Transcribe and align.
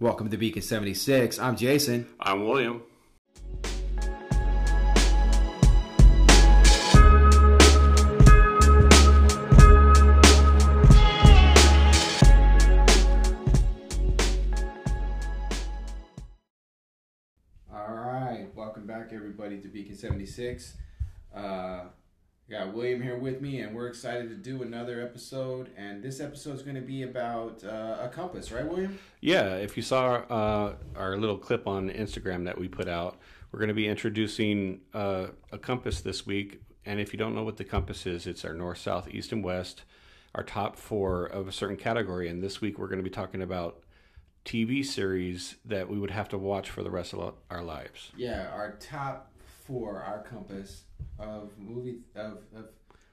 Welcome 0.00 0.30
to 0.30 0.36
Beacon 0.36 0.62
76. 0.62 1.40
I'm 1.40 1.56
Jason. 1.56 2.06
I'm 2.20 2.46
William. 2.46 2.82
All 17.74 17.92
right. 17.92 18.46
Welcome 18.54 18.86
back, 18.86 19.10
everybody, 19.12 19.58
to 19.58 19.66
Beacon 19.66 19.96
76. 19.96 20.74
Uh, 21.34 21.86
I 22.48 22.64
got 22.64 22.72
William 22.72 23.02
here 23.02 23.18
with 23.18 23.42
me, 23.42 23.60
and 23.60 23.76
we're 23.76 23.88
excited 23.88 24.30
to 24.30 24.34
do 24.34 24.62
another 24.62 25.02
episode. 25.02 25.68
And 25.76 26.02
this 26.02 26.18
episode 26.18 26.54
is 26.54 26.62
going 26.62 26.76
to 26.76 26.80
be 26.80 27.02
about 27.02 27.62
uh, 27.62 27.98
a 28.00 28.08
compass, 28.08 28.50
right, 28.50 28.66
William? 28.66 28.98
Yeah, 29.20 29.56
if 29.56 29.76
you 29.76 29.82
saw 29.82 30.14
uh, 30.30 30.76
our 30.96 31.18
little 31.18 31.36
clip 31.36 31.66
on 31.66 31.90
Instagram 31.90 32.46
that 32.46 32.56
we 32.56 32.66
put 32.66 32.88
out, 32.88 33.18
we're 33.52 33.58
going 33.58 33.68
to 33.68 33.74
be 33.74 33.86
introducing 33.86 34.80
uh, 34.94 35.26
a 35.52 35.58
compass 35.58 36.00
this 36.00 36.24
week. 36.24 36.62
And 36.86 36.98
if 36.98 37.12
you 37.12 37.18
don't 37.18 37.34
know 37.34 37.42
what 37.42 37.58
the 37.58 37.64
compass 37.64 38.06
is, 38.06 38.26
it's 38.26 38.46
our 38.46 38.54
north, 38.54 38.78
south, 38.78 39.08
east, 39.10 39.30
and 39.32 39.44
west, 39.44 39.82
our 40.34 40.42
top 40.42 40.76
four 40.76 41.26
of 41.26 41.48
a 41.48 41.52
certain 41.52 41.76
category. 41.76 42.28
And 42.28 42.42
this 42.42 42.62
week 42.62 42.78
we're 42.78 42.88
going 42.88 43.00
to 43.00 43.04
be 43.04 43.10
talking 43.10 43.42
about 43.42 43.82
TV 44.46 44.82
series 44.82 45.56
that 45.66 45.90
we 45.90 45.98
would 45.98 46.12
have 46.12 46.30
to 46.30 46.38
watch 46.38 46.70
for 46.70 46.82
the 46.82 46.90
rest 46.90 47.12
of 47.12 47.34
our 47.50 47.62
lives. 47.62 48.10
Yeah, 48.16 48.48
our 48.54 48.78
top 48.80 49.32
four, 49.68 50.02
our 50.02 50.22
compass 50.22 50.84
of 51.18 51.50
movie 51.58 51.98
of, 52.16 52.38
of 52.56 52.70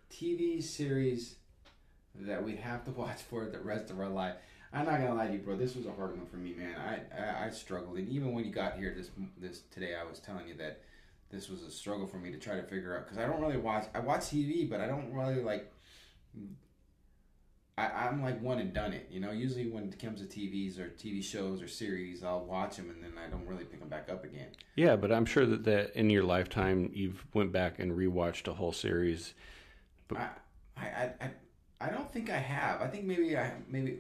TV 0.09 0.63
series 0.63 1.35
that 2.15 2.41
we'd 2.41 2.57
have 2.57 2.85
to 2.85 2.91
watch 2.91 3.21
for 3.21 3.45
the 3.45 3.59
rest 3.59 3.91
of 3.91 3.99
our 3.99 4.07
life. 4.07 4.35
I'm 4.71 4.85
not 4.85 4.99
gonna 4.99 5.13
lie 5.13 5.27
to 5.27 5.33
you, 5.33 5.39
bro. 5.39 5.57
This 5.57 5.75
was 5.75 5.85
a 5.85 5.91
hard 5.91 6.17
one 6.17 6.25
for 6.25 6.37
me, 6.37 6.53
man. 6.53 6.75
I, 6.77 7.21
I 7.21 7.47
I 7.47 7.49
struggled, 7.49 7.97
and 7.97 8.07
even 8.09 8.33
when 8.33 8.45
you 8.45 8.51
got 8.51 8.77
here 8.77 8.93
this 8.95 9.11
this 9.37 9.61
today, 9.71 9.95
I 9.95 10.03
was 10.03 10.19
telling 10.19 10.47
you 10.47 10.55
that 10.55 10.81
this 11.29 11.49
was 11.49 11.61
a 11.63 11.71
struggle 11.71 12.07
for 12.07 12.17
me 12.17 12.31
to 12.31 12.37
try 12.37 12.55
to 12.55 12.63
figure 12.63 12.97
out 12.97 13.05
because 13.05 13.17
I 13.17 13.27
don't 13.27 13.41
really 13.41 13.57
watch. 13.57 13.85
I 13.93 13.99
watch 13.99 14.21
TV, 14.21 14.69
but 14.69 14.79
I 14.79 14.87
don't 14.87 15.13
really 15.13 15.43
like. 15.43 15.71
I, 17.77 17.87
I'm 18.07 18.21
like 18.21 18.41
one 18.41 18.59
and 18.59 18.73
done 18.73 18.93
it, 18.93 19.07
you 19.11 19.19
know. 19.19 19.31
Usually 19.31 19.67
when 19.67 19.83
it 19.89 19.99
comes 19.99 20.21
to 20.21 20.27
TVs 20.27 20.79
or 20.79 20.89
TV 20.89 21.21
shows 21.23 21.61
or 21.61 21.67
series, 21.67 22.23
I'll 22.23 22.45
watch 22.45 22.77
them 22.77 22.89
and 22.89 23.03
then 23.03 23.13
I 23.21 23.29
don't 23.29 23.45
really 23.45 23.65
pick 23.65 23.79
them 23.81 23.89
back 23.89 24.09
up 24.09 24.23
again. 24.23 24.47
Yeah, 24.75 24.95
but 24.95 25.11
I'm 25.11 25.25
sure 25.25 25.45
that, 25.45 25.65
that 25.65 25.93
in 25.95 26.09
your 26.09 26.23
lifetime 26.23 26.89
you've 26.93 27.25
went 27.33 27.51
back 27.51 27.79
and 27.79 27.91
rewatched 27.91 28.47
a 28.47 28.53
whole 28.53 28.71
series. 28.71 29.33
I, 30.15 30.27
I, 30.77 30.85
I, 31.19 31.29
I 31.81 31.89
don't 31.89 32.09
think 32.11 32.29
I 32.29 32.37
have. 32.37 32.81
I 32.81 32.87
think 32.87 33.03
maybe 33.05 33.37
I 33.37 33.51
maybe 33.67 33.97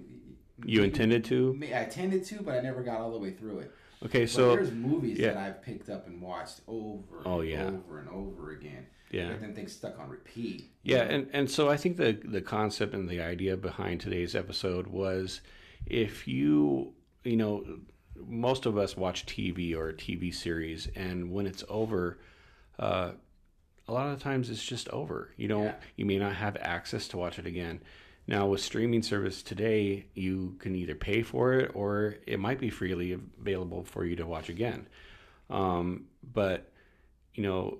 You 0.65 0.79
maybe- 0.81 0.83
intended 0.85 1.25
to? 1.25 1.59
I 1.73 1.83
intended 1.83 2.23
to, 2.25 2.41
but 2.41 2.55
I 2.55 2.61
never 2.61 2.81
got 2.81 3.01
all 3.01 3.11
the 3.11 3.19
way 3.19 3.31
through 3.31 3.59
it. 3.59 3.71
Okay, 4.05 4.21
But 4.21 4.29
so 4.29 4.55
there's 4.55 4.71
movies 4.71 5.17
yeah. 5.17 5.33
that 5.33 5.37
I've 5.37 5.61
picked 5.61 5.89
up 5.89 6.07
and 6.07 6.21
watched 6.21 6.61
over 6.67 7.23
Oh, 7.25 7.41
yeah. 7.41 7.65
over 7.65 7.99
and 7.99 8.07
over 8.09 8.51
again. 8.51 8.85
Yeah. 9.11 9.29
And 9.29 9.43
then 9.43 9.53
things 9.53 9.73
stuck 9.73 9.99
on 9.99 10.09
repeat. 10.09 10.69
Yeah, 10.83 11.03
know? 11.05 11.09
and, 11.15 11.27
and 11.33 11.49
so 11.51 11.69
I 11.69 11.77
think 11.77 11.97
the 11.97 12.19
the 12.23 12.41
concept 12.41 12.93
and 12.93 13.07
the 13.09 13.21
idea 13.21 13.55
behind 13.57 14.01
today's 14.01 14.35
episode 14.35 14.87
was 14.87 15.41
if 15.85 16.27
you 16.27 16.93
you 17.23 17.37
know 17.37 17.63
most 18.15 18.65
of 18.65 18.77
us 18.77 18.95
watch 18.95 19.25
TV 19.25 19.75
or 19.75 19.89
a 19.89 19.93
TV 19.93 20.33
series, 20.33 20.87
and 20.95 21.31
when 21.31 21.45
it's 21.45 21.63
over, 21.69 22.17
uh, 22.79 23.11
a 23.87 23.93
lot 23.93 24.07
of 24.07 24.17
the 24.17 24.23
times 24.23 24.49
it's 24.49 24.63
just 24.63 24.89
over. 24.89 25.31
You 25.37 25.47
don't 25.47 25.65
Yeah. 25.65 25.75
you 25.95 26.05
may 26.05 26.17
not 26.17 26.33
have 26.35 26.57
access 26.59 27.07
to 27.09 27.17
watch 27.17 27.39
it 27.39 27.45
again. 27.45 27.81
Now 28.27 28.47
with 28.47 28.61
streaming 28.61 29.03
service 29.03 29.43
today, 29.43 30.07
you 30.15 30.55
can 30.59 30.75
either 30.75 30.95
pay 30.95 31.21
for 31.21 31.53
it 31.53 31.71
or 31.75 32.15
it 32.25 32.39
might 32.39 32.59
be 32.59 32.71
freely 32.71 33.11
available 33.11 33.83
for 33.83 34.03
you 34.03 34.15
to 34.15 34.25
watch 34.25 34.49
again. 34.49 34.87
Um, 35.49 36.05
but 36.33 36.71
you 37.35 37.43
know, 37.43 37.79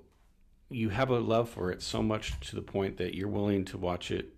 you 0.70 0.90
have 0.90 1.09
a 1.09 1.20
love 1.20 1.50
for 1.50 1.72
it 1.72 1.81
so 1.81 2.02
much 2.02 2.40
to 2.48 2.56
the 2.56 2.62
point 2.62 2.98
that 2.98 3.16
you're 3.16 3.28
willing 3.28 3.66
to 3.66 3.78
watch 3.78 4.12
it 4.12 4.34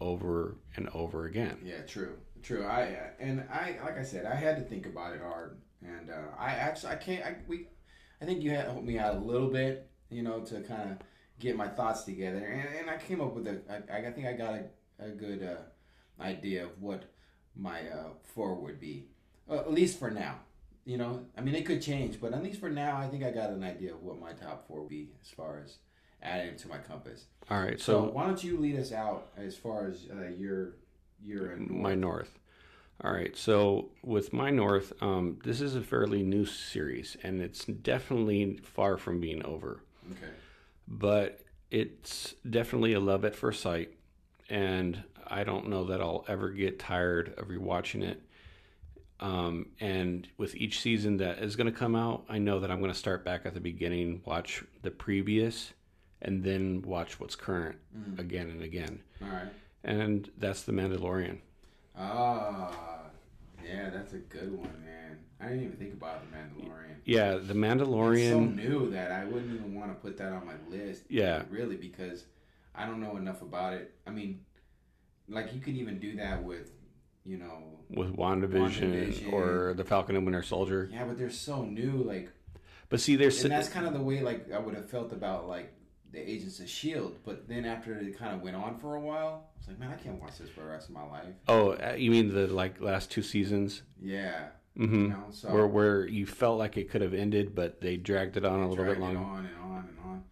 over 0.00 0.56
and 0.76 0.88
over 0.90 1.26
again. 1.26 1.58
Yeah, 1.64 1.82
true, 1.82 2.16
true. 2.42 2.64
I 2.66 3.10
and 3.18 3.44
I 3.50 3.78
like 3.84 3.98
I 3.98 4.02
said, 4.02 4.26
I 4.26 4.34
had 4.34 4.56
to 4.56 4.62
think 4.62 4.86
about 4.86 5.14
it 5.14 5.20
hard, 5.20 5.58
and 5.82 6.10
uh, 6.10 6.36
I 6.38 6.50
actually 6.50 6.92
I 6.92 6.96
can't. 6.96 7.24
I 7.24 7.36
we, 7.46 7.68
I 8.20 8.24
think 8.24 8.42
you 8.42 8.50
helped 8.50 8.84
me 8.84 8.98
out 8.98 9.16
a 9.16 9.18
little 9.18 9.48
bit, 9.48 9.90
you 10.10 10.22
know, 10.22 10.40
to 10.40 10.60
kind 10.60 10.92
of 10.92 10.98
get 11.38 11.56
my 11.56 11.68
thoughts 11.68 12.04
together, 12.04 12.38
and, 12.38 12.80
and 12.80 12.90
I 12.90 12.96
came 12.96 13.20
up 13.20 13.34
with 13.34 13.46
a. 13.46 13.60
I, 13.70 14.08
I 14.08 14.10
think 14.12 14.26
I 14.26 14.32
got 14.34 14.54
a, 14.54 15.04
a 15.04 15.10
good 15.10 15.42
uh, 15.42 16.22
idea 16.22 16.64
of 16.64 16.70
what 16.80 17.04
my 17.56 17.80
uh, 17.88 18.10
four 18.22 18.54
would 18.54 18.80
be, 18.80 19.08
uh, 19.50 19.58
at 19.58 19.72
least 19.72 19.98
for 19.98 20.10
now. 20.10 20.36
You 20.84 20.98
know, 20.98 21.26
I 21.36 21.40
mean, 21.42 21.54
it 21.54 21.64
could 21.64 21.80
change, 21.80 22.20
but 22.20 22.32
at 22.32 22.42
least 22.42 22.58
for 22.60 22.68
now, 22.70 22.96
I 22.96 23.06
think 23.08 23.22
I 23.22 23.30
got 23.30 23.50
an 23.50 23.62
idea 23.62 23.94
of 23.94 24.02
what 24.02 24.18
my 24.20 24.32
top 24.32 24.66
four 24.66 24.80
would 24.80 24.88
be 24.88 25.10
as 25.22 25.28
far 25.30 25.60
as 25.64 25.76
adding 26.22 26.56
to 26.56 26.68
my 26.68 26.78
compass. 26.78 27.26
All 27.50 27.60
right, 27.60 27.78
So, 27.80 27.92
so, 27.92 28.10
why 28.10 28.26
don't 28.26 28.42
you 28.42 28.58
lead 28.58 28.78
us 28.78 28.92
out 28.92 29.28
as 29.36 29.56
far 29.56 29.86
as 29.88 30.06
uh, 30.10 30.28
your 30.36 30.76
your 31.24 31.56
my 31.56 31.94
north. 31.94 32.38
All 33.04 33.12
right, 33.12 33.36
so 33.36 33.90
with 34.02 34.32
my 34.32 34.50
north, 34.50 34.92
um, 35.00 35.38
this 35.44 35.60
is 35.60 35.74
a 35.76 35.82
fairly 35.82 36.22
new 36.22 36.44
series, 36.44 37.16
and 37.22 37.40
it's 37.40 37.64
definitely 37.64 38.58
far 38.62 38.96
from 38.96 39.20
being 39.20 39.44
over. 39.44 39.80
Okay. 40.10 40.32
but 40.88 41.40
it's 41.70 42.34
definitely 42.48 42.92
a 42.92 43.00
love 43.00 43.24
at 43.24 43.34
first 43.36 43.60
sight 43.62 43.94
and 44.50 45.02
i 45.28 45.44
don't 45.44 45.68
know 45.68 45.84
that 45.84 46.00
i'll 46.00 46.24
ever 46.28 46.50
get 46.50 46.78
tired 46.78 47.32
of 47.38 47.46
rewatching 47.48 48.02
it 48.02 48.20
um, 49.22 49.66
and 49.80 50.28
with 50.36 50.54
each 50.56 50.80
season 50.80 51.16
that 51.18 51.38
is 51.38 51.56
going 51.56 51.66
to 51.72 51.78
come 51.78 51.94
out 51.96 52.24
i 52.28 52.36
know 52.38 52.60
that 52.60 52.70
i'm 52.70 52.80
going 52.80 52.92
to 52.92 52.98
start 52.98 53.24
back 53.24 53.42
at 53.46 53.54
the 53.54 53.60
beginning 53.60 54.20
watch 54.24 54.62
the 54.82 54.90
previous 54.90 55.72
and 56.20 56.42
then 56.44 56.82
watch 56.86 57.18
what's 57.20 57.34
current 57.36 57.76
again 58.18 58.50
and 58.50 58.62
again 58.62 59.00
All 59.22 59.28
right. 59.28 59.48
and 59.84 60.30
that's 60.38 60.62
the 60.64 60.72
mandalorian 60.72 61.38
Ah, 61.96 63.00
yeah, 63.64 63.90
that's 63.90 64.14
a 64.14 64.18
good 64.18 64.50
one, 64.56 64.82
man. 64.84 65.18
I 65.40 65.48
didn't 65.48 65.64
even 65.64 65.76
think 65.76 65.92
about 65.92 66.22
the 66.22 66.36
Mandalorian. 66.36 66.96
yeah 67.04 67.32
the 67.32 67.38
It's 67.40 67.48
so 67.48 67.54
mandalorian 67.54 68.56
new 68.56 68.90
that 68.90 69.12
I 69.12 69.24
wouldn't 69.24 69.54
even 69.54 69.74
want 69.74 69.90
to 69.90 69.94
put 70.00 70.16
that 70.18 70.32
on 70.32 70.46
my 70.46 70.54
list. 70.68 71.02
Yeah. 71.08 71.42
Really, 71.50 71.76
because 71.76 72.24
I 72.74 72.86
don't 72.86 73.00
know 73.00 73.16
enough 73.16 73.42
about 73.42 73.74
it. 73.74 73.92
I 74.06 74.10
mean, 74.10 74.40
like 75.28 75.52
you 75.54 75.60
could 75.60 75.74
even 75.74 75.98
do 75.98 76.16
that 76.16 76.42
with, 76.42 76.70
you 77.24 77.38
know, 77.38 77.62
with 77.90 78.16
wandavision, 78.16 79.08
WandaVision. 79.08 79.32
or 79.32 79.74
the 79.74 79.84
falcon 79.84 80.16
and 80.16 80.24
winter 80.24 80.42
soldier 80.42 80.88
yeah, 80.92 81.04
but 81.04 81.16
they're 81.18 81.30
so 81.30 81.64
new. 81.64 82.02
Like, 82.02 82.30
but 82.88 83.00
see 83.00 83.16
there's 83.16 83.42
and 83.44 83.52
that's 83.52 83.68
kind 83.68 83.86
of 83.86 83.92
the 83.92 84.00
way 84.00 84.20
like 84.20 84.50
I 84.52 84.58
would 84.58 84.74
have 84.74 84.88
felt 84.90 85.12
about 85.12 85.48
like 85.48 85.72
the 86.10 86.18
Agents 86.18 86.60
of 86.60 86.68
Shield. 86.68 87.16
But 87.24 87.48
then 87.48 87.64
after 87.64 87.96
it 87.98 88.18
kind 88.18 88.34
of 88.34 88.42
went 88.42 88.56
on 88.56 88.76
for 88.78 88.96
a 88.96 89.00
while, 89.00 89.48
I 89.54 89.58
was 89.58 89.68
like, 89.68 89.78
man, 89.78 89.90
I 89.92 90.02
can't 90.02 90.20
watch 90.20 90.38
this 90.38 90.50
for 90.50 90.60
the 90.60 90.66
rest 90.66 90.88
of 90.88 90.94
my 90.94 91.06
life. 91.06 91.34
oh 91.48 91.70
uh, 91.72 91.94
you 91.96 92.10
mean 92.10 92.34
the 92.34 92.46
like 92.48 92.80
last 92.80 93.10
two 93.10 93.22
seasons 93.22 93.82
Yeah. 94.00 94.46
hmm 94.76 94.94
You 95.02 95.08
know, 95.08 95.24
so 95.30 95.50
where 95.52 95.66
where 95.66 96.06
you 96.06 96.26
felt 96.26 96.58
like 96.58 96.76
it 96.76 96.90
could 96.90 97.02
have 97.02 97.14
ended, 97.14 97.54
but 97.54 97.80
they 97.80 97.96
dragged 97.96 98.36
it 98.36 98.44
on 98.44 98.60
a 98.60 98.68
little 98.68 98.84
bit 98.84 98.98
longer. 98.98 99.20
on 99.20 99.46
and 99.46 99.56
on 99.62 99.88
and 99.88 99.98
on. 100.04 100.24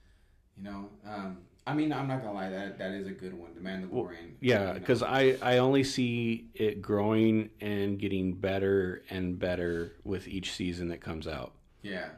You 0.56 0.64
know, 0.64 0.88
um, 1.06 1.38
I 1.66 1.74
mean, 1.74 1.92
I'm 1.92 2.08
not 2.08 2.22
gonna 2.22 2.34
lie, 2.34 2.48
that 2.50 2.78
that 2.78 2.92
is 2.92 3.06
a 3.06 3.12
good 3.12 3.34
one, 3.34 3.50
The 3.54 3.60
Mandalorian. 3.60 4.32
Yeah, 4.40 4.72
because 4.72 5.02
I 5.02 5.36
I 5.42 5.58
only 5.58 5.84
see 5.84 6.46
it 6.54 6.80
growing 6.82 7.50
and 7.60 7.98
getting 7.98 8.34
better 8.34 9.02
and 9.10 9.38
better 9.38 9.92
with 10.04 10.26
each 10.26 10.52
season 10.52 10.88
that 10.88 11.00
comes 11.00 11.26
out. 11.28 11.52
yeah, 11.82 12.08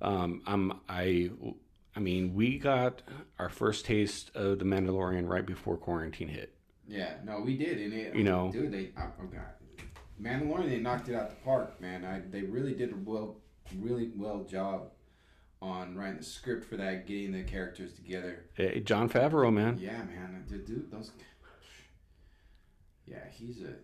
Um, 0.00 0.42
I'm 0.46 0.80
I 0.88 1.30
I 1.94 2.00
mean 2.00 2.34
we 2.34 2.58
got 2.58 3.02
our 3.38 3.48
first 3.50 3.84
taste 3.84 4.30
of 4.34 4.58
the 4.58 4.64
Mandalorian 4.64 5.28
right 5.28 5.46
before 5.46 5.76
quarantine 5.76 6.28
hit. 6.28 6.54
yeah, 6.88 7.14
no, 7.24 7.40
we 7.40 7.56
did, 7.56 7.78
and 7.78 7.92
it, 7.92 8.14
You 8.14 8.24
know. 8.24 8.50
dude, 8.52 8.72
they, 8.72 8.90
I, 8.96 9.04
oh 9.22 9.26
God, 9.30 9.42
Mandalorian, 10.20 10.70
they 10.70 10.78
knocked 10.78 11.08
it 11.10 11.14
out 11.14 11.28
the 11.30 11.36
park, 11.44 11.80
man. 11.80 12.04
I, 12.04 12.20
they 12.30 12.42
really 12.42 12.74
did 12.74 12.92
a 12.92 12.96
well, 13.04 13.36
really 13.78 14.10
well 14.16 14.44
job 14.44 14.90
on 15.62 15.96
writing 15.96 16.18
the 16.18 16.24
script 16.24 16.64
for 16.64 16.76
that, 16.76 17.06
getting 17.06 17.32
the 17.32 17.42
characters 17.42 17.92
together. 17.92 18.44
Eh, 18.58 18.80
Jon 18.80 19.08
Favreau, 19.08 19.52
man. 19.52 19.78
Yeah, 19.80 19.98
man, 19.98 20.44
dude, 20.48 20.66
dude 20.66 20.90
those. 20.90 21.10
Yeah, 23.06 23.24
he's 23.30 23.62
a 23.62 23.74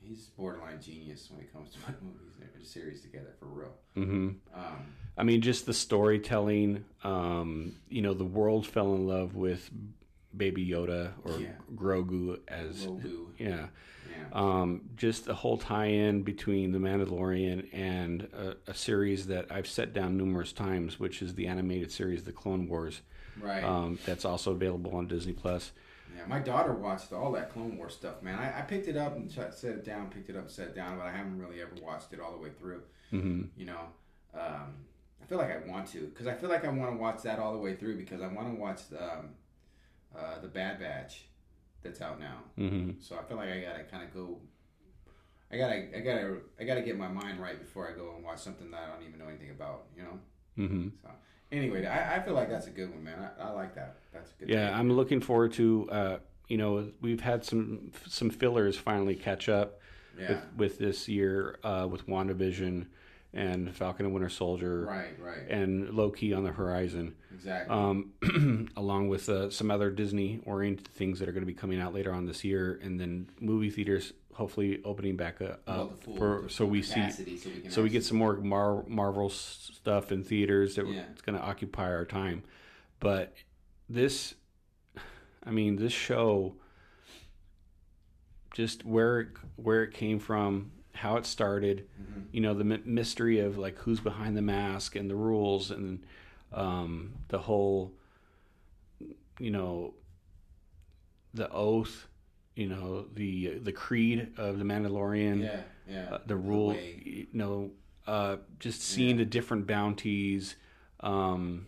he's 0.00 0.26
borderline 0.36 0.80
genius 0.80 1.28
when 1.30 1.40
it 1.40 1.52
comes 1.52 1.72
to 1.72 1.78
putting 1.80 2.06
movies 2.06 2.32
and 2.40 2.66
series 2.66 3.02
together 3.02 3.34
for 3.38 3.46
real. 3.46 3.72
Mm-hmm. 3.96 4.28
Um, 4.54 4.86
I 5.16 5.24
mean, 5.24 5.40
just 5.40 5.66
the 5.66 5.74
storytelling. 5.74 6.84
Um, 7.04 7.76
you 7.88 8.02
know, 8.02 8.14
the 8.14 8.24
world 8.24 8.66
fell 8.66 8.94
in 8.94 9.06
love 9.06 9.34
with 9.34 9.70
Baby 10.36 10.66
Yoda 10.66 11.12
or 11.24 11.38
Yeah. 11.38 11.48
Grogu 11.74 12.38
as 12.48 12.86
Grogu. 12.86 13.26
yeah. 13.38 13.66
yeah. 14.10 14.24
Um, 14.32 14.82
just 14.96 15.24
the 15.26 15.34
whole 15.34 15.58
tie-in 15.58 16.22
between 16.22 16.72
the 16.72 16.78
Mandalorian 16.78 17.68
and 17.72 18.22
a, 18.32 18.56
a 18.68 18.74
series 18.74 19.26
that 19.26 19.46
I've 19.50 19.66
set 19.66 19.92
down 19.92 20.16
numerous 20.16 20.52
times, 20.52 20.98
which 21.00 21.22
is 21.22 21.34
the 21.34 21.46
animated 21.46 21.90
series, 21.92 22.22
The 22.24 22.32
Clone 22.32 22.68
Wars. 22.68 23.02
Right. 23.40 23.62
Um, 23.64 23.98
that's 24.06 24.24
also 24.24 24.52
available 24.52 24.94
on 24.96 25.06
Disney 25.08 25.32
Plus. 25.32 25.72
Yeah, 26.16 26.26
my 26.26 26.38
daughter 26.38 26.74
watched 26.74 27.12
all 27.14 27.32
that 27.32 27.52
Clone 27.52 27.78
War 27.78 27.88
stuff, 27.88 28.22
man. 28.22 28.38
I, 28.38 28.58
I 28.58 28.62
picked 28.62 28.86
it 28.88 28.96
up 28.98 29.16
and 29.16 29.30
set 29.30 29.54
it 29.64 29.84
down, 29.84 30.10
picked 30.10 30.28
it 30.28 30.36
up, 30.36 30.50
set 30.50 30.68
it 30.68 30.74
down, 30.76 30.98
but 30.98 31.06
I 31.06 31.10
haven't 31.12 31.38
really 31.38 31.60
ever 31.62 31.72
watched 31.82 32.12
it 32.12 32.20
all 32.20 32.32
the 32.32 32.38
way 32.38 32.50
through. 32.58 32.82
hmm 33.10 33.44
You 33.56 33.64
know, 33.66 33.80
um, 34.34 34.74
I 35.22 35.24
feel 35.26 35.38
like 35.38 35.50
I 35.50 35.66
want 35.70 35.86
to 35.92 36.00
because 36.00 36.26
I 36.26 36.34
feel 36.34 36.50
like 36.50 36.64
I 36.66 36.68
want 36.68 36.92
to 36.92 36.98
watch 36.98 37.22
that 37.22 37.38
all 37.38 37.52
the 37.52 37.58
way 37.58 37.74
through 37.74 37.96
because 37.96 38.20
I 38.20 38.26
want 38.26 38.54
to 38.54 38.60
watch 38.60 38.88
the, 38.90 39.02
um, 39.02 39.30
uh, 40.16 40.40
the 40.40 40.48
Bad 40.48 40.80
Batch 40.80 41.24
that's 41.82 42.00
out 42.00 42.20
now. 42.20 42.38
hmm 42.56 42.90
So 43.00 43.16
I 43.18 43.22
feel 43.22 43.36
like 43.36 43.48
I 43.48 43.60
gotta 43.60 43.84
kind 43.84 44.04
of 44.04 44.14
go. 44.14 44.38
I 45.50 45.58
gotta, 45.58 45.96
I 45.96 46.00
gotta, 46.00 46.36
I 46.58 46.64
gotta 46.64 46.82
get 46.82 46.96
my 46.96 47.08
mind 47.08 47.40
right 47.40 47.58
before 47.58 47.88
I 47.88 47.92
go 47.92 48.14
and 48.16 48.24
watch 48.24 48.38
something 48.38 48.70
that 48.70 48.80
I 48.82 48.94
don't 48.94 49.06
even 49.06 49.18
know 49.18 49.28
anything 49.28 49.50
about. 49.50 49.84
You 49.96 50.02
know. 50.04 50.66
hmm 50.66 50.88
So 51.02 51.10
anyway, 51.50 51.86
I, 51.86 52.16
I 52.16 52.22
feel 52.22 52.34
like 52.34 52.48
that's 52.48 52.66
a 52.66 52.70
good 52.70 52.90
one, 52.90 53.04
man. 53.04 53.18
I, 53.38 53.48
I 53.48 53.50
like 53.50 53.74
that. 53.74 53.96
That's 54.12 54.30
a 54.30 54.34
good. 54.40 54.48
Yeah, 54.48 54.68
pick. 54.68 54.78
I'm 54.78 54.92
looking 54.92 55.20
forward 55.20 55.52
to. 55.54 55.88
Uh, 55.90 56.18
you 56.48 56.58
know, 56.58 56.90
we've 57.00 57.20
had 57.20 57.44
some 57.44 57.92
some 58.06 58.28
fillers 58.28 58.76
finally 58.76 59.14
catch 59.14 59.48
up 59.48 59.80
yeah. 60.18 60.28
with, 60.28 60.44
with 60.56 60.78
this 60.78 61.08
year 61.08 61.58
uh, 61.64 61.86
with 61.90 62.06
WandaVision 62.06 62.86
and 63.34 63.74
Falcon 63.74 64.04
and 64.06 64.14
Winter 64.14 64.28
Soldier 64.28 64.84
Right. 64.84 65.18
Right. 65.18 65.48
and 65.48 65.90
Loki 65.90 66.32
on 66.34 66.44
the 66.44 66.52
horizon, 66.52 67.14
Exactly. 67.34 67.74
um, 67.74 68.68
along 68.76 69.08
with 69.08 69.28
uh, 69.28 69.48
some 69.50 69.70
other 69.70 69.90
Disney 69.90 70.40
oriented 70.44 70.88
things 70.88 71.18
that 71.18 71.28
are 71.28 71.32
going 71.32 71.42
to 71.42 71.46
be 71.46 71.54
coming 71.54 71.80
out 71.80 71.94
later 71.94 72.12
on 72.12 72.26
this 72.26 72.44
year, 72.44 72.78
and 72.82 73.00
then 73.00 73.28
movie 73.40 73.70
theaters 73.70 74.12
hopefully 74.34 74.80
opening 74.84 75.16
back 75.16 75.40
up 75.42 75.64
the 75.66 75.88
full- 76.04 76.16
for 76.16 76.48
so 76.48 76.64
we 76.64 76.80
see 76.82 77.10
so 77.10 77.22
we 77.24 77.68
so 77.70 77.82
we 77.82 77.88
get 77.90 78.02
some 78.04 78.16
more 78.16 78.36
Mar- 78.36 78.84
Marvel 78.88 79.28
stuff 79.28 80.10
in 80.12 80.24
theaters 80.24 80.74
that 80.76 80.86
Yeah. 80.86 81.02
it's 81.10 81.20
going 81.22 81.38
to 81.38 81.44
occupy 81.44 81.90
our 81.90 82.04
time. 82.06 82.42
But 83.00 83.34
this, 83.90 84.34
I 85.44 85.50
mean, 85.50 85.76
this 85.76 85.92
show, 85.92 86.54
just 88.54 88.84
where 88.84 89.20
it, 89.20 89.28
where 89.56 89.82
it 89.82 89.92
came 89.92 90.18
from, 90.18 90.70
how 90.94 91.16
it 91.16 91.26
started, 91.26 91.88
Mhm. 92.00 92.24
you 92.32 92.40
know, 92.40 92.54
the 92.54 92.64
my- 92.64 92.80
mystery 92.84 93.38
of 93.40 93.56
like 93.58 93.78
who's 93.78 94.00
behind 94.00 94.36
the 94.36 94.42
mask 94.42 94.94
and 94.96 95.08
the 95.10 95.16
rules 95.16 95.70
and 95.70 96.04
um, 96.52 97.14
the 97.28 97.38
whole, 97.38 97.92
you 99.38 99.50
know, 99.50 99.94
the 101.34 101.50
oath, 101.50 102.06
you 102.54 102.68
know, 102.68 103.06
the 103.14 103.58
the 103.58 103.72
creed 103.72 104.32
of 104.36 104.58
the 104.58 104.64
Mandalorian 104.64 105.40
Yeah. 105.42 105.62
Yeah. 105.88 106.08
uh, 106.14 106.18
the 106.26 106.36
rule, 106.36 106.74
you 106.74 107.26
know, 107.32 107.70
uh, 108.06 108.36
just 108.58 108.82
seeing 108.82 109.16
the 109.16 109.24
different 109.24 109.66
bounties. 109.66 110.56
Um, 111.00 111.66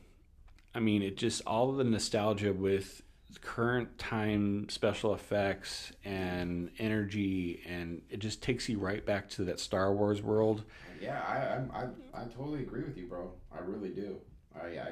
I 0.75 0.81
mean, 0.81 1.03
it 1.03 1.17
just 1.17 1.41
all 1.47 1.71
of 1.71 1.77
the 1.79 1.85
nostalgia 1.85 2.53
with 2.53 3.03
current 3.39 3.99
time 3.99 4.69
special 4.69 5.15
effects 5.15 5.93
and 6.05 6.71
energy, 6.79 7.63
and 7.67 8.03
it 8.11 8.19
just 8.19 8.43
takes 8.43 8.69
you 8.69 8.79
right 8.79 9.05
back 9.05 9.29
to 9.31 9.45
that 9.45 9.61
Star 9.61 9.93
Wars 9.93 10.23
world. 10.23 10.65
Yeah, 11.01 11.21
I, 11.27 11.37
I'm- 11.55 11.71
I, 11.75 12.21
I, 12.23 12.25
totally 12.27 12.61
agree 12.61 12.83
with 12.83 12.97
you, 12.97 13.07
bro. 13.07 13.31
I 13.53 13.61
really 13.61 13.91
do. 13.91 14.17
I, 14.55 14.67
I 14.67 14.89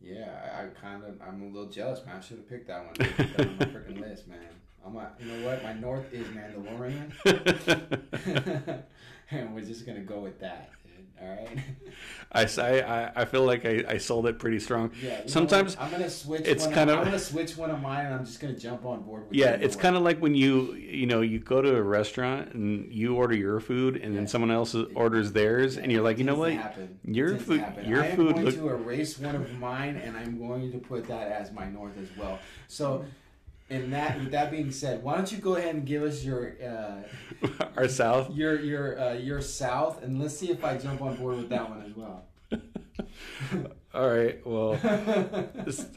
yeah, 0.00 0.30
I, 0.56 0.62
I 0.62 0.66
kind 0.80 1.04
of, 1.04 1.20
I'm 1.26 1.42
a 1.42 1.46
little 1.46 1.68
jealous, 1.68 2.04
man. 2.06 2.16
I 2.16 2.20
should 2.20 2.38
have 2.38 2.48
picked 2.48 2.68
that 2.68 2.84
one. 2.84 2.94
That 2.98 3.40
on 3.46 3.56
my 3.58 3.64
freaking 3.66 4.00
list, 4.08 4.28
man. 4.28 4.38
I'm 4.86 4.94
like, 4.94 5.10
you 5.20 5.26
know 5.26 5.46
what? 5.46 5.62
My 5.62 5.72
north 5.72 6.12
is 6.12 6.26
Mandalorian, 6.28 7.12
and 9.30 9.54
we're 9.54 9.60
just 9.62 9.84
gonna 9.86 10.00
go 10.00 10.20
with 10.20 10.38
that. 10.40 10.70
All 11.20 11.28
right 11.28 11.58
i 12.32 12.44
feel 13.24 13.44
like 13.44 13.64
I, 13.64 13.84
I 13.88 13.98
sold 13.98 14.26
it 14.26 14.38
pretty 14.38 14.60
strong. 14.60 14.92
Yeah. 15.02 15.22
Sometimes? 15.26 15.76
I'm 15.80 15.90
gonna 15.90 16.10
switch. 16.10 16.42
it's 16.44 16.64
one 16.66 16.74
kinda- 16.74 16.94
I'm 16.98 17.04
gonna 17.04 17.18
switch 17.18 17.56
one 17.56 17.70
of 17.70 17.80
mine, 17.80 18.04
and 18.06 18.14
I'm 18.14 18.24
just 18.26 18.38
gonna 18.40 18.52
jump 18.58 18.84
on 18.84 19.02
board 19.02 19.28
with. 19.28 19.34
Yeah, 19.34 19.52
it's 19.52 19.76
kind 19.76 19.96
of 19.96 20.02
like 20.02 20.18
when 20.20 20.34
you 20.34 20.74
you 20.74 21.06
know 21.06 21.22
you 21.22 21.38
go 21.38 21.62
to 21.62 21.74
a 21.76 21.82
restaurant 21.82 22.52
and 22.52 22.92
you 22.92 23.16
order 23.16 23.34
your 23.34 23.60
food 23.60 23.96
and 23.96 24.12
Yeah. 24.12 24.20
then 24.20 24.26
someone 24.26 24.50
else 24.50 24.74
orders 24.94 25.32
theirs 25.32 25.78
and 25.78 25.90
you're 25.90 26.02
like, 26.02 26.18
you 26.18 26.24
know 26.24 26.34
what, 26.34 26.52
happen. 26.52 26.98
your 27.04 27.36
food 27.38 27.60
happen. 27.60 27.88
your 27.88 28.02
I 28.02 28.06
am 28.08 28.16
food 28.16 28.34
going 28.34 28.44
look 28.44 28.54
to 28.56 28.68
erase 28.68 29.18
one 29.18 29.34
of 29.34 29.52
mine, 29.58 29.96
and 29.96 30.16
I'm 30.16 30.38
going 30.38 30.70
to 30.72 30.78
put 30.78 31.08
that 31.08 31.32
as 31.32 31.50
my 31.52 31.66
north 31.68 31.96
as 31.98 32.08
well. 32.16 32.38
So, 32.68 33.04
in 33.70 33.90
that, 33.90 34.18
with 34.18 34.30
that 34.32 34.50
being 34.50 34.70
said, 34.70 35.02
why 35.02 35.14
don't 35.16 35.30
you 35.30 35.38
go 35.38 35.56
ahead 35.56 35.74
and 35.74 35.84
give 35.86 36.02
us 36.02 36.24
your 36.24 36.54
uh, 36.64 37.02
our 37.76 37.88
south. 37.88 38.30
your 38.34 38.58
your 38.60 38.98
uh, 38.98 39.12
your 39.14 39.40
south, 39.40 40.02
and 40.02 40.20
let's 40.20 40.36
see 40.36 40.50
if 40.50 40.64
I 40.64 40.76
jump 40.78 41.02
on 41.02 41.16
board 41.16 41.36
with 41.36 41.48
that 41.50 41.68
one 41.68 41.82
as 41.82 41.94
well. 41.96 42.24
All 43.94 44.08
right, 44.08 44.46
well, 44.46 44.78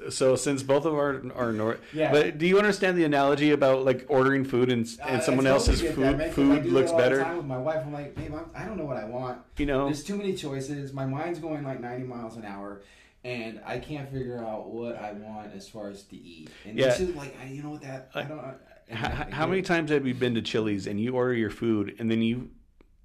so 0.09 0.35
since 0.35 0.63
both 0.63 0.85
of 0.85 0.93
our 0.93 1.21
are 1.35 1.51
north, 1.51 1.79
Yeah. 1.93 2.11
but 2.11 2.37
do 2.37 2.47
you 2.47 2.57
understand 2.57 2.97
the 2.97 3.03
analogy 3.03 3.51
about 3.51 3.83
like 3.85 4.05
ordering 4.07 4.45
food 4.45 4.71
and 4.71 4.87
and 5.05 5.17
I- 5.17 5.19
someone 5.19 5.45
else's 5.45 5.81
get 5.81 5.95
that, 5.97 6.33
food 6.33 6.63
food 6.63 6.65
looks 6.71 6.91
better? 6.93 7.17
with 7.35 7.45
my 7.45 7.57
wife, 7.57 7.81
I'm 7.85 7.91
like, 7.93 8.15
babe, 8.15 8.33
I'm, 8.33 8.45
I 8.55 8.65
don't 8.65 8.77
know 8.77 8.85
what 8.85 8.97
I 8.97 9.03
want. 9.05 9.39
You 9.57 9.65
know, 9.65 9.85
There's 9.85 10.03
too 10.03 10.15
many 10.17 10.33
choices. 10.33 10.93
My 10.93 11.05
mind's 11.05 11.39
going 11.39 11.63
like 11.63 11.79
90 11.81 12.07
miles 12.07 12.37
an 12.37 12.45
hour, 12.45 12.81
and 13.23 13.61
I 13.65 13.79
can't 13.79 14.09
figure 14.11 14.37
out 14.43 14.69
what 14.69 14.95
I 14.97 15.13
want 15.13 15.53
as 15.55 15.67
far 15.69 15.89
as 15.89 16.03
to 16.03 16.15
eat. 16.15 16.49
And 16.65 16.77
Yeah. 16.77 16.87
this 16.87 16.99
is 17.01 17.15
like, 17.15 17.35
I, 17.41 17.47
you 17.47 17.61
know 17.63 17.69
what 17.71 17.81
that 17.81 18.09
I 18.15 18.23
don't. 18.23 18.39
I, 18.39 18.53
how, 18.93 19.25
how 19.31 19.47
many 19.47 19.61
times 19.61 19.89
have 19.91 20.05
you 20.05 20.13
been 20.13 20.35
to 20.35 20.41
Chili's 20.41 20.85
and 20.87 20.99
you 20.99 21.15
order 21.15 21.33
your 21.33 21.49
food 21.51 21.95
and 21.99 22.09
then 22.11 22.21
you 22.21 22.49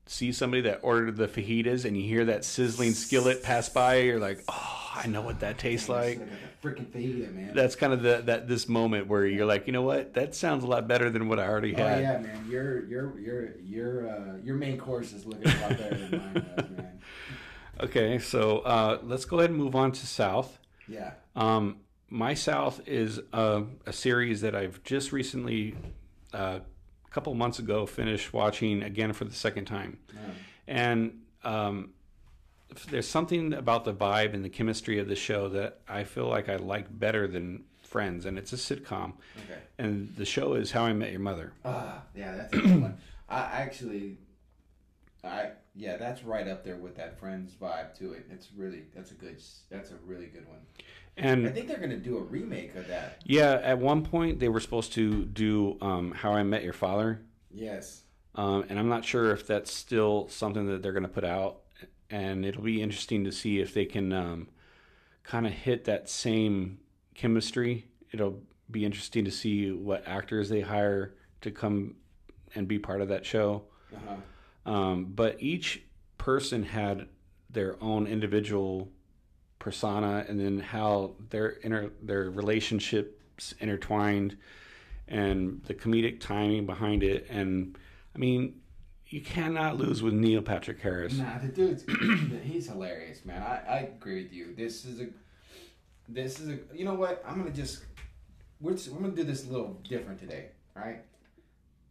see 0.07 0.33
somebody 0.33 0.63
that 0.63 0.81
ordered 0.83 1.17
the 1.17 1.27
fajitas 1.29 1.85
and 1.85 1.97
you 1.97 2.03
hear 2.03 2.25
that 2.25 2.45
sizzling 2.45 2.93
skillet 2.93 3.43
pass 3.43 3.69
by? 3.69 3.97
You're 3.99 4.19
like, 4.19 4.43
oh, 4.49 4.93
I 4.97 5.07
know 5.07 5.21
what 5.23 5.41
that 5.41 5.59
tastes 5.59 5.89
like. 5.89 6.19
freaking 6.63 6.87
fajita, 6.87 7.33
man. 7.33 7.53
That's 7.55 7.77
kind 7.77 7.93
of 7.93 8.03
the 8.03 8.23
that 8.25 8.49
this 8.49 8.69
moment 8.69 9.07
where 9.07 9.27
you're 9.27 9.47
like, 9.47 9.67
you 9.67 9.73
know 9.73 9.83
what, 9.83 10.15
that 10.15 10.35
sounds 10.35 10.65
a 10.65 10.67
lot 10.67 10.89
better 10.89 11.11
than 11.11 11.29
what 11.29 11.39
I 11.39 11.47
already 11.47 11.75
oh 11.77 11.79
had. 11.87 12.01
yeah, 12.03 12.19
man. 12.19 12.49
Your 12.51 12.85
your 12.87 13.19
your 13.21 13.57
your 13.61 14.09
uh, 14.11 14.37
your 14.43 14.57
main 14.57 14.79
course 14.79 15.13
is 15.13 15.25
looking 15.27 15.47
a 15.53 15.61
lot 15.61 15.71
better 15.79 15.97
than 15.97 16.11
mine 16.19 16.35
does, 16.57 16.71
man. 16.71 16.93
Okay, 17.81 18.19
so 18.19 18.61
uh, 18.61 18.99
let's 19.03 19.25
go 19.25 19.39
ahead 19.39 19.51
and 19.51 19.59
move 19.59 19.75
on 19.75 19.93
to 19.93 20.07
South. 20.07 20.59
Yeah. 20.89 21.13
Um, 21.35 21.79
My 22.09 22.35
South 22.35 22.81
is 22.87 23.21
a, 23.33 23.65
a 23.85 23.93
series 23.93 24.41
that 24.41 24.55
I've 24.55 24.83
just 24.83 25.13
recently, 25.13 25.75
uh, 26.33 26.61
a 27.05 27.11
couple 27.11 27.35
months 27.35 27.59
ago, 27.59 27.85
finished 27.87 28.33
watching 28.33 28.83
again 28.83 29.13
for 29.13 29.25
the 29.25 29.35
second 29.35 29.67
time. 29.67 29.99
And 30.67 31.21
um, 31.45 31.91
there's 32.91 33.09
something 33.09 33.53
about 33.53 33.85
the 33.85 33.93
vibe 33.93 34.35
and 34.35 34.45
the 34.45 34.49
chemistry 34.49 34.99
of 34.99 35.09
the 35.09 35.15
show 35.17 35.49
that 35.51 35.81
I 35.89 36.05
feel 36.05 36.29
like 36.29 36.49
I 36.49 36.57
like 36.57 36.87
better 36.91 37.29
than 37.29 37.65
Friends, 37.83 38.27
and 38.27 38.37
it's 38.37 38.53
a 38.53 38.57
sitcom. 38.57 39.13
Okay. 39.45 39.61
And 39.79 40.13
the 40.17 40.25
show 40.25 40.55
is 40.55 40.73
How 40.73 40.83
I 40.85 40.93
Met 40.93 41.13
Your 41.13 41.21
Mother. 41.21 41.53
Ah, 41.65 42.03
yeah, 42.17 42.35
that's 42.35 42.53
a 42.53 42.57
good 42.59 42.83
one. 42.83 42.97
I 43.29 43.39
actually, 43.39 44.19
I 45.27 45.51
yeah, 45.75 45.97
that's 45.97 46.25
right 46.25 46.49
up 46.49 46.65
there 46.65 46.77
with 46.77 46.97
that 46.97 47.19
Friends 47.19 47.55
vibe 47.61 47.97
to 47.99 48.13
it. 48.13 48.27
It's 48.31 48.49
really 48.57 48.85
that's 48.95 49.11
a 49.11 49.15
good 49.15 49.41
that's 49.71 49.91
a 49.91 49.97
really 50.07 50.27
good 50.27 50.49
one. 50.49 50.61
And 51.19 51.47
I 51.47 51.51
think 51.51 51.69
they're 51.69 51.79
gonna 51.79 51.97
do 51.97 52.19
a 52.19 52.23
remake 52.23 52.75
of 52.77 52.89
that. 52.89 53.23
yeah, 53.25 53.61
at 53.63 53.79
one 53.79 54.03
point 54.05 54.39
they 54.39 54.49
were 54.49 54.61
supposed 54.61 54.93
to 54.95 55.25
do 55.25 55.79
um, 55.81 56.13
How 56.13 56.33
I 56.33 56.43
Met 56.43 56.63
Your 56.63 56.73
Father. 56.73 57.21
Yes. 57.51 58.03
Um, 58.35 58.67
and 58.69 58.79
I'm 58.79 58.89
not 58.89 59.05
sure 59.05 59.33
if 59.33 59.47
that's 59.47 59.73
still 59.73 60.29
something 60.29 60.67
that 60.67 60.83
they're 60.83 60.93
going 60.93 61.03
to 61.03 61.09
put 61.09 61.25
out. 61.25 61.61
And 62.11 62.45
it'll 62.45 62.63
be 62.63 62.83
interesting 62.83 63.25
to 63.25 63.33
see 63.33 63.61
if 63.61 63.75
they 63.75 63.87
can 63.87 64.13
um, 64.13 64.49
kind 65.25 65.47
of 65.47 65.53
hit 65.53 65.85
that 65.87 66.09
same 66.09 66.79
chemistry. 67.15 67.87
It'll 68.13 68.41
be 68.71 68.85
interesting 68.85 69.25
to 69.25 69.31
see 69.31 69.73
what 69.73 70.07
actors 70.07 70.49
they 70.49 70.61
hire 70.61 71.15
to 71.41 71.51
come 71.51 71.97
and 72.55 72.69
be 72.69 72.79
part 72.79 73.01
of 73.01 73.09
that 73.09 73.25
show. 73.25 73.65
Uh-huh. 73.95 74.17
Um, 74.67 75.13
but 75.15 75.41
each 75.41 75.83
person 76.19 76.65
had 76.65 77.07
their 77.49 77.83
own 77.83 78.07
individual 78.07 78.91
persona, 79.59 80.27
and 80.29 80.39
then 80.39 80.59
how 80.59 81.15
their 81.31 81.49
inter- 81.49 81.93
their 82.03 82.31
relationships 82.31 83.55
intertwined, 83.61 84.37
and 85.09 85.63
the 85.67 85.75
comedic 85.75 86.21
timing 86.21 86.67
behind 86.67 87.03
it. 87.03 87.27
And 87.31 87.79
I 88.15 88.19
mean, 88.19 88.61
you 89.09 89.21
cannot 89.21 89.77
lose 89.77 90.03
with 90.03 90.15
Neil 90.15 90.43
Patrick 90.43 90.81
Harris. 90.81 91.17
Nah, 91.17 91.39
the 91.39 91.49
dude's 91.49 91.85
he's 92.43 92.69
hilarious, 92.69 93.25
man. 93.25 93.41
I, 93.41 93.63
I 93.69 93.79
agree 93.79 94.25
with 94.25 94.33
you. 94.33 94.55
This 94.57 94.85
is 94.85 95.01
a 95.01 95.07
this 96.09 96.41
is 96.41 96.49
a 96.49 96.59
you 96.75 96.85
know 96.85 96.95
what? 96.95 97.25
I'm 97.27 97.39
gonna 97.39 97.51
just 97.51 97.85
we're 98.61 98.73
just, 98.73 98.89
we're 98.89 99.01
gonna 99.01 99.15
do 99.15 99.23
this 99.23 99.47
a 99.47 99.51
little 99.51 99.81
different 99.89 100.19
today, 100.19 100.47
right? 100.75 101.05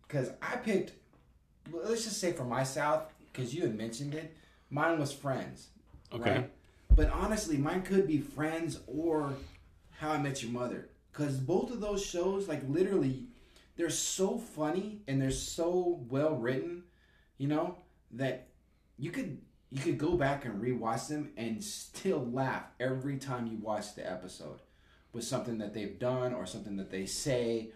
Because 0.07 0.31
I 0.41 0.57
picked 0.57 0.91
let's 1.71 2.03
just 2.03 2.19
say 2.19 2.31
for 2.31 2.45
my 2.45 2.63
South, 2.63 3.03
because 3.31 3.53
you 3.53 3.63
had 3.63 3.77
mentioned 3.77 4.13
it, 4.13 4.35
mine 4.69 4.99
was 4.99 5.11
Friends. 5.13 5.67
Okay. 6.13 6.31
Right? 6.31 6.51
But 6.95 7.09
honestly, 7.09 7.57
mine 7.57 7.81
could 7.81 8.07
be 8.07 8.19
Friends 8.19 8.79
or 8.87 9.33
How 9.99 10.11
I 10.11 10.17
Met 10.17 10.41
Your 10.41 10.51
Mother. 10.51 10.89
Because 11.11 11.37
both 11.37 11.71
of 11.71 11.81
those 11.81 12.05
shows, 12.05 12.47
like 12.47 12.61
literally, 12.67 13.27
they're 13.77 13.89
so 13.89 14.37
funny 14.37 15.01
and 15.07 15.21
they're 15.21 15.31
so 15.31 15.99
well 16.09 16.35
written, 16.35 16.83
you 17.37 17.47
know, 17.47 17.77
that 18.11 18.47
you 18.97 19.11
could 19.11 19.41
you 19.71 19.81
could 19.81 19.97
go 19.97 20.15
back 20.15 20.45
and 20.45 20.61
rewatch 20.61 21.07
them 21.09 21.31
and 21.35 21.61
still 21.63 22.25
laugh 22.31 22.63
every 22.79 23.17
time 23.17 23.47
you 23.47 23.57
watch 23.57 23.95
the 23.95 24.09
episode. 24.09 24.59
with 25.15 25.23
something 25.23 25.57
that 25.59 25.73
they've 25.73 25.97
done 25.97 26.33
or 26.33 26.45
something 26.45 26.75
that 26.75 26.91
they 26.91 27.05
say, 27.05 27.69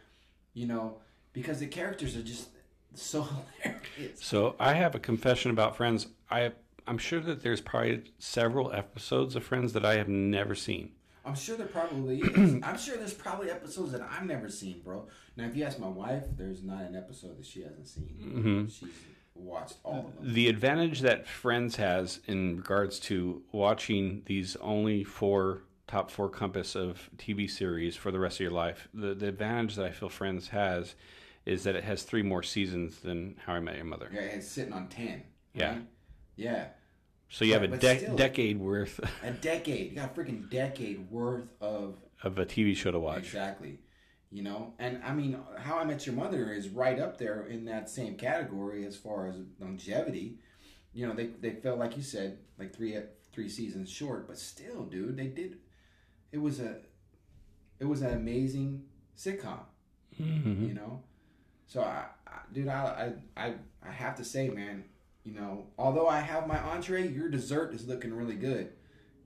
you 0.54 0.68
know, 0.68 0.98
because 1.32 1.60
the 1.60 1.68
characters 1.68 2.16
are 2.18 2.22
just 2.22 2.50
so 2.94 3.28
hilarious. 3.62 4.20
So 4.24 4.56
I 4.60 4.74
have 4.74 4.96
a 4.96 5.00
confession 5.00 5.52
about 5.52 5.76
Friends. 5.76 6.08
I 6.30 6.52
I'm 6.88 6.98
sure 6.98 7.20
that 7.20 7.44
there's 7.44 7.62
probably 7.62 8.12
several 8.18 8.72
episodes 8.72 9.36
of 9.36 9.44
Friends 9.44 9.74
that 9.74 9.86
I 9.86 9.96
have 9.96 10.08
never 10.08 10.56
seen. 10.56 10.92
I'm 11.26 11.36
sure 11.36 11.56
there 11.56 11.68
probably 11.68 12.22
is. 12.22 12.60
I'm 12.64 12.78
sure 12.78 12.98
there's 12.98 13.14
probably 13.14 13.52
episodes 13.52 13.92
that 13.92 14.02
I've 14.02 14.26
never 14.26 14.50
seen, 14.50 14.82
bro. 14.84 15.08
Now, 15.38 15.46
if 15.46 15.56
you 15.56 15.64
ask 15.64 15.78
my 15.78 15.88
wife, 15.88 16.24
there's 16.36 16.64
not 16.64 16.82
an 16.82 16.96
episode 16.96 17.38
that 17.38 17.46
she 17.46 17.62
hasn't 17.62 17.88
seen. 17.88 18.10
Mm-hmm. 18.20 18.68
She's 18.68 18.90
watched 19.36 19.76
all 19.84 20.08
of 20.08 20.16
them. 20.16 20.34
The 20.34 20.48
advantage 20.48 21.02
that 21.02 21.28
Friends 21.28 21.76
has 21.76 22.22
in 22.26 22.58
regards 22.58 23.00
to 23.02 23.44
watching 23.52 24.24
these 24.26 24.56
only 24.58 25.04
four 25.04 25.62
top 25.88 26.12
four 26.12 26.30
compass 26.30 26.76
of 26.76 27.10
TV 27.18 27.50
series 27.50 27.96
for 27.96 28.12
the 28.12 28.20
rest 28.20 28.38
of 28.38 28.42
your 28.42 28.52
life, 28.52 28.88
the, 28.94 29.16
the 29.16 29.28
advantage 29.28 29.76
that 29.76 29.86
I 29.86 29.92
feel 29.92 30.10
Friends 30.10 30.50
has 30.50 30.96
is 31.50 31.64
that 31.64 31.76
it 31.76 31.84
has 31.84 32.04
three 32.04 32.22
more 32.22 32.44
seasons 32.44 33.00
than 33.00 33.36
How 33.46 33.54
I 33.54 33.60
Met 33.60 33.76
Your 33.76 33.86
Mother. 33.86 34.10
Yeah, 34.14 34.22
it's 34.22 34.48
sitting 34.48 34.74
on 34.74 34.88
ten. 34.88 35.24
Yeah. 35.54 35.70
right? 35.74 35.82
Yeah. 36.36 36.66
So 37.30 37.44
you 37.46 37.54
have 37.54 37.64
a 37.64 37.68
de- 37.68 37.98
still- 38.00 38.16
decade 38.16 38.60
worth 38.60 39.00
A 39.24 39.32
decade. 39.32 39.92
You 39.92 39.96
got 39.98 40.18
a 40.18 40.20
freaking 40.20 40.50
decade 40.50 41.10
worth 41.12 41.48
of 41.60 41.96
of 42.24 42.38
a 42.38 42.46
TV 42.46 42.76
show 42.76 42.92
to 42.92 43.00
watch. 43.00 43.20
Exactly. 43.20 43.80
You 44.32 44.44
know, 44.44 44.74
and 44.78 45.02
I 45.04 45.14
mean, 45.14 45.40
How 45.58 45.80
I 45.80 45.86
Met 45.86 46.06
Your 46.06 46.14
Mother 46.16 46.54
is 46.54 46.70
right 46.70 47.00
up 47.00 47.18
there 47.18 47.48
in 47.48 47.66
that 47.66 47.90
same 47.90 48.16
category 48.16 48.86
as 48.86 48.96
far 48.96 49.28
as 49.28 49.36
longevity. 49.60 50.38
You 50.94 51.08
know, 51.08 51.14
they 51.16 51.28
they 51.28 51.52
felt 51.52 51.80
like 51.80 51.98
you 51.98 52.04
said, 52.04 52.38
like 52.60 52.76
three 52.76 52.96
three 53.32 53.50
seasons 53.50 53.90
short, 53.90 54.28
but 54.28 54.38
still, 54.38 54.84
dude, 54.86 55.18
they 55.18 55.28
did. 55.28 55.58
It 56.32 56.38
was 56.40 56.60
a, 56.60 56.78
it 57.80 57.86
was 57.86 58.02
an 58.04 58.14
amazing 58.14 58.84
sitcom. 59.18 59.62
Mhm. 60.20 60.68
You 60.68 60.74
know, 60.76 61.02
so 61.70 61.82
I, 61.82 62.04
I 62.28 62.32
dude, 62.54 62.68
I, 62.68 63.14
I 63.38 63.46
I 63.46 63.54
I 63.88 63.92
have 63.92 64.16
to 64.18 64.26
say, 64.26 64.50
man, 64.50 64.84
you 65.24 65.34
know, 65.34 65.68
although 65.78 66.08
I 66.10 66.20
have 66.20 66.46
my 66.48 66.60
entree, 66.60 67.08
your 67.08 67.30
dessert 67.30 67.74
is 67.74 67.88
looking 67.88 68.14
really 68.14 68.36
good. 68.36 68.74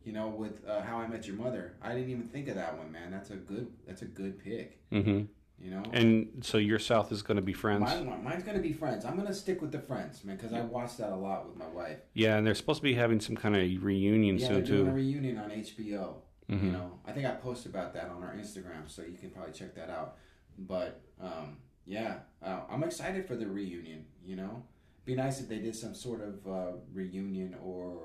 You 0.04 0.12
know, 0.12 0.28
with 0.28 0.68
uh, 0.68 0.82
How 0.82 0.98
I 0.98 1.08
Met 1.08 1.26
Your 1.26 1.38
Mother, 1.38 1.74
I 1.82 1.94
didn't 1.96 2.10
even 2.10 2.28
think 2.28 2.50
of 2.50 2.56
that 2.56 2.78
one, 2.78 2.92
man. 2.92 3.10
That's 3.10 3.30
a 3.32 3.38
good. 3.38 3.72
That's 3.88 4.02
a 4.04 4.06
good 4.06 4.38
pick. 4.44 4.80
Mm-hmm. 4.92 5.24
You 5.64 5.72
know, 5.72 5.84
And 5.94 6.44
so 6.44 6.58
your 6.58 6.80
South 6.80 7.10
is 7.14 7.22
going 7.22 7.38
to 7.38 7.42
be 7.42 7.54
Friends. 7.54 7.80
Mine, 7.84 8.22
mine's 8.22 8.44
gonna 8.44 8.60
be 8.60 8.74
Friends. 8.74 9.06
I'm 9.06 9.16
gonna 9.16 9.34
stick 9.34 9.62
with 9.62 9.72
the 9.72 9.80
Friends, 9.80 10.26
man, 10.26 10.36
because 10.36 10.52
I 10.52 10.60
watched 10.60 10.98
that 10.98 11.12
a 11.14 11.16
lot 11.16 11.48
with 11.48 11.56
my 11.56 11.68
wife. 11.70 12.00
Yeah, 12.14 12.36
and 12.36 12.46
they're 12.46 12.54
supposed 12.56 12.80
to 12.80 12.84
be 12.84 12.96
having 12.96 13.22
some 13.22 13.38
kind 13.38 13.56
of 13.56 13.62
reunion 13.82 14.38
Yeah, 14.38 14.48
they're 14.50 14.66
soon 14.66 14.76
doing 14.76 14.88
a 14.88 14.92
too. 14.92 14.96
reunion 14.96 15.38
on 15.38 15.52
HBO. 15.52 16.16
Mhm. 16.50 16.64
You 16.66 16.72
know, 16.72 17.00
I 17.06 17.14
think 17.14 17.26
I 17.26 17.32
posted 17.36 17.72
about 17.74 17.94
that 17.94 18.10
on 18.10 18.22
our 18.24 18.34
Instagram, 18.36 18.88
so 18.90 19.04
you 19.04 19.18
can 19.18 19.30
probably 19.30 19.54
check 19.54 19.74
that 19.76 19.90
out. 19.90 20.18
But 20.60 21.00
um, 21.22 21.60
yeah, 21.86 22.16
uh, 22.44 22.62
I'm 22.70 22.84
excited 22.84 23.28
for 23.28 23.36
the 23.36 23.48
reunion. 23.48 24.06
You 24.26 24.36
know, 24.38 24.64
be 25.06 25.16
nice 25.16 25.40
if 25.42 25.50
they 25.50 25.60
did 25.60 25.76
some 25.76 25.94
sort 25.96 26.22
of 26.22 26.48
uh, 26.48 26.72
reunion 26.94 27.56
or 27.64 28.00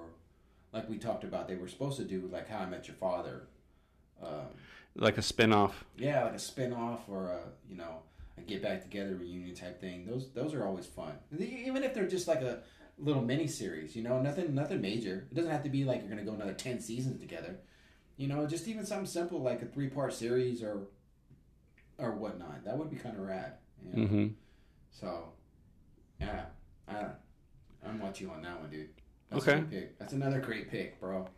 like 0.72 0.88
we 0.88 0.98
talked 0.98 1.24
about. 1.24 1.48
They 1.48 1.56
were 1.56 1.68
supposed 1.68 1.96
to 1.98 2.04
do 2.04 2.28
like 2.32 2.48
How 2.48 2.58
I 2.58 2.66
Met 2.66 2.88
Your 2.88 2.96
Father. 2.96 3.48
Um, 4.22 4.46
Like 4.96 5.16
a 5.18 5.22
spin-off. 5.22 5.84
yeah, 5.96 6.24
like 6.24 6.34
a 6.34 6.38
spin-off 6.38 7.08
or 7.08 7.28
a 7.28 7.40
you 7.68 7.76
know 7.76 8.02
a 8.36 8.40
get 8.40 8.62
back 8.62 8.82
together 8.82 9.14
reunion 9.14 9.54
type 9.54 9.80
thing. 9.80 10.06
Those 10.06 10.30
those 10.32 10.54
are 10.54 10.64
always 10.66 10.86
fun, 10.86 11.12
even 11.38 11.82
if 11.84 11.94
they're 11.94 12.08
just 12.08 12.26
like 12.26 12.40
a 12.42 12.62
little 12.98 13.22
mini 13.22 13.46
series. 13.46 13.94
You 13.94 14.02
know, 14.02 14.20
nothing 14.20 14.54
nothing 14.54 14.80
major. 14.80 15.28
It 15.30 15.34
doesn't 15.34 15.50
have 15.52 15.62
to 15.62 15.70
be 15.70 15.84
like 15.84 16.00
you're 16.00 16.08
gonna 16.10 16.24
go 16.24 16.32
another 16.34 16.54
ten 16.54 16.80
seasons 16.80 17.20
together. 17.20 17.56
You 18.16 18.26
know, 18.26 18.44
just 18.46 18.66
even 18.66 18.84
something 18.84 19.06
simple 19.06 19.40
like 19.40 19.62
a 19.62 19.66
three 19.66 19.88
part 19.88 20.12
series 20.12 20.62
or 20.64 20.88
or 21.96 22.12
whatnot. 22.12 22.64
That 22.64 22.76
would 22.76 22.90
be 22.90 22.96
kind 22.96 23.16
of 23.16 23.22
rad. 23.22 23.52
You 23.84 24.00
know? 24.02 24.06
hmm 24.06 24.26
So 24.90 25.32
yeah, 26.20 26.46
I 26.88 27.06
I'm 27.86 28.00
with 28.00 28.20
you 28.20 28.30
on 28.30 28.42
that 28.42 28.60
one, 28.60 28.70
dude. 28.70 28.88
That's 29.30 29.46
Okay. 29.48 29.64
That's 29.98 30.12
another 30.12 30.40
great 30.40 30.70
pick, 30.70 31.00
bro. 31.00 31.28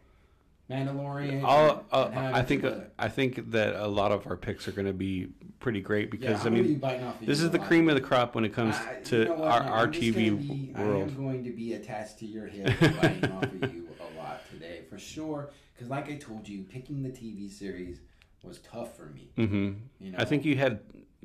Mandalorian. 0.70 1.40
I'll, 1.44 1.70
and- 1.70 1.80
I'll, 1.90 2.04
and 2.06 2.14
How 2.14 2.30
I 2.32 2.42
think 2.42 2.62
Mother. 2.62 2.90
I 2.98 3.08
think 3.08 3.50
that 3.50 3.74
a 3.74 3.86
lot 3.88 4.12
of 4.12 4.26
our 4.28 4.36
picks 4.36 4.68
are 4.68 4.72
going 4.72 4.86
to 4.86 4.92
be 4.92 5.28
pretty 5.58 5.80
great 5.80 6.10
because 6.10 6.46
I'm 6.46 6.54
I 6.54 6.60
mean 6.60 6.78
biting 6.78 7.02
off 7.04 7.20
of 7.20 7.26
this 7.26 7.40
is 7.40 7.50
the 7.50 7.58
cream 7.58 7.88
of 7.88 7.94
the 7.96 8.00
crop 8.00 8.34
when 8.34 8.44
it 8.44 8.52
comes 8.52 8.76
I- 8.76 8.78
you 8.78 9.04
to 9.04 9.24
know 9.24 9.42
our, 9.42 9.60
No, 9.60 9.66
our 9.66 9.88
TV 9.88 10.12
be- 10.14 10.28
I 10.74 10.82
am 10.82 11.14
going 11.16 11.42
to 11.44 11.50
be 11.50 11.74
attached 11.74 12.18
to 12.20 12.26
your 12.26 12.46
hip, 12.46 12.66
biting 12.80 13.30
off 13.32 13.42
of 13.44 13.74
you 13.74 13.88
a 14.00 14.16
lot 14.16 14.48
today 14.50 14.82
for 14.88 14.98
sure. 14.98 15.50
Because, 15.74 15.88
like 15.90 16.08
I 16.10 16.14
told 16.16 16.48
you, 16.48 16.62
picking 16.62 17.02
the 17.02 17.10
TV 17.10 17.50
series 17.50 18.00
was 18.42 18.58
tough 18.58 18.96
for 18.96 19.06
me. 19.06 19.30
hmm 19.36 19.72
You 19.98 20.12
know, 20.12 20.18
I 20.18 20.24
think 20.24 20.44
you 20.44 20.56
had. 20.56 20.80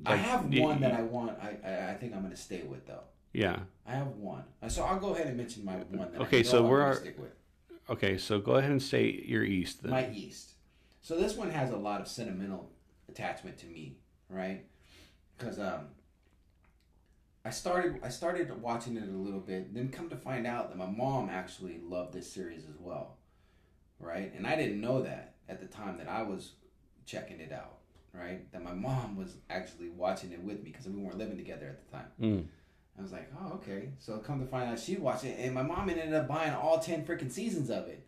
I 0.05 0.15
have 0.15 0.45
one 0.53 0.81
that 0.81 0.93
I 0.93 1.01
want. 1.01 1.37
I, 1.41 1.91
I 1.91 1.93
think 1.93 2.13
I'm 2.13 2.21
going 2.21 2.31
to 2.33 2.39
stay 2.39 2.63
with 2.63 2.85
though. 2.87 3.03
Yeah. 3.33 3.59
I 3.85 3.91
have 3.93 4.07
one, 4.07 4.43
Uh, 4.63 4.69
so 4.69 4.83
I'll 4.83 4.99
go 4.99 5.13
ahead 5.13 5.27
and 5.27 5.37
mention 5.37 5.63
my 5.65 5.75
one. 5.75 6.11
That 6.13 6.21
Okay, 6.21 6.41
so 6.41 6.63
I'm 6.63 6.69
we're- 6.69 6.83
gonna 6.85 6.95
stick 6.95 7.19
with 7.19 7.31
Okay, 7.89 8.17
so 8.17 8.39
go 8.39 8.53
ahead 8.55 8.71
and 8.71 8.81
say 8.81 9.23
your 9.25 9.43
East. 9.43 9.83
Then. 9.83 9.91
my 9.91 10.09
East. 10.09 10.53
So 11.01 11.15
this 11.19 11.35
one 11.35 11.51
has 11.51 11.69
a 11.69 11.77
lot 11.77 12.01
of 12.01 12.07
sentimental 12.07 12.71
attachment 13.09 13.57
to 13.59 13.67
me, 13.67 13.97
right? 14.29 14.65
Because 15.37 15.59
um, 15.59 15.89
I 17.43 17.51
started 17.51 17.99
I 18.03 18.09
started 18.09 18.59
watching 18.61 18.97
it 18.97 19.03
a 19.03 19.11
little 19.11 19.39
bit, 19.39 19.73
then 19.73 19.89
come 19.89 20.09
to 20.09 20.15
find 20.15 20.47
out 20.47 20.69
that 20.69 20.77
my 20.77 20.87
mom 20.87 21.29
actually 21.29 21.79
loved 21.83 22.13
this 22.13 22.31
series 22.31 22.63
as 22.65 22.79
well, 22.79 23.17
right? 23.99 24.33
And 24.35 24.47
I 24.47 24.55
didn't 24.55 24.81
know 24.81 25.03
that 25.03 25.35
at 25.47 25.59
the 25.61 25.67
time 25.67 25.97
that 25.99 26.07
I 26.09 26.23
was 26.23 26.53
checking 27.05 27.39
it 27.39 27.51
out, 27.51 27.77
right? 28.17 28.51
That 28.51 28.63
my 28.63 28.73
mom 28.73 29.15
was 29.15 29.37
actually 29.49 29.89
watching 29.89 30.31
it 30.31 30.41
with 30.41 30.63
me 30.63 30.71
because 30.71 30.87
we 30.87 31.01
weren't 31.01 31.17
living 31.17 31.37
together 31.37 31.67
at 31.67 31.85
the 31.85 31.97
time. 31.97 32.11
Mm. 32.21 32.45
I 32.97 33.01
was 33.01 33.11
like, 33.11 33.29
oh, 33.41 33.53
okay. 33.55 33.89
So 33.99 34.17
come 34.17 34.39
to 34.39 34.45
find 34.45 34.69
out 34.69 34.79
she 34.79 34.95
watched 34.95 35.25
it, 35.25 35.37
and 35.39 35.53
my 35.53 35.63
mom 35.63 35.89
ended 35.89 36.13
up 36.13 36.27
buying 36.27 36.53
all 36.53 36.79
10 36.79 37.05
freaking 37.05 37.31
seasons 37.31 37.69
of 37.69 37.87
it. 37.87 38.07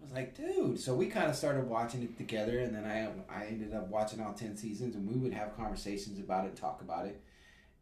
I 0.00 0.04
was 0.04 0.12
like, 0.12 0.36
dude. 0.36 0.80
So 0.80 0.94
we 0.94 1.06
kind 1.06 1.30
of 1.30 1.36
started 1.36 1.68
watching 1.68 2.02
it 2.02 2.18
together, 2.18 2.58
and 2.58 2.74
then 2.74 2.84
I 2.84 3.08
I 3.32 3.46
ended 3.46 3.72
up 3.72 3.88
watching 3.88 4.20
all 4.20 4.32
10 4.32 4.56
seasons, 4.56 4.94
and 4.94 5.08
we 5.08 5.16
would 5.16 5.32
have 5.32 5.56
conversations 5.56 6.18
about 6.18 6.46
it, 6.46 6.56
talk 6.56 6.80
about 6.80 7.06
it. 7.06 7.22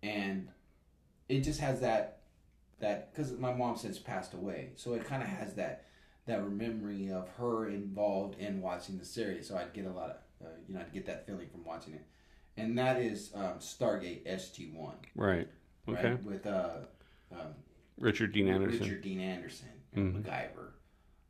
And 0.02 0.48
it 1.28 1.40
just 1.40 1.60
has 1.60 1.80
that, 1.80 2.20
that 2.80 3.12
because 3.12 3.32
my 3.32 3.52
mom 3.52 3.76
since 3.76 3.98
passed 3.98 4.34
away. 4.34 4.70
So 4.76 4.92
it 4.94 5.04
kind 5.04 5.22
of 5.22 5.28
has 5.28 5.54
that, 5.54 5.86
that 6.26 6.46
memory 6.50 7.10
of 7.10 7.28
her 7.38 7.68
involved 7.68 8.38
in 8.38 8.60
watching 8.60 8.98
the 8.98 9.04
series. 9.04 9.48
So 9.48 9.56
I'd 9.56 9.72
get 9.72 9.86
a 9.86 9.90
lot 9.90 10.10
of, 10.10 10.16
uh, 10.44 10.48
you 10.68 10.74
know, 10.74 10.80
I'd 10.80 10.92
get 10.92 11.06
that 11.06 11.26
feeling 11.26 11.48
from 11.48 11.64
watching 11.64 11.94
it. 11.94 12.04
And 12.56 12.78
that 12.78 13.00
is 13.00 13.32
um, 13.34 13.58
Stargate 13.58 14.26
SG1 14.26 14.94
Right. 15.16 15.48
Okay. 15.88 16.10
right? 16.10 16.22
With 16.24 16.46
uh, 16.46 16.76
um, 17.32 17.54
Richard 17.98 18.32
Dean 18.32 18.48
Anderson. 18.48 18.80
Richard 18.80 19.02
Dean 19.02 19.20
Anderson 19.20 19.68
and 19.94 20.14
Mhm. 20.14 20.22
MacGyver. 20.22 20.70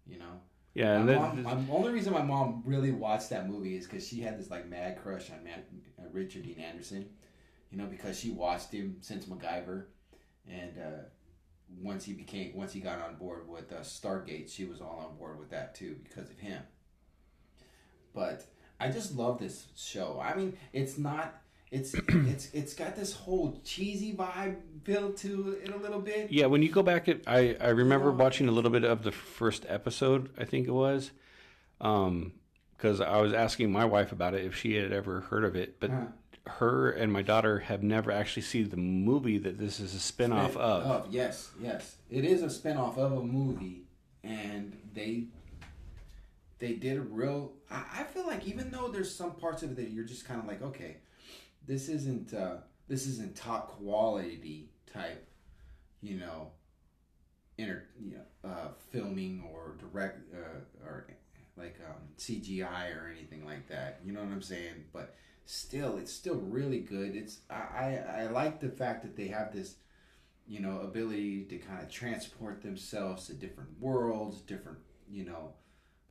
You 0.07 0.19
know, 0.19 0.41
Yeah, 0.75 0.97
and 0.97 1.07
my 1.07 1.15
mom, 1.15 1.43
my 1.43 1.75
only 1.75 1.93
reason 1.93 2.13
my 2.13 2.23
mom 2.23 2.63
really 2.67 2.91
watched 2.93 3.31
that 3.31 3.49
movie 3.49 3.75
is 3.77 3.87
because 3.87 4.07
she 4.07 4.21
had 4.21 4.39
this 4.39 4.51
like 4.51 4.69
mad 4.69 4.99
crush 5.03 5.31
on 5.31 5.43
Man, 5.43 5.63
uh, 5.99 6.03
Richard 6.13 6.43
Dean 6.43 6.59
Anderson. 6.59 7.09
You 7.71 7.79
know, 7.79 7.87
because 7.87 8.19
she 8.21 8.31
watched 8.31 8.71
him 8.71 8.99
since 9.01 9.25
MacGyver, 9.25 9.87
and 10.49 10.79
uh, 10.79 11.03
once 11.81 12.05
he 12.05 12.13
became 12.13 12.55
once 12.55 12.73
he 12.73 12.81
got 12.81 13.01
on 13.01 13.17
board 13.17 13.49
with 13.49 13.73
uh, 13.73 13.77
Stargate, 13.77 14.51
she 14.51 14.65
was 14.67 14.81
all 14.83 15.07
on 15.11 15.17
board 15.17 15.39
with 15.39 15.49
that 15.51 15.75
too 15.75 15.97
because 16.05 16.29
of 16.31 16.39
him. 16.39 16.63
But 18.13 18.45
I 18.81 18.89
just 18.91 19.17
love 19.17 19.39
this 19.39 19.67
show. 19.77 20.21
I 20.23 20.35
mean, 20.35 20.57
it's 20.73 20.99
not. 20.99 21.41
It's 21.71 21.95
it's 22.09 22.51
it's 22.53 22.75
got 22.75 22.95
this 22.97 23.13
whole 23.15 23.61
cheesy 23.65 24.13
vibe 24.15 24.57
built 24.85 25.17
to 25.19 25.59
it 25.63 25.71
a 25.73 25.77
little 25.77 26.01
bit. 26.01 26.31
Yeah, 26.31 26.47
when 26.47 26.63
you 26.63 26.71
go 26.71 26.83
back, 26.83 27.09
at, 27.09 27.21
I 27.27 27.57
I 27.61 27.69
remember 27.69 28.11
watching 28.13 28.49
a 28.49 28.53
little 28.53 28.71
bit 28.71 28.85
of 28.85 29.03
the 29.03 29.13
first 29.13 29.65
episode. 29.69 30.31
I 30.39 30.45
think 30.45 30.67
it 30.69 30.73
was, 30.73 31.11
um, 31.81 32.33
because 32.77 33.01
I 33.01 33.19
was 33.21 33.33
asking 33.33 33.73
my 33.73 33.85
wife 33.85 34.13
about 34.13 34.35
it 34.35 34.45
if 34.45 34.55
she 34.57 34.75
had 34.75 34.93
ever 34.93 35.21
heard 35.23 35.45
of 35.45 35.57
it, 35.57 35.81
but 35.81 35.91
Huh. 35.91 36.07
her 36.47 36.91
and 36.91 37.13
my 37.13 37.23
daughter 37.23 37.61
have 37.61 37.83
never 37.83 38.11
actually 38.13 38.43
seen 38.43 38.69
the 38.69 38.77
movie 38.77 39.39
that 39.39 39.59
this 39.59 39.81
is 39.81 39.95
a 39.95 39.99
spin-off 40.01 40.53
Spin- 40.53 40.63
of. 40.63 41.07
Yes, 41.13 41.51
yes. 41.61 41.97
It 42.11 42.25
is 42.25 42.43
a 42.43 42.51
spin-off 42.51 42.99
of 42.99 43.13
a 43.13 43.23
movie 43.23 43.85
and 44.23 44.77
they 44.93 45.25
they 46.65 46.73
did 46.73 46.97
a 46.97 47.03
real 47.03 47.53
I, 47.71 47.85
I 48.01 48.03
feel 48.05 48.27
like 48.27 48.47
even 48.47 48.71
though 48.71 48.89
there's 48.89 49.15
some 49.15 49.33
parts 49.33 49.63
of 49.63 49.73
it 49.73 49.77
that 49.77 49.91
you're 49.91 50.05
just 50.05 50.27
kind 50.27 50.41
of 50.41 50.47
like, 50.47 50.63
okay, 50.63 50.97
this 51.67 51.91
isn't 51.91 52.33
uh 52.33 52.57
this 52.89 53.07
isn't 53.07 53.37
top 53.37 53.79
quality 53.79 54.71
type, 54.91 55.29
you 56.01 56.17
know, 56.17 56.53
inter 57.59 57.85
you 58.01 58.13
know, 58.13 58.49
uh 58.51 58.69
filming 58.91 59.45
or 59.53 59.77
direct 59.79 60.21
uh, 60.35 60.87
or 60.87 61.07
like 61.59 61.77
um 61.87 62.03
CGI 62.19 62.97
or 62.97 63.11
anything 63.15 63.45
like 63.45 63.69
that. 63.69 64.01
You 64.03 64.13
know 64.13 64.21
what 64.21 64.33
I'm 64.33 64.43
saying? 64.43 64.85
But 64.91 65.15
still 65.45 65.99
it's 65.99 66.13
still 66.13 66.37
really 66.37 66.81
good. 66.81 67.15
It's 67.15 67.41
I, 67.51 67.99
I, 68.07 68.23
I 68.23 68.27
like 68.29 68.61
the 68.61 68.71
fact 68.71 69.03
that 69.03 69.17
they 69.17 69.29
have 69.29 69.53
this 69.53 69.75
you 70.47 70.61
know 70.61 70.81
ability 70.81 71.45
to 71.45 71.59
kind 71.59 71.83
of 71.83 71.91
transport 71.91 72.63
themselves 72.63 73.27
to 73.27 73.35
different 73.35 73.69
worlds, 73.79 74.41
different 74.41 74.79
you 75.11 75.27
know 75.27 75.53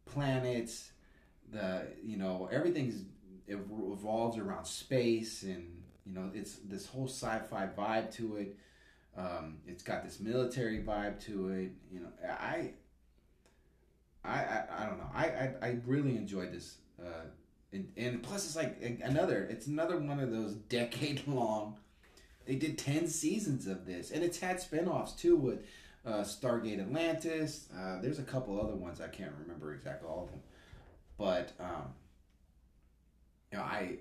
planets. 0.05 0.91
The 1.51 1.87
you 2.03 2.17
know 2.17 2.49
everything's 2.51 3.03
it 3.47 3.59
revolves 3.69 4.37
around 4.37 4.65
space 4.65 5.43
and 5.43 5.83
you 6.05 6.13
know 6.13 6.31
it's 6.33 6.55
this 6.65 6.85
whole 6.85 7.07
sci-fi 7.07 7.67
vibe 7.77 8.13
to 8.15 8.37
it. 8.37 8.57
Um, 9.15 9.57
it's 9.67 9.83
got 9.83 10.03
this 10.03 10.19
military 10.19 10.81
vibe 10.81 11.23
to 11.25 11.49
it. 11.49 11.71
You 11.91 11.99
know, 11.99 12.07
I, 12.27 12.71
I, 14.23 14.31
I, 14.31 14.63
I 14.71 14.85
don't 14.87 14.97
know. 14.97 15.09
I, 15.13 15.25
I, 15.25 15.53
I 15.61 15.77
really 15.85 16.15
enjoyed 16.15 16.51
this. 16.51 16.77
Uh, 16.99 17.25
and, 17.71 17.91
and 17.97 18.23
plus, 18.23 18.45
it's 18.45 18.55
like 18.55 18.77
another. 19.03 19.47
It's 19.49 19.67
another 19.67 19.99
one 19.99 20.19
of 20.19 20.31
those 20.31 20.53
decade 20.53 21.27
long. 21.27 21.77
They 22.45 22.55
did 22.55 22.77
ten 22.77 23.07
seasons 23.07 23.67
of 23.67 23.85
this, 23.85 24.11
and 24.11 24.23
it's 24.23 24.39
had 24.39 24.57
spinoffs 24.57 25.17
too 25.17 25.35
with 25.35 25.65
uh, 26.05 26.21
Stargate 26.21 26.79
Atlantis. 26.79 27.69
Uh, 27.75 28.01
there's 28.01 28.19
a 28.19 28.23
couple 28.23 28.59
other 28.59 28.75
ones 28.75 29.01
I 29.01 29.07
can't 29.07 29.33
remember 29.41 29.73
exactly 29.73 30.07
all 30.07 30.23
of 30.23 30.31
them, 30.31 30.41
but 31.17 31.53
um, 31.59 31.93
you 33.51 33.57
know, 33.57 33.63
I 33.63 33.97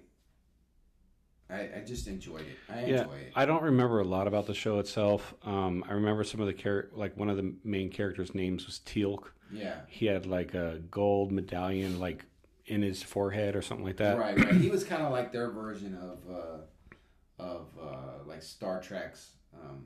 I, 1.51 1.69
I 1.77 1.83
just 1.87 2.09
enjoyed 2.09 2.41
it. 2.41 2.57
I 2.69 2.81
yeah, 2.87 3.03
enjoy 3.03 3.17
it. 3.17 3.33
I 3.37 3.45
don't 3.45 3.63
remember 3.63 4.01
a 4.01 4.05
lot 4.05 4.27
about 4.27 4.47
the 4.47 4.55
show 4.55 4.79
itself. 4.79 5.35
Um, 5.45 5.85
I 5.89 5.93
remember 5.93 6.25
some 6.25 6.41
of 6.41 6.47
the 6.47 6.55
char- 6.55 6.89
like 6.95 7.17
one 7.17 7.29
of 7.29 7.37
the 7.37 7.55
main 7.63 7.91
characters' 7.91 8.35
names 8.35 8.67
was 8.67 8.81
Teal'c. 8.81 9.25
Yeah. 9.53 9.81
He 9.87 10.07
had 10.07 10.27
like 10.27 10.55
a 10.55 10.81
gold 10.91 11.31
medallion 11.31 12.01
like 12.01 12.25
in 12.67 12.81
his 12.81 13.03
forehead 13.03 13.55
or 13.55 13.61
something 13.61 13.85
like 13.85 13.99
that. 13.99 14.19
Right, 14.19 14.39
right. 14.39 14.55
He 14.55 14.71
was 14.71 14.83
kind 14.83 15.03
of 15.03 15.13
like 15.13 15.31
their 15.31 15.51
version 15.51 15.95
of 15.95 16.35
uh, 16.35 17.43
of 17.43 17.67
uh, 17.81 18.25
like 18.25 18.43
Star 18.43 18.81
Trek's 18.81 19.33
um, 19.55 19.85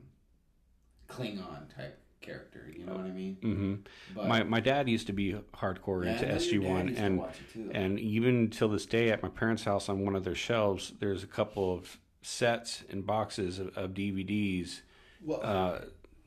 Klingon 1.08 1.74
type 1.74 1.98
character. 2.26 2.70
You 2.76 2.84
know 2.84 2.92
what 2.94 3.04
I 3.06 3.10
mean? 3.10 3.36
Mm-hmm. 3.42 3.74
But 4.14 4.26
My 4.28 4.42
my 4.42 4.60
dad 4.60 4.88
used 4.88 5.06
to 5.06 5.12
be 5.12 5.34
hardcore 5.54 6.04
Yeah, 6.04 6.12
into 6.12 6.26
SG 6.26 6.58
One, 6.62 6.88
and 6.96 7.22
too. 7.52 7.70
and 7.72 7.98
even 8.00 8.50
till 8.50 8.68
this 8.68 8.86
day, 8.86 9.10
at 9.10 9.22
my 9.22 9.28
parents' 9.28 9.64
house, 9.64 9.88
on 9.88 10.04
one 10.04 10.14
of 10.16 10.24
their 10.24 10.34
shelves, 10.34 10.92
there's 11.00 11.22
a 11.22 11.26
couple 11.26 11.72
of 11.72 11.98
sets 12.22 12.82
and 12.90 13.06
boxes 13.06 13.58
of, 13.58 13.68
of 13.76 13.90
DVDs. 13.94 14.80
well, 15.24 15.40
Uh, 15.42 15.80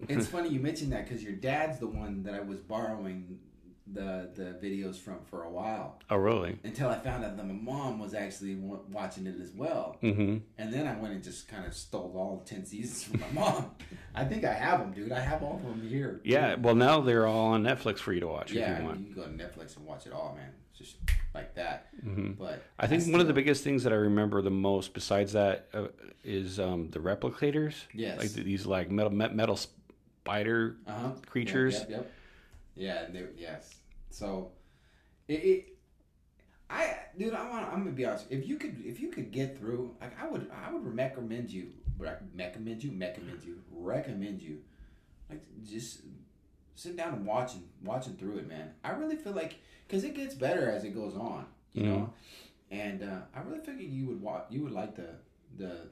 it's 0.08 0.28
funny 0.36 0.50
you 0.50 0.60
mentioned 0.62 0.92
that 0.94 1.04
because 1.08 1.22
your 1.24 1.34
dad's 1.34 1.80
the 1.80 1.88
one 1.88 2.24
that 2.24 2.34
I 2.34 2.40
was 2.40 2.60
borrowing 2.62 3.40
the 3.94 4.30
the 4.36 4.68
videos 4.68 4.96
from 4.98 5.20
for 5.30 5.44
a 5.44 5.50
while 5.50 6.00
oh, 6.10 6.18
really? 6.18 6.60
until 6.64 6.90
I 6.90 7.00
found 7.00 7.24
out 7.24 7.38
that 7.38 7.48
my 7.48 7.54
mom 7.54 8.00
was 8.00 8.14
actually 8.14 8.56
wa- 8.56 8.80
watching 8.92 9.26
it 9.26 9.36
as 9.42 9.52
well. 9.52 9.98
Mm-hmm. 10.04 10.38
And 10.58 10.74
then 10.74 10.88
I 10.88 10.96
went 11.00 11.14
and 11.14 11.24
just 11.24 11.48
kind 11.48 11.66
of 11.66 11.74
stole 11.74 12.14
all 12.16 12.44
ten 12.46 12.66
seasons 12.66 13.04
from 13.04 13.20
my 13.22 13.42
mom. 13.42 13.72
I 14.16 14.26
think 14.26 14.44
I 14.44 14.54
have 14.54 14.80
them, 14.80 14.92
dude. 14.92 15.12
I 15.12 15.20
have 15.20 15.44
all 15.44 15.56
of 15.56 15.64
them 15.64 15.88
here. 15.88 16.22
Yeah. 16.24 16.56
Well, 16.56 16.76
now 16.76 17.02
they're 17.02 17.28
all 17.28 17.48
on 17.48 17.64
Netflix 17.64 18.00
for 18.00 18.14
you 18.14 18.20
to 18.20 18.28
watch 18.28 18.52
yeah. 18.52 18.74
if 18.74 18.84
you 18.84 18.90
You 18.90 18.94
can 18.94 19.14
go 19.14 19.24
to 19.24 19.30
Netflix 19.30 19.78
and 19.78 19.86
watch 19.86 20.06
it 20.06 20.14
all, 20.14 20.36
man. 20.38 20.52
Just 20.78 20.96
like 21.34 21.56
that. 21.56 21.88
Mm-hmm. 22.06 22.32
But 22.34 22.64
I 22.78 22.88
think 22.88 23.06
one 23.12 23.20
of 23.20 23.28
the 23.28 23.34
biggest 23.34 23.64
things 23.64 23.84
that 23.84 23.92
I 23.92 23.98
remember 23.98 24.42
the 24.42 24.50
most, 24.50 24.94
besides 24.94 25.34
that, 25.34 25.68
uh, 25.74 25.88
is 26.24 26.60
um, 26.60 26.90
the 26.92 27.00
replicators. 27.00 27.76
Yes. 27.94 28.18
Like 28.18 28.32
these 28.32 28.66
like 28.66 28.90
metal 28.90 29.12
metal 29.12 29.58
spider 29.58 30.78
uh-huh. 30.88 31.12
creatures. 31.26 31.80
Yep, 31.80 31.90
yep, 31.90 32.00
yep. 32.00 32.12
Yeah. 32.76 33.06
And 33.06 33.16
they, 33.16 33.26
yes. 33.38 33.76
So, 34.10 34.52
it, 35.28 35.34
it 35.34 35.78
I 36.70 36.96
dude, 37.18 37.34
I 37.34 37.50
want. 37.50 37.66
I'm 37.68 37.80
gonna 37.80 37.92
be 37.92 38.06
honest. 38.06 38.28
If 38.30 38.48
you 38.48 38.58
could, 38.58 38.78
if 38.86 39.00
you 39.00 39.10
could 39.10 39.32
get 39.32 39.58
through, 39.58 39.96
like 40.00 40.20
I 40.22 40.28
would, 40.28 40.50
I 40.66 40.72
would 40.72 40.96
recommend 40.96 41.50
you, 41.50 41.70
rec- 41.98 42.22
recommend 42.36 42.84
you, 42.84 42.92
recommend 42.92 43.44
you, 43.44 43.60
recommend 43.72 44.42
you, 44.42 44.60
like 45.30 45.42
just 45.68 46.02
sit 46.76 46.96
down 46.96 47.14
and 47.14 47.26
watching, 47.26 47.64
watching 47.84 48.16
through 48.16 48.38
it, 48.38 48.48
man. 48.48 48.72
I 48.84 48.92
really 48.92 49.16
feel 49.16 49.34
like 49.34 49.56
because 49.88 50.04
it 50.04 50.16
gets 50.16 50.36
better 50.36 50.70
as 50.70 50.84
it 50.84 50.94
goes 50.94 51.16
on, 51.16 51.46
you 51.74 51.86
know, 51.86 52.14
and 52.70 53.04
uh, 53.04 53.22
I 53.36 53.42
really 53.42 53.60
figured 53.60 53.90
you 53.90 54.06
would 54.08 54.22
watch, 54.22 54.46
you 54.50 54.64
would 54.64 54.72
like 54.72 54.96
the 54.96 55.16
the 55.58 55.88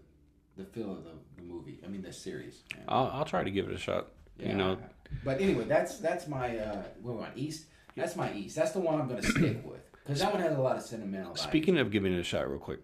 the 0.57 0.63
feel 0.63 0.91
of 0.91 1.03
the, 1.03 1.11
the 1.37 1.43
movie. 1.43 1.79
I 1.83 1.87
mean, 1.87 2.01
the 2.01 2.13
series. 2.13 2.61
man. 2.75 2.85
I'll, 2.87 3.09
I'll 3.13 3.25
try 3.25 3.43
to 3.43 3.51
give 3.51 3.67
it 3.67 3.73
a 3.73 3.77
shot. 3.77 4.07
Yeah. 4.37 4.49
You 4.49 4.55
know, 4.55 4.77
But 5.23 5.41
anyway, 5.41 5.65
that's 5.65 5.97
that's 5.97 6.27
my 6.27 6.57
uh, 6.57 6.83
we're 7.01 7.19
on 7.19 7.31
East. 7.35 7.65
That's 7.97 8.15
my 8.15 8.31
East. 8.33 8.55
That's 8.55 8.71
the 8.71 8.79
one 8.79 8.99
I'm 9.01 9.07
gonna 9.07 9.21
stick 9.23 9.61
with 9.65 9.81
because 10.03 10.19
that 10.21 10.31
one 10.33 10.41
has 10.41 10.55
a 10.57 10.61
lot 10.61 10.77
of 10.77 10.83
sentimental. 10.83 11.33
value. 11.33 11.47
speaking 11.49 11.77
of 11.77 11.91
giving 11.91 12.13
it 12.13 12.19
a 12.19 12.23
shot, 12.23 12.49
real 12.49 12.59
quick, 12.59 12.83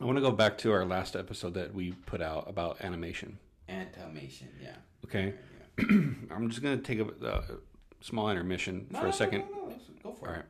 I 0.00 0.04
want 0.04 0.16
to 0.16 0.22
go 0.22 0.30
back 0.30 0.56
to 0.58 0.72
our 0.72 0.84
last 0.84 1.16
episode 1.16 1.54
that 1.54 1.74
we 1.74 1.92
put 1.92 2.22
out 2.22 2.48
about 2.48 2.80
animation. 2.82 3.38
animation, 3.68 4.48
yeah. 4.62 4.76
Okay, 5.04 5.34
yeah. 5.78 5.84
I'm 6.30 6.48
just 6.48 6.62
gonna 6.62 6.78
take 6.78 7.00
a, 7.00 7.42
small 8.00 8.30
intermission 8.30 8.86
No, 8.90 8.98
for 9.00 9.04
no, 9.04 9.10
a 9.10 9.12
second. 9.12 9.44
No, 9.52 9.72
Go 10.02 10.12
for 10.12 10.28
All 10.28 10.34
it. 10.34 10.36
right. 10.36 10.44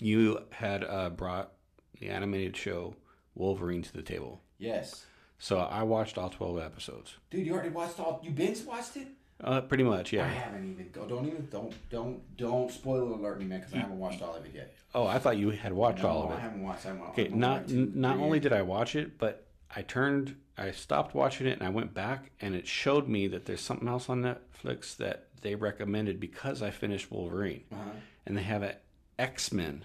You 0.00 0.40
had 0.50 0.84
uh, 0.84 1.10
brought 1.10 1.52
the 1.98 2.10
animated 2.10 2.56
show 2.56 2.94
Wolverine 3.34 3.82
to 3.82 3.92
the 3.92 4.02
table. 4.02 4.42
Yes, 4.58 5.04
So 5.38 5.58
I 5.58 5.82
watched 5.82 6.16
all 6.18 6.28
12 6.30 6.58
episodes. 6.60 7.14
dude. 7.30 7.46
You 7.46 7.54
already 7.54 7.70
watched 7.70 7.98
all. 7.98 8.20
You 8.22 8.30
binge 8.30 8.62
watched 8.64 8.96
it. 8.96 9.08
Uh, 9.42 9.60
pretty 9.60 9.84
much, 9.84 10.12
yeah. 10.12 10.24
I 10.24 10.28
haven't 10.28 10.70
even. 10.72 10.90
Go. 10.92 11.06
Don't 11.06 11.26
even. 11.26 11.46
Don't. 11.50 11.74
Don't. 11.90 12.36
Don't 12.36 12.70
spoil 12.70 13.14
alert 13.14 13.38
me, 13.38 13.44
man, 13.44 13.60
because 13.60 13.74
I 13.74 13.78
haven't 13.78 13.98
watched 13.98 14.22
all 14.22 14.34
of 14.34 14.44
it 14.46 14.52
yet. 14.54 14.74
Oh, 14.94 15.06
I 15.06 15.18
thought 15.18 15.36
you 15.36 15.50
had 15.50 15.72
watched 15.74 16.02
No, 16.02 16.08
all 16.08 16.24
of 16.24 16.30
it. 16.30 16.36
I 16.36 16.40
haven't 16.40 16.62
watched. 16.62 16.86
I'm, 16.86 17.02
Okay, 17.02 17.26
I'm 17.28 17.38
not 17.38 17.58
like 17.58 17.68
two, 17.68 17.92
not 17.94 18.14
three 18.16 18.24
only 18.24 18.40
did 18.40 18.52
I 18.54 18.62
watch 18.62 18.96
it, 18.96 19.18
but 19.18 19.46
I 19.74 19.82
turned, 19.82 20.36
I 20.56 20.70
stopped 20.70 21.14
watching 21.14 21.46
it, 21.46 21.58
and 21.58 21.62
I 21.66 21.68
went 21.70 21.92
back, 21.92 22.30
and 22.40 22.54
it 22.54 22.66
showed 22.66 23.08
me 23.08 23.26
that 23.28 23.44
there's 23.44 23.60
something 23.60 23.88
else 23.88 24.08
on 24.08 24.22
Netflix 24.22 24.96
that 24.96 25.26
they 25.42 25.54
recommended 25.54 26.18
because 26.18 26.62
I 26.62 26.70
finished 26.70 27.10
Wolverine, 27.10 27.64
Uh-huh. 27.70 27.90
and 28.24 28.38
they 28.38 28.42
have 28.42 28.62
an 28.62 28.76
X 29.18 29.52
Men 29.52 29.84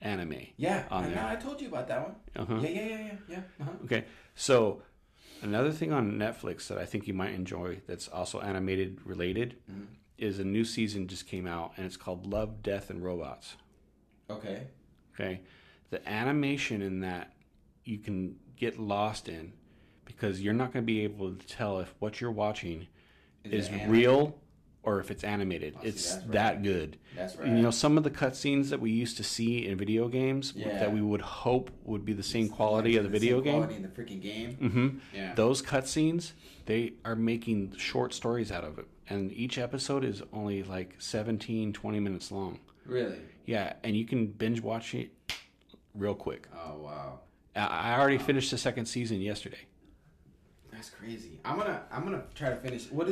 anime. 0.00 0.46
Yeah, 0.56 0.84
On 0.90 1.04
I, 1.04 1.08
there. 1.10 1.24
I 1.26 1.36
told 1.36 1.60
you 1.60 1.68
about 1.68 1.86
that 1.88 2.02
one. 2.02 2.14
Uh-huh. 2.34 2.60
Yeah, 2.60 2.68
yeah, 2.70 2.86
yeah, 2.86 2.96
yeah, 2.98 3.14
yeah. 3.28 3.40
Uh-huh. 3.60 3.70
Okay, 3.84 4.04
so 4.34 4.82
another 5.42 5.72
thing 5.72 5.92
on 5.92 6.12
Netflix 6.12 6.68
that 6.68 6.78
I 6.78 6.84
think 6.84 7.06
you 7.06 7.14
might 7.14 7.34
enjoy 7.34 7.80
that's 7.86 8.08
also 8.08 8.40
animated 8.40 8.98
related 9.04 9.56
Mm-hmm. 9.70 9.84
is 10.18 10.38
a 10.38 10.44
new 10.44 10.64
season 10.64 11.06
just 11.08 11.26
came 11.26 11.46
out, 11.46 11.72
and 11.76 11.86
it's 11.86 11.96
called 11.96 12.26
Love, 12.26 12.62
Death, 12.62 12.90
and 12.90 13.02
Robots. 13.02 13.56
Okay. 14.28 14.66
Okay, 15.14 15.40
the 15.90 16.06
animation 16.08 16.82
in 16.82 17.00
that 17.00 17.32
you 17.84 17.98
can 17.98 18.36
get 18.56 18.78
lost 18.78 19.28
in 19.28 19.52
because 20.04 20.40
you're 20.40 20.54
not 20.54 20.72
going 20.72 20.84
to 20.84 20.86
be 20.86 21.02
able 21.02 21.34
to 21.34 21.46
tell 21.46 21.80
if 21.80 21.94
what 21.98 22.20
you're 22.20 22.30
watching 22.30 22.86
Is 23.44 23.68
is, 23.68 23.86
real 23.86 24.39
or 24.82 24.98
if 25.00 25.10
it's 25.10 25.24
animated. 25.24 25.74
see, 25.82 25.88
it's 25.88 26.14
that's 26.14 26.26
that 26.28 26.54
right. 26.54 26.62
good. 26.62 26.96
That's 27.14 27.34
And, 27.36 27.56
you 27.58 27.62
know, 27.62 27.70
some 27.70 27.98
of 27.98 28.04
the 28.04 28.10
cutscenes 28.10 28.70
that 28.70 28.80
we 28.80 28.90
used 28.90 29.16
to 29.18 29.22
see 29.24 29.66
in 29.66 29.76
video 29.76 30.08
games 30.08 30.54
Yeah. 30.56 30.78
that 30.78 30.92
we 30.92 31.02
would 31.02 31.20
hope 31.20 31.70
would 31.84 32.04
be 32.04 32.12
the 32.14 32.22
same 32.22 32.48
quality 32.48 32.96
of 32.96 33.04
the 33.04 33.10
video 33.10 33.36
same 33.38 33.44
game. 33.44 33.54
Quality 33.62 33.74
in 33.76 33.82
the 33.82 33.88
freaking 33.88 34.22
game. 34.22 34.56
Mm-hmm. 34.60 34.88
Yeah. 35.14 35.34
Those 35.34 35.60
cutscenes, 35.62 36.32
they 36.66 36.94
are 37.04 37.14
making 37.16 37.76
short 37.76 38.14
stories 38.14 38.50
out 38.50 38.64
of 38.64 38.78
it. 38.78 38.86
And 39.08 39.32
each 39.32 39.58
episode 39.58 40.04
is 40.04 40.22
only 40.32 40.62
like 40.62 40.94
17, 40.98 41.72
20 41.72 42.00
minutes 42.00 42.30
long. 42.32 42.60
Really? 42.86 43.18
Yeah, 43.44 43.74
and 43.84 43.96
you 43.96 44.06
can 44.06 44.28
binge 44.28 44.60
watch 44.62 44.94
it 44.94 45.10
real 45.94 46.14
quick. 46.14 46.48
Oh 46.54 46.78
wow. 46.78 47.20
I 47.56 47.66
I 47.94 47.98
already 47.98 48.18
finished 48.18 48.50
the 48.52 48.58
second 48.58 48.86
season 48.86 49.20
yesterday. 49.20 49.66
That's 50.72 50.90
crazy. 50.90 51.40
I'm 51.44 51.58
gonna 51.58 51.82
I'm 51.90 52.04
gonna 52.04 52.22
try 52.34 52.50
to 52.50 52.56
finish. 52.56 52.90
What 52.90 53.08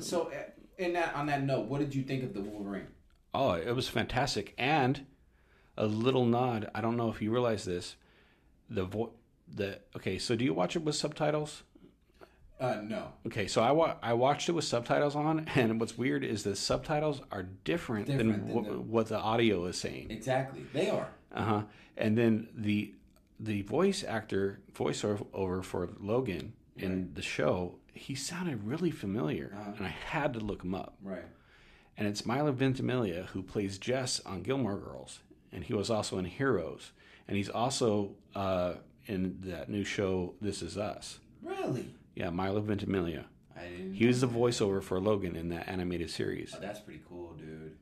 so 0.00 0.22
uh, 0.32 0.34
in 0.78 0.92
that 0.94 1.14
on 1.14 1.26
that 1.26 1.42
note? 1.42 1.66
What 1.66 1.80
did 1.80 1.94
you 1.94 2.02
think 2.02 2.22
of 2.24 2.34
the 2.34 2.40
Wolverine? 2.40 2.86
Oh, 3.34 3.52
it 3.52 3.74
was 3.74 3.88
fantastic. 3.88 4.54
And 4.58 5.06
a 5.76 5.86
little 5.86 6.24
nod. 6.24 6.70
I 6.74 6.80
don't 6.80 6.96
know 6.96 7.10
if 7.10 7.20
you 7.20 7.30
realize 7.30 7.64
this. 7.64 7.96
The 8.70 8.84
vo- 8.84 9.12
the 9.52 9.80
okay. 9.96 10.18
So 10.18 10.34
do 10.36 10.44
you 10.44 10.54
watch 10.54 10.76
it 10.76 10.82
with 10.82 10.94
subtitles? 10.96 11.62
Uh, 12.58 12.76
no. 12.82 13.08
Okay, 13.26 13.46
so 13.46 13.62
I 13.62 13.70
wa- 13.72 13.96
I 14.02 14.14
watched 14.14 14.48
it 14.48 14.52
with 14.52 14.64
subtitles 14.64 15.14
on, 15.14 15.46
and 15.54 15.78
what's 15.78 15.98
weird 15.98 16.24
is 16.24 16.42
the 16.42 16.56
subtitles 16.56 17.20
are 17.30 17.42
different, 17.64 18.06
Different 18.06 18.46
than, 18.46 18.46
than 18.46 18.54
what, 18.54 18.64
the- 18.64 18.80
what 18.80 19.06
the 19.08 19.18
audio 19.18 19.66
is 19.66 19.76
saying. 19.78 20.06
Exactly. 20.10 20.64
They 20.72 20.88
are. 20.88 21.08
Uh 21.34 21.42
huh. 21.44 21.62
And 21.98 22.16
then 22.16 22.48
the 22.54 22.94
the 23.38 23.60
voice 23.62 24.02
actor 24.02 24.60
voiceover 24.74 25.62
for 25.62 25.90
Logan 26.00 26.54
in 26.78 27.10
the 27.14 27.20
show, 27.22 27.74
he 27.96 28.14
sounded 28.14 28.64
really 28.64 28.90
familiar, 28.90 29.52
Uh-huh. 29.58 29.72
and 29.78 29.86
I 29.86 29.90
had 29.90 30.32
to 30.34 30.40
look 30.40 30.62
him 30.62 30.74
up. 30.74 30.96
Right. 31.02 31.24
and 31.98 32.06
it's 32.06 32.26
Milo 32.26 32.52
Ventimiglia 32.52 33.24
who 33.32 33.42
plays 33.42 33.78
Jess 33.78 34.20
on 34.26 34.42
Gilmore 34.42 34.76
Girls, 34.78 35.20
and 35.52 35.64
he 35.64 35.72
was 35.74 35.88
also 35.90 36.18
in 36.18 36.26
Heroes, 36.26 36.92
and 37.26 37.36
he's 37.38 37.48
also 37.48 38.10
uh, 38.34 38.74
in 39.06 39.38
that 39.44 39.70
new 39.70 39.82
show 39.84 40.34
This 40.40 40.60
Is 40.62 40.76
Us. 40.76 41.18
Really? 41.42 41.94
Yeah, 42.14 42.28
Milo 42.30 42.60
Ventimiglia. 42.60 43.24
I 43.56 43.68
didn't. 43.68 43.94
He 43.94 44.06
was 44.06 44.20
the 44.20 44.28
voiceover 44.28 44.82
for 44.82 45.00
Logan 45.00 45.36
in 45.36 45.48
that 45.48 45.68
animated 45.68 46.10
series. 46.10 46.54
Oh, 46.54 46.60
that's 46.60 46.80
pretty 46.80 47.00
cool, 47.08 47.32
dude. 47.32 47.74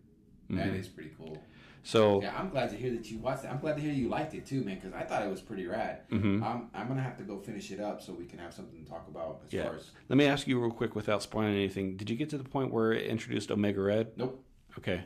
That 0.50 0.68
is 0.68 0.87
pretty 0.88 1.11
cool. 1.18 1.42
So 1.85 2.23
Yeah, 2.23 2.35
I'm 2.37 2.49
glad 2.49 2.70
to 2.70 2.77
hear 2.77 2.90
that 2.92 3.11
you 3.11 3.18
watched 3.18 3.44
it. 3.44 3.49
I'm 3.49 3.59
glad 3.61 3.77
to 3.77 3.83
hear 3.83 3.92
you 3.92 4.09
liked 4.09 4.35
it 4.35 4.47
too, 4.47 4.64
man. 4.64 4.77
Because 4.77 4.94
I 4.94 5.05
thought 5.05 5.23
it 5.23 5.31
was 5.31 5.40
pretty 5.42 5.66
rad. 5.66 6.01
Mm-hmm. 6.11 6.42
I'm 6.42 6.70
I'm 6.75 6.88
gonna 6.88 7.03
have 7.03 7.16
to 7.18 7.25
go 7.25 7.38
finish 7.38 7.70
it 7.70 7.79
up 7.79 8.03
so 8.03 8.12
we 8.12 8.25
can 8.25 8.38
have 8.38 8.53
something 8.55 8.83
to 8.83 8.90
talk 8.90 9.07
about 9.07 9.42
as 9.47 9.53
yeah, 9.53 9.64
far 9.64 9.77
as. 9.77 9.90
let 10.09 10.16
me 10.16 10.25
ask 10.27 10.49
you 10.49 10.59
real 10.59 10.70
quick 10.70 10.94
without 10.97 11.23
spoiling 11.23 11.55
anything. 11.55 11.97
Did 11.97 12.09
you 12.11 12.16
get 12.16 12.31
to 12.31 12.38
the 12.38 12.44
point 12.44 12.73
where 12.73 12.92
it 12.92 13.07
introduced 13.07 13.51
Omega 13.51 13.81
Red? 13.81 14.12
Nope. 14.16 14.42
Okay, 14.79 15.03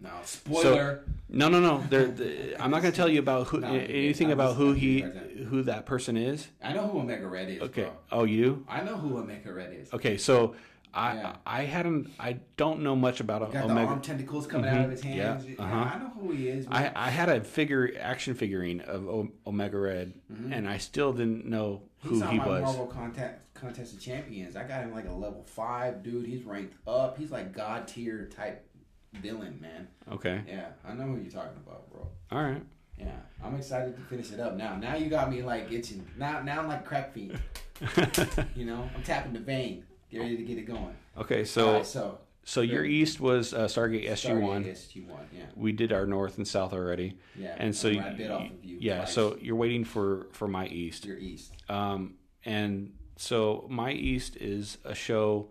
No 0.00 0.10
spoiler. 0.24 1.04
No, 1.28 1.48
no, 1.48 1.60
no. 1.60 1.82
They're, 1.88 2.08
they 2.08 2.54
I'm 2.58 2.70
not 2.70 2.82
going 2.82 2.92
to 2.92 2.96
tell 2.96 3.08
you 3.08 3.20
about 3.20 3.46
who 3.46 3.60
No, 3.60 3.68
anything 3.68 4.26
I'm 4.26 4.34
about 4.34 4.56
who 4.56 4.74
he 4.74 5.00
who 5.48 5.62
that 5.62 5.86
person 5.86 6.16
is. 6.18 6.48
I 6.62 6.74
know 6.74 6.86
who 6.88 6.98
Omega 7.00 7.26
Red 7.26 7.48
is. 7.48 7.62
Okay. 7.62 7.84
Bro. 7.84 7.92
Oh, 8.10 8.24
you? 8.24 8.66
I 8.68 8.82
know 8.82 8.96
who 8.96 9.16
Omega 9.16 9.50
Red 9.52 9.72
is. 9.72 9.92
Okay. 9.94 10.18
So 10.18 10.56
I 10.94 11.14
Yeah. 11.14 11.36
I 11.46 11.62
hadn't 11.64 12.10
I 12.18 12.38
don't 12.56 12.80
know 12.82 12.94
much 12.94 13.20
about 13.20 13.42
Omega. 13.42 13.58
Got 13.60 13.66
the 13.66 13.72
Omega. 13.72 13.88
arm 13.90 14.00
tentacles 14.02 14.46
coming 14.46 14.70
out 14.70 14.84
of 14.84 14.90
his 14.90 15.02
Mhm. 15.02 15.16
Yeah, 15.16 15.22
hands. 15.32 15.46
Yeah, 15.46 15.54
uh-huh. 15.58 15.74
I 15.94 15.98
know 15.98 16.08
who 16.10 16.30
he 16.32 16.48
is. 16.48 16.66
I. 16.70 16.92
I 16.94 17.10
had 17.10 17.28
a 17.28 17.42
figure 17.42 17.90
action 18.00 18.34
figurine 18.34 18.80
of 18.80 19.08
o- 19.08 19.30
Omega 19.46 19.78
Red, 19.78 20.12
and 20.50 20.68
I 20.68 20.78
still 20.78 21.12
didn't 21.12 21.46
know 21.46 21.82
who 22.02 22.14
He's 22.14 22.22
on 22.22 22.32
he 22.32 22.38
my 22.38 22.46
was. 22.48 22.62
Marvel 22.64 22.86
contest, 22.86 23.34
contest 23.54 23.94
of 23.94 24.00
Champions. 24.00 24.56
I 24.56 24.64
got 24.64 24.82
him 24.82 24.92
like 24.92 25.08
a 25.08 25.12
level 25.12 25.44
five 25.44 26.02
dude. 26.02 26.26
He's 26.26 26.42
ranked 26.44 26.74
up. 26.86 27.16
He's 27.18 27.30
like 27.30 27.52
god 27.52 27.88
tier 27.88 28.26
type 28.26 28.68
villain, 29.14 29.58
man. 29.60 29.88
Okay. 30.10 30.42
Yeah, 30.46 30.66
I 30.86 30.94
know 30.94 31.04
who 31.04 31.16
you're 31.20 31.30
talking 31.30 31.56
about, 31.66 31.90
bro. 31.90 32.08
All 32.30 32.42
right. 32.42 32.62
Yeah, 32.98 33.16
I'm 33.42 33.54
excited 33.56 33.96
to 33.96 34.02
finish 34.02 34.30
it 34.32 34.40
up 34.40 34.56
now. 34.56 34.76
Now 34.76 34.94
you 34.96 35.08
got 35.08 35.30
me 35.30 35.42
like 35.42 35.72
itching. 35.72 36.06
Now, 36.18 36.40
now 36.42 36.60
I'm 36.60 36.68
like 36.68 36.84
crack 36.84 37.12
fiend. 37.14 37.38
You 38.54 38.64
know, 38.66 38.88
I'm 38.94 39.02
tapping 39.02 39.32
the 39.32 39.40
vein. 39.40 39.84
Get 40.12 40.20
ready 40.20 40.36
to 40.36 40.42
get 40.42 40.58
it 40.58 40.66
going. 40.66 40.94
okay. 41.16 41.44
So 41.44 41.72
right, 41.72 41.86
so 41.86 42.18
so 42.44 42.60
your 42.60 42.84
east 42.84 43.20
was 43.20 43.54
uh, 43.54 43.64
Stargate 43.66 44.08
SG 44.08 44.40
one. 44.40 44.64
SG 44.64 45.06
one. 45.06 45.26
Yeah, 45.36 45.44
We 45.56 45.72
did 45.72 45.92
our 45.92 46.06
north 46.06 46.38
and 46.38 46.46
south 46.46 46.72
already, 46.72 47.16
yeah. 47.36 47.54
and 47.58 47.74
so 47.74 47.88
I 47.88 47.92
you- 47.92 48.16
bit 48.16 48.30
off 48.30 48.50
of 48.50 48.64
you. 48.64 48.76
yeah. 48.80 48.96
twice. 48.98 49.12
So 49.14 49.38
you're 49.40 49.56
waiting 49.56 49.84
for 49.84 50.26
for 50.32 50.46
my 50.48 50.66
east. 50.66 51.04
you're 51.06 51.16
east. 51.18 51.52
Um, 51.68 52.14
and 52.44 52.92
so 53.16 53.66
my 53.70 53.92
east 53.92 54.36
is 54.36 54.78
a 54.84 54.94
show 54.94 55.48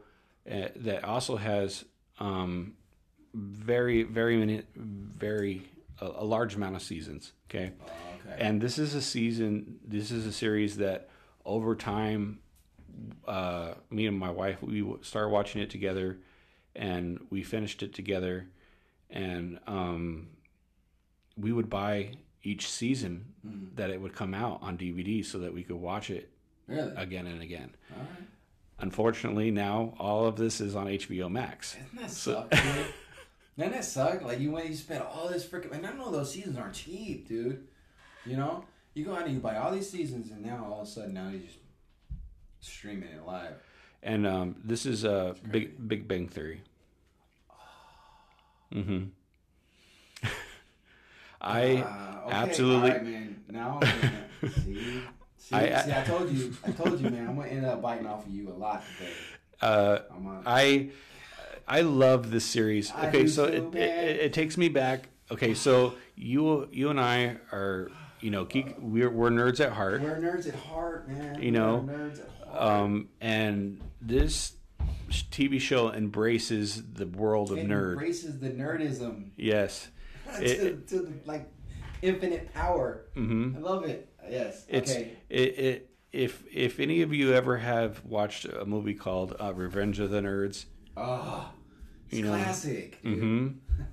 uh, 0.50 0.68
that 0.76 1.04
also 1.04 1.38
has 1.38 1.86
um, 2.20 2.74
very 3.34 4.04
very 4.04 4.38
many 4.38 4.62
very 4.76 5.64
a, 6.02 6.06
a 6.06 6.26
large 6.26 6.56
amount 6.56 6.76
of 6.76 6.82
seasons. 6.82 7.32
Okay. 7.50 7.72
Oh, 7.82 7.86
okay. 8.32 8.42
and 8.42 8.62
this 8.62 8.78
is 8.78 8.94
a 8.96 9.02
season 9.02 9.80
this 9.88 10.12
is 10.12 10.26
a 10.26 10.32
series 10.32 10.78
that 10.78 11.10
over 11.46 11.76
time 11.76 12.40
uh, 13.28 13.74
me 13.90 14.08
and 14.08 14.18
my 14.18 14.30
wife 14.32 14.62
we 14.62 14.86
started 15.02 15.30
watching 15.30 15.62
it 15.62 15.70
together 15.70 16.20
and 16.76 17.20
we 17.30 17.44
finished 17.44 17.84
it 17.84 17.94
together 17.94 18.48
and 19.10 19.60
um, 19.68 20.28
we 21.38 21.52
would 21.52 21.70
buy 21.70 22.12
each 22.44 22.70
season 22.70 23.26
Mm. 23.48 23.76
that 23.76 23.90
it 23.90 24.00
would 24.00 24.14
come 24.14 24.34
out 24.36 24.60
on 24.62 24.78
dvd 24.78 25.26
so 25.26 25.40
that 25.40 25.52
we 25.52 25.64
could 25.64 25.76
watch 25.78 26.12
it 26.12 26.30
really? 26.68 26.94
again 26.96 27.26
and 27.26 27.42
again 27.42 27.72
All 27.92 27.98
right. 28.00 28.28
unfortunately 28.80 29.50
now 29.50 29.96
all 29.98 30.26
of 30.28 30.36
this 30.36 30.62
is 30.62 30.76
on 30.76 30.86
hbo 30.88 31.30
max 31.32 31.74
Doesn't 31.76 31.96
that 32.02 32.12
So- 32.12 32.34
suck, 32.34 32.50
dude? 32.52 32.86
Doesn't 33.58 33.74
that 33.74 33.86
suck? 33.86 34.22
Like 34.24 34.40
you 34.40 34.52
went, 34.52 34.70
you 34.70 34.76
spent 34.76 35.04
all 35.04 35.28
this 35.28 35.46
freaking. 35.46 35.72
And 35.74 35.86
I 35.86 35.92
know 35.94 36.10
those 36.10 36.32
seasons 36.34 36.58
aren't 36.58 36.74
cheap, 36.74 37.28
dude. 37.28 37.68
You 38.26 38.38
know, 38.38 38.64
you 38.94 39.04
go 39.06 39.14
out 39.14 39.26
and 39.26 39.34
you 39.36 39.40
buy 39.40 39.58
all 39.58 39.72
these 39.72 39.90
seasons, 39.90 40.32
and 40.32 40.42
now 40.44 40.66
all 40.72 40.82
of 40.82 40.88
a 40.88 40.90
sudden 40.90 41.14
now 41.14 41.28
you 41.30 41.40
just 41.40 41.61
streaming 42.62 43.10
it 43.10 43.26
live. 43.26 43.56
and 44.04 44.26
um, 44.26 44.56
this 44.64 44.86
is 44.86 45.04
a 45.04 45.36
big 45.52 45.88
big 45.88 46.08
bang 46.08 46.28
theory 46.28 46.62
mm-hmm 48.74 49.06
i 51.42 51.84
Ah, 51.86 52.24
okay, 52.26 52.34
absolutely- 52.36 52.90
right, 52.92 53.04
man. 53.04 53.44
Now, 53.50 53.80
I'm 53.82 53.90
gonna- 54.02 54.28
see, 54.64 55.02
see, 55.38 55.56
I- 55.56 55.82
see, 55.82 55.92
I 55.94 56.04
told 56.04 56.32
you, 56.32 56.54
I 56.64 56.72
told 56.72 57.02
you, 57.02 57.10
man. 57.10 57.28
I'm 57.28 57.36
gonna 57.36 57.48
end 57.50 57.66
up 57.66 57.82
biting 57.82 58.06
off 58.08 58.26
of 58.26 58.32
you 58.34 58.48
a 58.50 58.54
lot 58.54 58.84
today. 58.98 59.12
uh. 59.62 60.00
I 60.46 60.90
I 61.68 61.82
love 61.82 62.32
this 62.32 62.46
series. 62.46 62.92
I 62.92 63.08
Okay, 63.08 63.28
so 63.28 63.46
it, 63.46 63.76
it 63.76 64.20
it 64.28 64.34
takes 64.34 64.58
me 64.58 64.70
back. 64.70 65.10
Okay, 65.32 65.54
so 65.54 65.96
you 66.16 66.68
you 66.72 66.90
and 66.90 67.00
I 67.00 67.38
are 67.52 67.90
you 68.22 68.30
know 68.32 68.46
geek. 68.46 68.76
We're 68.80 69.10
we're 69.10 69.30
nerds 69.32 69.60
at 69.60 69.72
heart. 69.74 70.02
We're 70.02 70.16
nerds 70.18 70.48
at 70.48 70.56
heart, 70.56 71.10
man. 71.10 71.42
You 71.42 71.52
know, 71.52 71.84
We're 71.88 71.94
nerds 71.94 72.20
at 72.22 72.30
heart. 72.30 72.41
Um, 72.54 73.10
and 73.20 73.82
this 74.02 74.54
TV 75.10 75.60
show 75.60 75.92
embraces 75.92 76.82
the 76.94 77.06
world 77.08 77.52
of 77.52 77.60
it 77.60 77.68
nerd. 77.68 77.92
embraces 77.94 78.40
the 78.40 78.50
nerdism 78.50 79.30
Yes. 79.38 79.90
to, 80.38 80.44
It- 80.44 80.88
to 80.90 81.00
the 81.02 81.14
like 81.26 81.50
infinite 82.02 82.54
power. 82.54 83.06
hmm 83.14 83.54
I 83.56 83.60
love 83.60 83.84
it. 83.86 84.08
Yes. 84.30 84.66
It's 84.70 84.92
okay. 84.92 85.18
it, 85.30 85.60
it 85.60 85.90
if 86.12 86.44
if 86.52 86.80
any 86.80 87.02
of 87.02 87.14
you 87.14 87.34
ever 87.34 87.58
have 87.58 88.04
watched 88.06 88.46
a 88.46 88.66
movie 88.66 88.94
called 88.94 89.36
uh, 89.40 89.54
Revenge 89.54 90.00
of 90.00 90.10
the 90.10 90.20
Nerds, 90.22 90.66
Oh, 90.98 91.50
You 92.12 92.24
know, 92.24 92.32
classic. 92.34 93.02
dude. 93.02 93.18
hmm 93.20 93.48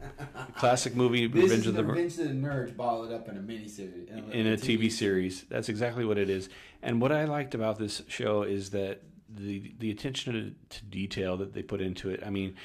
classic 0.57 0.95
movie 0.95 1.27
Revenge 1.27 1.67
of 1.67 1.75
the 1.75 1.83
Nerds. 1.83 1.89
Revenge 1.89 2.19
of 2.19 2.29
the 2.29 2.35
Nerds 2.35 3.15
up 3.15 3.29
in 3.29 3.37
a 3.37 3.41
miniseries. 3.41 4.33
in 4.33 4.47
a 4.47 4.57
TV 4.57 4.91
series. 4.91 5.45
That's 5.49 5.69
exactly 5.69 6.05
what 6.05 6.19
it 6.19 6.29
is. 6.29 6.49
And 6.83 7.01
what 7.01 7.13
I 7.13 7.25
liked 7.25 7.55
about 7.55 7.79
this 7.79 8.03
show 8.09 8.43
is 8.43 8.71
that 8.71 9.03
the 9.29 9.73
the 9.79 9.91
attention 9.91 10.57
to, 10.71 10.79
to 10.79 10.85
detail 10.87 11.37
that 11.39 11.53
they 11.55 11.63
put 11.63 11.81
into 11.81 12.11
it. 12.11 12.23
I 12.25 12.31
mean, 12.31 12.57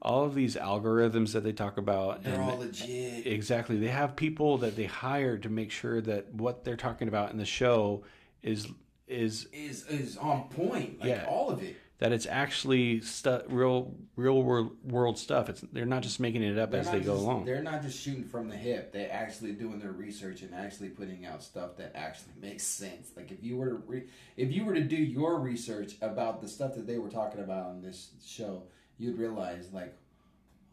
all 0.00 0.24
of 0.24 0.34
these 0.34 0.56
algorithms 0.56 1.32
that 1.32 1.44
they 1.44 1.52
talk 1.52 1.76
about, 1.78 2.22
They're 2.24 2.40
all 2.40 2.58
legit. 2.58 3.26
exactly, 3.26 3.76
they 3.76 3.88
have 3.88 4.16
people 4.16 4.58
that 4.58 4.76
they 4.76 4.84
hire 4.86 5.36
to 5.38 5.48
make 5.48 5.70
sure 5.70 6.00
that 6.00 6.32
what 6.34 6.64
they're 6.64 6.76
talking 6.76 7.08
about 7.08 7.30
in 7.32 7.38
the 7.38 7.44
show 7.44 8.04
is 8.42 8.66
is 9.08 9.46
is 9.52 9.86
is 9.88 10.16
on 10.16 10.44
point. 10.48 11.00
Like 11.00 11.08
Yeah. 11.08 11.26
all 11.28 11.50
of 11.50 11.62
it. 11.62 11.76
That 12.02 12.10
it's 12.10 12.26
actually 12.26 13.00
stu- 13.00 13.42
real 13.48 13.94
real 14.16 14.42
world, 14.42 14.72
world 14.82 15.16
stuff. 15.16 15.48
It's 15.48 15.60
they're 15.72 15.86
not 15.86 16.02
just 16.02 16.18
making 16.18 16.42
it 16.42 16.58
up 16.58 16.72
They're 16.72 16.80
as 16.80 16.90
they 16.90 16.98
go 16.98 17.12
just- 17.14 17.22
along. 17.24 17.44
They're 17.44 17.62
not 17.62 17.80
just 17.80 17.96
shooting 18.02 18.24
from 18.24 18.48
the 18.48 18.56
hip. 18.56 18.92
They're 18.92 19.12
actually 19.12 19.52
doing 19.52 19.78
their 19.78 19.92
research 19.92 20.42
and 20.42 20.52
actually 20.52 20.88
putting 20.88 21.24
out 21.26 21.44
stuff 21.44 21.76
that 21.76 21.92
actually 21.94 22.32
makes 22.40 22.64
sense. 22.64 23.12
Like 23.16 23.30
if 23.30 23.40
you 23.44 23.56
were 23.56 23.68
to 23.68 23.74
re- 23.86 24.08
if 24.36 24.50
you 24.50 24.64
were 24.64 24.74
to 24.74 24.82
do 24.82 24.96
your 24.96 25.38
research 25.38 25.92
about 26.02 26.40
the 26.42 26.48
stuff 26.48 26.74
that 26.74 26.88
they 26.88 26.98
were 26.98 27.08
talking 27.08 27.40
about 27.40 27.66
on 27.66 27.80
this 27.82 28.10
show, 28.26 28.64
you'd 28.98 29.16
realize 29.16 29.68
like, 29.72 29.96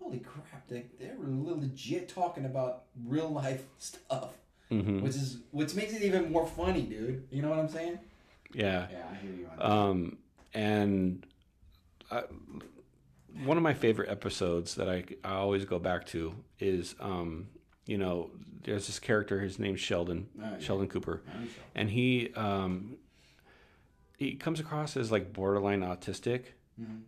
holy 0.02 0.18
crap, 0.18 0.68
they 0.68 0.86
they 1.00 1.12
were 1.16 1.28
legit 1.28 2.10
talking 2.10 2.46
about 2.46 2.86
real 3.06 3.30
life 3.30 3.66
stuff, 3.78 4.32
hmm 4.70 5.02
which 5.02 5.16
is 5.16 5.38
which 5.52 5.76
makes 5.76 5.94
it 5.94 6.02
even 6.02 6.32
more 6.32 6.48
funny, 6.48 6.82
dude. 6.82 7.28
You 7.30 7.44
know 7.44 7.52
what 7.52 7.60
I'm 7.60 7.70
saying? 7.70 8.00
Yeah. 8.52 8.88
Yeah, 8.92 9.04
I 9.12 9.16
hear 9.24 9.32
you 9.32 9.48
on 9.52 9.58
that. 9.60 9.70
Um, 9.72 10.18
and 10.54 11.26
I, 12.12 12.24
one 13.44 13.58
of 13.58 13.64
my 13.64 13.74
favorite 13.74 14.10
episodes 14.10 14.76
that 14.76 14.90
I, 14.90 15.04
I 15.24 15.34
always 15.36 15.66
go 15.66 15.80
back 15.80 16.06
to 16.08 16.34
is, 16.60 16.96
um, 17.00 17.48
you 17.86 17.98
know, 17.98 18.32
there's 18.64 18.88
this 18.88 19.00
character. 19.00 19.40
His 19.40 19.60
name's 19.60 19.80
Sheldon, 19.80 20.28
Oh, 20.42 20.44
yeah. 20.52 20.60
Sheldon 20.60 20.88
Cooper, 20.88 21.22
and 21.76 21.90
he 21.90 22.32
um, 22.36 22.98
he 24.18 24.36
comes 24.36 24.60
across 24.60 24.98
as 24.98 25.12
like 25.12 25.32
borderline 25.34 25.82
autistic. 25.82 26.44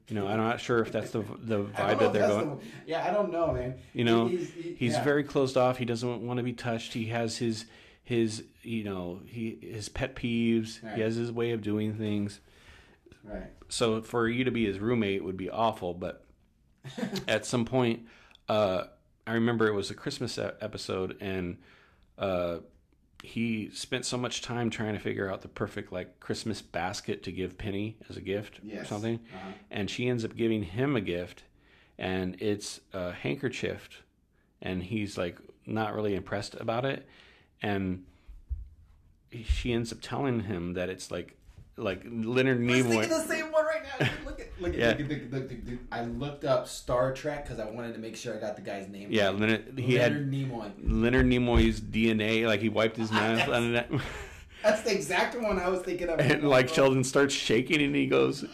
You 0.10 0.16
know, 0.16 0.28
I'm 0.28 0.36
not 0.38 0.60
sure 0.60 0.80
if 0.80 0.92
that's 0.92 1.12
the 1.12 1.22
the 1.42 1.60
Mm-hmm. 1.64 1.76
vibe 1.76 1.80
I 1.80 1.94
don't 1.94 2.00
know 2.02 2.06
that 2.08 2.14
they're 2.14 2.28
going. 2.28 2.50
the- 2.58 2.64
yeah, 2.92 3.06
I 3.08 3.12
don't 3.12 3.32
know, 3.32 3.54
man. 3.54 3.76
You 3.94 4.04
know, 4.04 4.28
He- 4.28 4.38
he's, 4.38 4.52
he- 4.54 4.76
He's 4.80 4.94
yeah. 4.94 5.04
very 5.04 5.24
closed 5.24 5.56
off. 5.56 5.78
He 5.78 5.86
doesn't 5.86 6.26
want 6.26 6.38
to 6.38 6.44
be 6.44 6.52
touched. 6.54 6.94
He 6.94 7.06
has 7.06 7.38
his 7.38 7.66
his 8.04 8.44
you 8.64 8.84
know 8.84 9.22
he 9.28 9.58
his 9.62 9.88
pet 9.90 10.16
peeves. 10.16 10.84
Right. 10.84 10.96
He 10.96 11.02
has 11.02 11.16
his 11.16 11.32
way 11.32 11.52
of 11.52 11.62
doing 11.62 11.94
things. 11.96 12.40
Right. 13.24 13.50
so 13.70 14.02
for 14.02 14.28
you 14.28 14.44
to 14.44 14.52
be 14.52 14.66
his 14.66 14.80
roommate 14.80 15.24
would 15.24 15.38
be 15.38 15.50
awful 15.50 15.94
but 15.94 16.24
at 17.28 17.46
some 17.46 17.66
point 17.66 18.02
uh, 18.50 18.84
i 19.28 19.34
remember 19.34 19.68
it 19.68 19.74
was 19.74 19.90
a 19.92 19.94
christmas 19.94 20.38
episode 20.38 21.18
and 21.22 21.58
uh, 22.18 22.58
he 23.24 23.70
spent 23.72 24.04
so 24.06 24.18
much 24.18 24.42
time 24.42 24.70
trying 24.70 24.94
to 24.94 25.00
figure 25.00 25.32
out 25.32 25.42
the 25.42 25.48
perfect 25.48 25.92
like 25.92 26.20
christmas 26.20 26.62
basket 26.62 27.22
to 27.24 27.32
give 27.32 27.58
penny 27.58 27.98
as 28.10 28.18
a 28.18 28.22
gift 28.22 28.60
or 28.82 28.86
something 28.86 29.20
Uh-huh. 29.36 29.52
and 29.70 29.90
she 29.90 30.08
ends 30.10 30.26
up 30.26 30.36
giving 30.36 30.64
him 30.64 30.96
a 30.96 31.02
gift 31.02 31.44
and 32.00 32.36
it's 32.42 32.80
a 32.94 33.12
handkerchief 33.12 34.04
and 34.62 34.82
he's 34.84 35.18
like 35.18 35.38
not 35.68 35.94
really 35.94 36.16
impressed 36.16 36.56
about 36.56 36.84
it 36.86 37.08
and 37.62 38.04
she 39.46 39.72
ends 39.72 39.92
up 39.94 40.00
telling 40.02 40.42
him 40.42 40.74
that 40.74 40.90
it's 40.90 41.10
like 41.12 41.38
like 41.82 42.04
Leonard 42.06 42.58
I 42.60 42.62
Nimoy. 42.62 43.10
the 43.10 43.20
same 43.22 43.52
one 43.52 43.66
right 43.66 43.82
now. 44.00 44.10
Look 44.26 44.40
at, 44.40 44.48
look 44.62 44.74
at, 44.74 44.80
Yeah. 44.80 44.88
look 44.90 45.00
at, 45.00 45.10
look 45.10 45.32
look 45.32 45.52
at, 45.52 45.66
look 45.66 45.74
at- 45.74 45.80
I 46.00 46.04
looked 46.06 46.46
up 46.46 46.68
Star 46.68 47.14
Trek 47.14 47.44
because 47.46 47.60
I 47.60 47.70
wanted 47.70 47.94
to 47.94 48.00
make 48.00 48.16
sure 48.16 48.36
I 48.36 48.40
got 48.40 48.56
the 48.56 48.62
guy's 48.62 48.88
name. 48.88 49.08
Yeah, 49.12 49.28
right. 49.28 49.40
Leonard, 49.40 49.80
he 49.80 49.96
had 49.96 50.14
Leonard 50.14 50.32
Nimoy. 50.32 50.72
Leonard 50.84 51.26
Nimoy's 51.26 51.82
DNA. 51.82 52.46
Like 52.48 52.62
he 52.62 52.70
wiped 52.70 52.98
his 52.98 53.12
mouth 53.12 53.48
on 53.50 53.76
it, 53.76 53.88
That's 54.64 54.84
the 54.84 54.94
exact 54.94 55.36
one 55.42 55.58
I 55.60 55.70
was 55.70 55.82
thinking 55.82 56.08
of. 56.10 56.20
and 56.20 56.48
like 56.48 56.70
Sheldon 56.70 57.04
starts 57.04 57.34
shaking, 57.34 57.82
and 57.82 57.96
he 57.96 58.06
goes, 58.06 58.46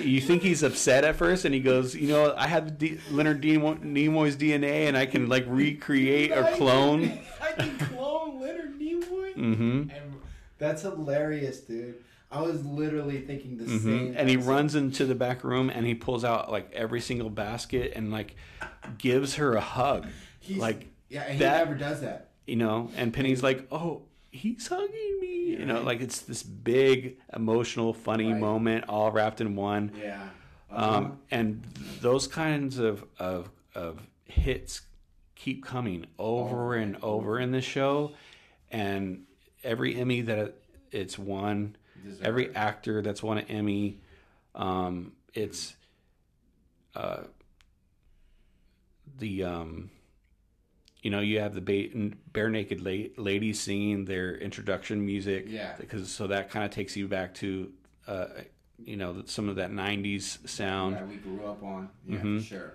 "You 0.00 0.20
think 0.20 0.42
he's 0.42 0.62
upset 0.62 1.02
at 1.02 1.16
first? 1.16 1.44
And 1.44 1.52
he 1.52 1.60
goes, 1.60 1.94
"You 1.96 2.06
know, 2.06 2.34
I 2.36 2.46
have 2.46 2.78
D- 2.78 3.00
Leonard 3.10 3.42
Nimoy, 3.42 3.80
Nimoy's 3.80 4.36
DNA, 4.36 4.86
and 4.86 4.96
I 4.96 5.06
can 5.06 5.28
like 5.28 5.44
recreate 5.48 6.30
or 6.30 6.44
clone." 6.54 7.18
I 7.42 7.50
can 7.52 7.76
clone 7.78 8.40
Leonard 8.40 8.78
Nimoy. 8.78 9.34
Mm-hmm. 9.34 9.90
And 9.90 10.14
that's 10.58 10.82
hilarious, 10.82 11.58
dude. 11.60 11.96
I 12.34 12.40
was 12.42 12.64
literally 12.64 13.20
thinking 13.20 13.56
the 13.58 13.66
same. 13.66 13.80
hmm 13.80 14.16
And 14.16 14.28
he 14.28 14.34
episode. 14.34 14.48
runs 14.50 14.74
into 14.74 15.06
the 15.06 15.14
back 15.14 15.44
room 15.44 15.70
and 15.70 15.86
he 15.86 15.94
pulls 15.94 16.24
out 16.24 16.50
like 16.50 16.72
every 16.72 17.00
single 17.00 17.30
basket 17.30 17.92
and 17.94 18.10
like 18.10 18.34
gives 18.98 19.36
her 19.36 19.54
a 19.54 19.60
hug. 19.60 20.06
He's, 20.40 20.58
like 20.58 20.88
yeah, 21.08 21.22
and 21.22 21.32
he 21.34 21.38
that- 21.38 21.58
never 21.68 21.78
does 21.78 22.00
that. 22.00 22.30
you 22.46 22.56
know, 22.56 22.90
and 22.96 23.12
Penny's 23.14 23.42
like, 23.42 23.66
"Oh, 23.72 24.02
he's 24.30 24.66
hugging 24.66 25.18
me," 25.20 25.56
you 25.58 25.64
know, 25.64 25.76
Right. 25.76 25.84
like 25.84 26.00
it's 26.00 26.20
this 26.22 26.42
big 26.42 27.18
emotional, 27.34 27.94
funny 27.94 28.32
Right. 28.32 28.40
moment 28.40 28.84
all 28.88 29.10
wrapped 29.12 29.40
in 29.40 29.54
one. 29.56 29.92
Yeah. 30.02 30.28
Um, 30.70 31.18
and 31.30 31.62
those 32.00 32.26
kinds 32.26 32.78
of, 32.78 33.04
of 33.18 33.48
of 33.76 34.00
hits 34.24 34.82
keep 35.36 35.64
coming 35.64 36.06
over 36.18 36.74
and 36.74 36.94
and 36.96 37.04
over 37.04 37.38
in 37.38 37.52
this 37.52 37.64
show, 37.64 38.12
and 38.72 39.24
every 39.62 39.94
Emmy 39.96 40.20
that 40.22 40.56
it's 40.90 41.18
won, 41.18 41.76
Deserved. 42.04 42.26
every 42.26 42.54
actor 42.54 43.00
that's 43.02 43.22
won 43.22 43.38
an 43.38 43.46
Emmy, 43.48 43.98
um, 44.54 45.12
it's 45.32 45.74
uh, 46.94 47.22
the 49.18 49.44
um, 49.44 49.90
you 51.02 51.10
know 51.10 51.20
you 51.20 51.40
have 51.40 51.54
the 51.54 51.60
ba- 51.60 52.14
Barenaked 52.32 52.80
la- 53.16 53.22
ladies 53.22 53.60
singing 53.60 54.04
their 54.04 54.36
introduction 54.36 55.04
music, 55.04 55.46
Yeah. 55.48 55.74
because 55.78 56.10
so 56.10 56.26
that 56.28 56.50
kind 56.50 56.64
of 56.64 56.70
takes 56.70 56.96
you 56.96 57.08
back 57.08 57.34
to 57.34 57.72
uh, 58.06 58.26
you 58.84 58.96
know 58.96 59.22
some 59.26 59.48
of 59.48 59.56
that 59.56 59.70
'90s 59.70 60.38
sound. 60.48 60.96
that 60.96 61.08
we 61.08 61.16
grew 61.16 61.44
up 61.46 61.62
on. 61.62 61.88
Yeah, 62.06 62.18
Mhm. 62.18 62.38
for 62.40 62.44
sure. 62.46 62.74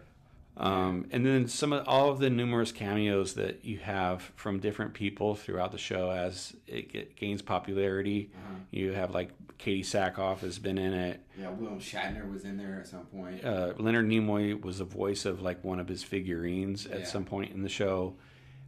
Um, 0.59 1.05
and 1.11 1.25
then 1.25 1.47
some 1.47 1.71
of 1.71 1.87
all 1.87 2.09
of 2.09 2.19
the 2.19 2.29
numerous 2.29 2.73
cameos 2.73 3.35
that 3.35 3.63
you 3.63 3.77
have 3.77 4.21
from 4.35 4.59
different 4.59 4.93
people 4.93 5.33
throughout 5.35 5.71
the 5.71 5.77
show 5.77 6.11
as 6.11 6.53
it 6.67 6.91
get, 6.91 7.15
gains 7.15 7.41
popularity. 7.41 8.29
Uh-huh. 8.35 8.55
You 8.69 8.91
have 8.91 9.11
like 9.11 9.29
Katee 9.57 9.81
Sackhoff 9.85 10.39
has 10.39 10.59
been 10.59 10.77
in 10.77 10.93
it. 10.93 11.21
Yeah, 11.39 11.49
William 11.51 11.79
Shatner 11.79 12.29
was 12.29 12.43
in 12.43 12.57
there 12.57 12.77
at 12.77 12.87
some 12.87 13.05
point. 13.05 13.43
Uh, 13.43 13.73
Leonard 13.77 14.07
Nimoy 14.07 14.61
was 14.61 14.79
the 14.79 14.83
voice 14.85 15.23
of 15.25 15.41
like 15.41 15.63
one 15.63 15.79
of 15.79 15.87
his 15.87 16.03
figurines 16.03 16.85
at 16.87 16.99
Yeah. 16.99 17.05
some 17.05 17.23
point 17.23 17.53
in 17.53 17.63
the 17.63 17.69
show. 17.69 18.15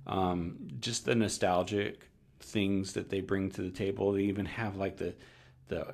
Um, 0.07 0.67
just 0.79 1.03
the 1.05 1.13
nostalgic 1.15 2.07
things 2.39 2.93
that 2.93 3.09
they 3.09 3.19
bring 3.19 3.51
to 3.51 3.61
the 3.61 3.69
table. 3.69 4.13
They 4.13 4.23
even 4.23 4.45
have 4.45 4.77
like 4.77 4.95
the 4.97 5.13
the 5.67 5.93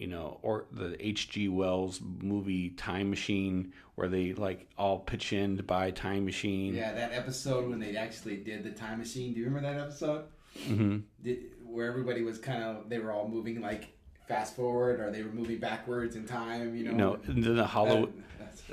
you 0.00 0.06
know 0.06 0.38
or 0.42 0.64
the 0.72 0.96
H.G. 0.98 1.48
Wells 1.50 2.00
movie 2.02 2.70
Time 2.70 3.10
Machine 3.10 3.72
where 3.96 4.08
they 4.08 4.32
like 4.32 4.66
all 4.78 4.98
pitch 4.98 5.34
in 5.34 5.58
to 5.58 5.62
buy 5.62 5.90
Time 5.90 6.24
Machine. 6.24 6.74
Yeah, 6.74 6.92
that 6.94 7.12
episode 7.12 7.68
when 7.68 7.78
they 7.78 7.96
actually 7.96 8.38
did 8.38 8.64
the 8.64 8.70
time 8.70 8.98
machine. 8.98 9.34
Do 9.34 9.40
you 9.40 9.44
remember 9.44 9.70
that 9.70 9.78
episode? 9.80 10.24
hmm 10.66 10.98
Did, 11.22 11.38
where 11.64 11.86
everybody 11.86 12.22
was 12.22 12.38
kind 12.38 12.62
of 12.64 12.88
they 12.88 12.98
were 12.98 13.12
all 13.12 13.28
moving 13.28 13.60
like 13.60 13.88
fast 14.26 14.56
forward 14.56 15.00
or 15.00 15.10
they 15.10 15.22
were 15.22 15.32
moving 15.32 15.58
backwards 15.58 16.16
in 16.16 16.26
time. 16.26 16.74
You 16.74 16.84
know. 16.84 16.90
You 16.90 16.96
know, 16.96 17.18
then 17.28 17.56
the 17.56 17.66
Hollow. 17.66 18.10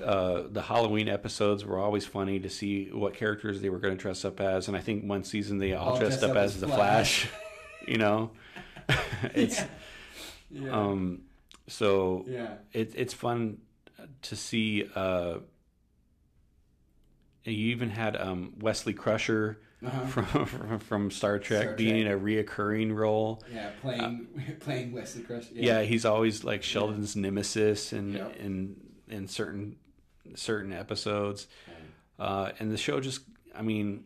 Uh, 0.03 0.43
the 0.49 0.61
Halloween 0.61 1.09
episodes 1.09 1.65
were 1.65 1.79
always 1.79 2.05
funny 2.05 2.39
to 2.39 2.49
see 2.49 2.89
what 2.91 3.15
characters 3.15 3.61
they 3.61 3.69
were 3.69 3.79
going 3.79 3.95
to 3.95 3.99
dress 3.99 4.23
up 4.23 4.39
as, 4.39 4.67
and 4.67 4.77
I 4.77 4.79
think 4.79 5.03
one 5.03 5.23
season 5.23 5.57
they 5.57 5.73
all, 5.73 5.89
All 5.89 5.97
dressed 5.97 6.19
dressed 6.19 6.23
up 6.23 6.31
up 6.31 6.37
as 6.37 6.55
as 6.55 6.61
the 6.61 6.67
Flash. 6.67 7.25
Flash. 7.25 7.41
you 7.87 7.97
know, 7.97 8.31
it's 9.33 9.59
yeah. 9.59 9.67
Yeah. 10.49 10.71
um, 10.71 11.21
so 11.67 12.25
yeah. 12.27 12.55
it, 12.73 12.93
it's 12.95 13.13
fun 13.13 13.57
to 14.23 14.35
see. 14.35 14.87
Uh, 14.95 15.39
you 17.43 17.71
even 17.71 17.89
had 17.89 18.15
um, 18.17 18.53
Wesley 18.59 18.93
Crusher 18.93 19.59
Uh-huh. 19.85 20.05
from, 20.45 20.79
from 20.79 21.11
Star 21.11 21.37
Trek 21.39 21.61
Star 21.63 21.73
being 21.75 22.05
Trek. 22.05 22.17
a 22.17 22.19
reoccurring 22.19 22.95
role. 22.95 23.43
Yeah, 23.53 23.69
playing 23.81 24.27
playing 24.59 24.91
Wesley 24.91 25.21
Crusher. 25.23 25.53
Yeah. 25.53 25.81
he's 25.83 26.03
always 26.05 26.43
like 26.43 26.63
Sheldon's 26.63 27.15
nemesis 27.15 27.93
in 27.93 28.13
Yep. 28.13 28.35
in 28.37 28.75
in 29.07 29.27
certain 29.27 29.77
certain 30.35 30.73
episodes. 30.73 31.47
Uh, 32.19 32.51
and 32.59 32.71
the 32.71 32.77
show 32.77 32.99
just, 32.99 33.21
I 33.55 33.61
mean, 33.61 34.05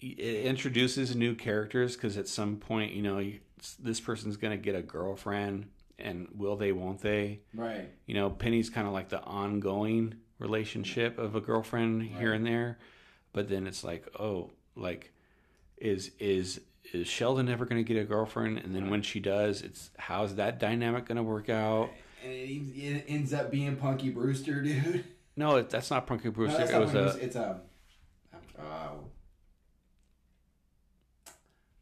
it 0.00 0.46
introduces 0.46 1.14
new 1.14 1.34
characters 1.34 1.94
because 1.94 2.16
at 2.16 2.26
some 2.28 2.56
point, 2.56 2.92
you 2.94 3.02
know, 3.02 3.18
you, 3.18 3.40
this 3.78 4.00
person's 4.00 4.36
going 4.36 4.56
to 4.56 4.62
get 4.62 4.74
a 4.74 4.82
girlfriend, 4.82 5.66
and 5.98 6.28
will 6.34 6.56
they, 6.56 6.72
won't 6.72 7.00
they? 7.00 7.40
Right. 7.54 7.88
You 8.06 8.14
know, 8.14 8.30
Penny's 8.30 8.70
kind 8.70 8.86
of 8.86 8.92
like 8.92 9.08
the 9.08 9.22
ongoing 9.22 10.14
relationship 10.38 11.18
of 11.18 11.34
a 11.34 11.40
girlfriend 11.40 12.02
here 12.02 12.32
and 12.32 12.44
there, 12.46 12.78
but 13.32 13.48
then 13.48 13.66
it's 13.66 13.82
like, 13.84 14.06
oh, 14.18 14.50
like, 14.74 15.12
is 15.78 16.10
is 16.18 16.60
is 16.92 17.06
Sheldon 17.08 17.48
ever 17.48 17.64
going 17.64 17.82
to 17.84 17.94
get 17.94 18.00
a 18.00 18.04
girlfriend? 18.04 18.58
And 18.58 18.74
then 18.74 18.90
when 18.90 19.02
she 19.02 19.20
does, 19.20 19.62
it's 19.62 19.90
how's 19.98 20.36
that 20.36 20.58
dynamic 20.58 21.06
going 21.06 21.16
to 21.16 21.22
work 21.22 21.48
out? 21.48 21.90
And 22.22 22.32
it, 22.32 22.36
it 22.76 23.04
ends 23.08 23.32
up 23.32 23.50
being 23.50 23.76
Punky 23.76 24.10
Brewster, 24.10 24.62
dude. 24.64 25.04
No, 25.36 25.56
it, 25.56 25.68
that's 25.70 25.90
not 25.90 26.06
Punky 26.06 26.28
No, 26.28 26.32
Brewster. 26.32 26.58
that's 26.58 26.70
it 26.72 26.78
was 26.78 26.94
a 26.94 27.18
it's 27.24 27.36
um, 27.36 27.56
uh, 28.58 28.62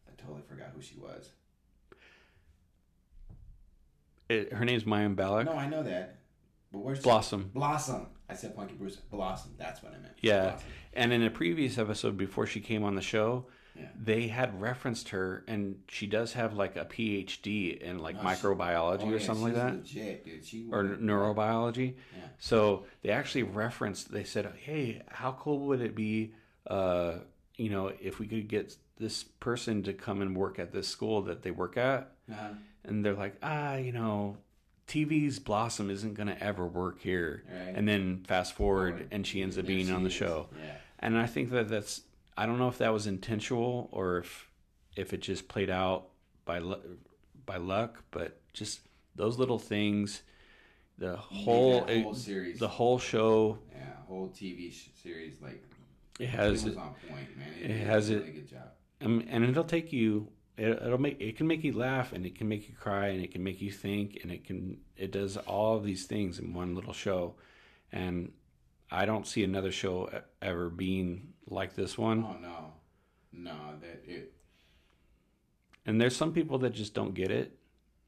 I 0.07 0.21
totally 0.21 0.43
forgot 0.49 0.71
who 0.75 0.83
she 0.83 0.97
was. 0.97 1.31
It, 4.29 4.53
her 4.53 4.65
name's 4.65 4.85
Mayim 4.85 5.15
Bialik. 5.17 5.45
No, 5.47 5.53
I 5.53 5.69
know 5.69 5.83
that. 5.83 6.17
But 6.73 6.79
where's 6.81 6.99
she- 6.99 7.03
Blossom. 7.05 7.51
Blossom. 7.55 8.07
I 8.29 8.35
said 8.35 8.57
Punky 8.57 8.75
Brewster. 8.75 9.03
Blossom. 9.11 9.53
That's 9.59 9.83
what 9.83 9.93
I 9.95 9.99
meant. 9.99 10.15
Yeah. 10.21 10.51
Blossom. 10.51 10.69
And 10.95 11.13
in 11.13 11.23
a 11.23 11.31
previous 11.31 11.77
episode 11.79 12.17
before 12.17 12.47
she 12.47 12.61
came 12.61 12.83
on 12.85 12.95
the 12.95 13.03
show, 13.03 13.47
Yeah. 13.77 13.89
they 14.01 14.29
had 14.29 14.61
referenced 14.63 15.11
her, 15.11 15.45
and 15.47 15.81
she 15.89 16.07
does 16.07 16.33
have 16.33 16.55
like 16.55 16.75
a 16.77 16.85
PhD 16.87 17.77
in 17.81 17.99
like 17.99 18.17
she- 18.17 18.23
microbiology 18.23 19.03
Oh, 19.03 19.09
or 19.11 19.17
yeah, 19.19 19.19
something 19.27 19.45
like 19.45 19.55
that, 19.55 19.75
Legit, 19.77 20.25
dude. 20.25 20.45
She 20.45 20.69
or 20.73 20.85
neurobiology. 20.85 21.95
Yeah. 22.17 22.25
So 22.39 22.87
they 23.03 23.11
actually 23.11 23.43
referenced. 23.43 24.11
They 24.11 24.25
said, 24.25 24.51
"Hey, 24.63 25.03
how 25.09 25.33
cool 25.33 25.67
would 25.67 25.81
it 25.81 25.95
be, 25.95 26.33
uh, 26.67 27.17
you 27.57 27.71
know, 27.71 27.93
if 28.01 28.19
we 28.19 28.27
could 28.27 28.49
get 28.49 28.77
this 28.97 29.23
person 29.25 29.83
to 29.83 29.93
come 29.93 30.23
and 30.23 30.37
work 30.37 30.59
at 30.59 30.73
this 30.73 30.89
school 30.89 31.23
that 31.23 31.43
they 31.43 31.51
work 31.51 31.77
at?" 31.77 32.13
Uh-huh. 32.31 32.51
And 32.85 33.05
they're 33.05 33.15
like, 33.15 33.37
"Ah, 33.43 33.77
you 33.77 33.93
know." 33.93 34.37
TV's 34.87 35.39
Blossom 35.39 35.89
isn't 35.89 36.13
going 36.13 36.27
to 36.27 36.41
ever 36.45 36.67
work 36.67 37.01
here. 37.01 37.43
Right. 37.51 37.73
And 37.75 37.89
then 37.89 38.23
fast 38.29 38.53
forward, 38.53 38.91
Forward. 38.97 39.09
and 39.13 39.27
she 39.27 39.41
ends 39.41 39.57
up 39.57 39.65
being 39.65 39.91
on 39.91 40.03
the 40.03 40.09
is. 40.09 40.13
show. 40.15 40.49
Yeah. 40.63 40.75
and 40.99 41.17
I 41.17 41.25
think 41.27 41.49
that 41.53 41.69
that's 41.69 42.03
I 42.37 42.45
don't 42.45 42.59
know 42.59 42.69
if 42.69 42.77
that 42.79 42.93
was 42.93 43.07
intentional 43.07 43.89
or 43.93 44.19
if 44.19 44.51
if 44.95 45.15
it 45.15 45.23
just 45.23 45.49
played 45.49 45.71
out 45.71 46.09
by 46.45 46.61
by 47.47 47.57
luck, 47.57 48.05
but 48.11 48.39
just 48.53 48.81
those 49.17 49.39
little 49.39 49.59
things, 49.59 50.23
the 50.99 51.17
whole, 51.17 51.81
whole 51.81 51.89
it- 51.89 52.17
series. 52.17 52.59
the 52.59 52.69
whole 52.69 52.99
show, 52.99 53.59
Yeah, 53.73 53.85
whole 54.07 54.29
TV 54.29 54.71
series 55.03 55.41
like 55.41 55.65
it 56.21 56.25
it 56.25 56.29
has 56.29 56.65
it, 56.67 56.77
on 56.77 56.95
point, 57.09 57.37
man. 57.39 57.49
it 57.63 57.69
did 57.69 57.87
has 57.87 58.11
a 58.11 58.17
it- 58.17 58.19
really 58.21 58.33
good 58.33 58.49
job. 58.51 58.69
um, 59.01 59.25
and 59.29 59.45
it'll 59.45 59.65
take 59.65 59.95
you. 59.95 60.29
It, 60.57 60.69
it'll 60.83 60.99
make 60.99 61.21
it 61.21 61.37
can 61.37 61.47
make 61.49 61.65
you 61.65 61.73
laugh 61.73 62.13
and 62.13 62.25
it 62.25 62.37
can 62.37 62.49
make 62.49 62.69
you 62.69 62.75
cry 62.77 63.09
and 63.09 63.23
it 63.23 63.33
can 63.33 63.43
make 63.43 63.61
you 63.61 63.73
think 63.73 64.21
and 64.23 64.31
it 64.31 64.45
can 64.45 64.79
it 64.97 65.11
does 65.11 65.37
all 65.37 65.77
of 65.77 65.85
these 65.85 66.07
things 66.07 66.39
in 66.39 66.55
one 66.55 66.75
little 66.77 66.93
show, 66.93 67.35
and 67.91 68.31
I 68.91 69.05
don't 69.05 69.27
see 69.27 69.43
another 69.43 69.73
show 69.73 70.09
ever 70.41 70.71
being 70.71 71.33
like 71.49 71.75
this 71.75 71.99
one. 71.99 72.25
Oh 72.25 72.37
no, 72.41 72.73
no, 73.33 73.57
that 73.81 74.05
it. 74.07 74.33
And 75.87 76.01
there's 76.01 76.17
some 76.17 76.33
people 76.33 76.59
that 76.59 76.71
just 76.73 76.95
don't 76.95 77.15
get 77.15 77.31
it. 77.31 77.59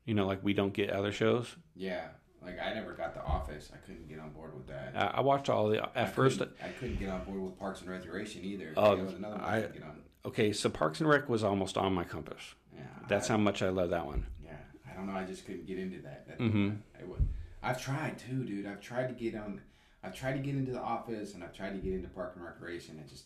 You 0.05 0.15
know, 0.15 0.27
like 0.27 0.43
we 0.45 0.55
don't 0.55 0.73
get 0.73 0.91
other 0.91 1.11
shows. 1.13 1.55
Yeah, 1.75 2.07
like 2.41 2.61
I 2.63 2.73
never 2.75 2.93
got 2.93 3.13
The 3.15 3.23
Office. 3.25 3.71
I 3.75 3.79
couldn't 3.79 4.09
get 4.09 4.21
on 4.21 4.31
board 4.31 4.55
with 4.57 4.69
that. 4.69 4.93
I, 4.95 5.19
I 5.19 5.21
watched 5.21 5.49
all 5.51 5.69
the 5.69 5.83
I 5.83 6.03
at 6.03 6.15
first. 6.15 6.39
couldn't- 6.39 6.57
I 6.63 6.69
couldn't 6.69 6.99
get 7.01 7.09
on 7.09 7.25
board 7.25 7.41
with 7.43 7.59
Parks 7.59 7.81
and 7.81 7.91
Recreation 7.91 8.45
either. 8.45 8.73
Oh, 8.77 8.95
That 8.97 9.05
was 9.05 9.15
another 9.15 9.35
one 9.35 9.45
I, 9.45 9.57
I- 9.57 9.61
get 9.63 9.83
on. 9.83 9.97
Okay, 10.27 10.53
so 10.53 10.69
Parks 10.69 11.01
and 11.01 11.09
Rec 11.09 11.29
was 11.29 11.45
almost 11.45 11.79
on 11.79 11.95
my 11.95 12.05
compass. 12.05 12.55
Yeah, 12.75 12.83
That's 13.09 13.31
I, 13.31 13.35
how 13.35 13.39
much 13.39 13.63
I 13.63 13.69
love 13.69 13.91
that 13.91 14.05
one. 14.07 14.27
Yeah, 14.45 14.57
I 14.91 14.95
don't 14.95 15.07
know. 15.07 15.13
I 15.15 15.25
just 15.25 15.47
couldn't 15.47 15.67
get 15.67 15.79
into 15.79 16.01
that. 16.03 16.27
that 16.29 16.39
Mhm. 16.39 16.79
I. 16.99 17.03
I've 17.71 17.81
tried 17.81 18.19
too, 18.19 18.45
dude. 18.45 18.67
I've 18.67 18.81
tried 18.81 19.09
to 19.09 19.15
get 19.15 19.35
on. 19.35 19.61
I've 20.03 20.15
tried 20.15 20.35
to 20.35 20.39
get 20.39 20.55
into 20.55 20.73
The 20.73 20.81
Office, 20.81 21.35
and 21.35 21.43
I've 21.43 21.53
tried 21.53 21.73
to 21.73 21.79
get 21.79 21.95
into 21.95 22.09
Park 22.09 22.35
and 22.37 22.45
Recreation. 22.45 23.01
I 23.05 23.09
just, 23.09 23.25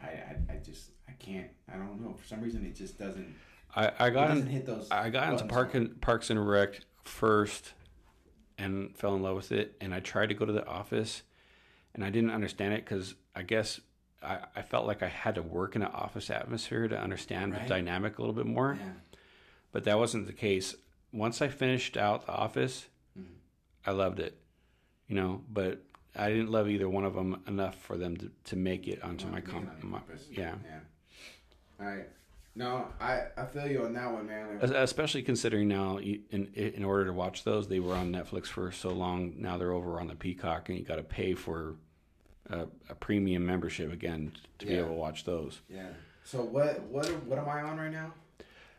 I, 0.00 0.06
I, 0.06 0.36
I 0.50 0.56
just, 0.64 0.90
I 1.08 1.12
can't. 1.12 1.48
I 1.72 1.76
don't 1.76 2.00
know. 2.00 2.14
For 2.14 2.26
some 2.26 2.40
reason, 2.40 2.64
it 2.66 2.74
just 2.76 2.98
doesn't. 2.98 3.34
I, 3.74 3.90
I 3.98 4.08
It 4.08 4.10
got 4.12 4.28
doesn't 4.28 4.46
in, 4.46 4.52
hit 4.52 4.66
those. 4.66 4.88
I 4.90 5.10
got 5.10 5.32
into 5.32 5.44
Park 5.46 5.74
and, 5.74 6.00
Parks 6.00 6.30
and 6.30 6.46
Rec 6.48 6.80
first, 7.04 7.72
and 8.58 8.96
fell 8.96 9.14
in 9.14 9.22
love 9.22 9.34
with 9.36 9.50
it. 9.52 9.76
And 9.80 9.92
I 9.94 10.00
tried 10.00 10.28
to 10.28 10.34
go 10.34 10.44
to 10.44 10.52
the 10.52 10.66
office, 10.66 11.22
and 11.94 12.04
I 12.04 12.10
didn't 12.10 12.30
understand 12.30 12.74
it 12.74 12.84
because 12.84 13.14
I 13.34 13.42
guess 13.42 13.80
I, 14.22 14.38
I 14.56 14.62
felt 14.62 14.86
like 14.86 15.02
I 15.02 15.08
had 15.08 15.34
to 15.36 15.42
work 15.42 15.76
in 15.76 15.82
an 15.82 15.90
office 15.92 16.30
atmosphere 16.30 16.88
to 16.88 16.98
understand 16.98 17.52
Right. 17.52 17.62
the 17.62 17.68
dynamic 17.68 18.18
a 18.18 18.22
little 18.22 18.34
bit 18.34 18.46
more. 18.46 18.78
Yeah. 18.80 18.92
But 19.72 19.84
that 19.84 19.98
wasn't 19.98 20.26
the 20.26 20.32
case. 20.32 20.74
Once 21.12 21.42
I 21.42 21.48
finished 21.48 21.96
out 21.96 22.26
the 22.26 22.32
office, 22.32 22.86
Mhm. 23.18 23.24
I 23.86 23.90
loved 23.92 24.20
it. 24.20 24.36
You 25.08 25.16
know, 25.16 25.44
but 25.50 25.82
I 26.16 26.28
didn't 26.30 26.50
love 26.50 26.68
either 26.68 26.88
one 26.88 27.04
of 27.04 27.14
them 27.14 27.42
enough 27.46 27.76
for 27.76 27.96
them 27.96 28.16
to, 28.18 28.30
to 28.44 28.56
make 28.56 28.86
it 28.88 29.02
onto 29.02 29.26
my 29.26 29.40
to 29.40 29.46
get 29.46 29.50
com- 29.50 29.70
on 29.82 29.90
my 29.90 30.00
yeah. 30.30 30.54
Yeah. 30.64 30.80
All 31.80 31.86
right. 31.86 32.08
No, 32.54 32.86
I 33.00 33.28
I 33.36 33.46
feel 33.46 33.66
you 33.66 33.84
on 33.84 33.94
that 33.94 34.12
one, 34.12 34.26
man. 34.26 34.58
Especially 34.62 35.22
considering 35.22 35.68
now, 35.68 35.98
in 35.98 36.46
in 36.54 36.84
order 36.84 37.06
to 37.06 37.12
watch 37.14 37.44
those, 37.44 37.66
they 37.68 37.80
were 37.80 37.94
on 37.94 38.12
Netflix 38.12 38.46
for 38.46 38.70
so 38.70 38.90
long. 38.90 39.34
Now 39.38 39.56
they're 39.56 39.72
over 39.72 39.98
on 39.98 40.06
the 40.06 40.14
Peacock, 40.14 40.68
and 40.68 40.78
you 40.78 40.84
got 40.84 40.96
to 40.96 41.02
pay 41.02 41.32
for 41.34 41.76
a, 42.50 42.66
a 42.88 42.94
premium 42.94 43.44
membership 43.46 43.92
again 43.92 44.32
to 44.58 44.66
be 44.66 44.74
able 44.74 44.88
to 44.88 44.94
watch 44.94 45.24
those. 45.24 45.60
Yeah. 45.68 45.88
So 46.24 46.42
what 46.42 46.80
what 46.84 47.06
what 47.24 47.38
am 47.38 47.48
I 47.48 47.62
on 47.62 47.78
right 47.78 47.90
now? 47.92 48.12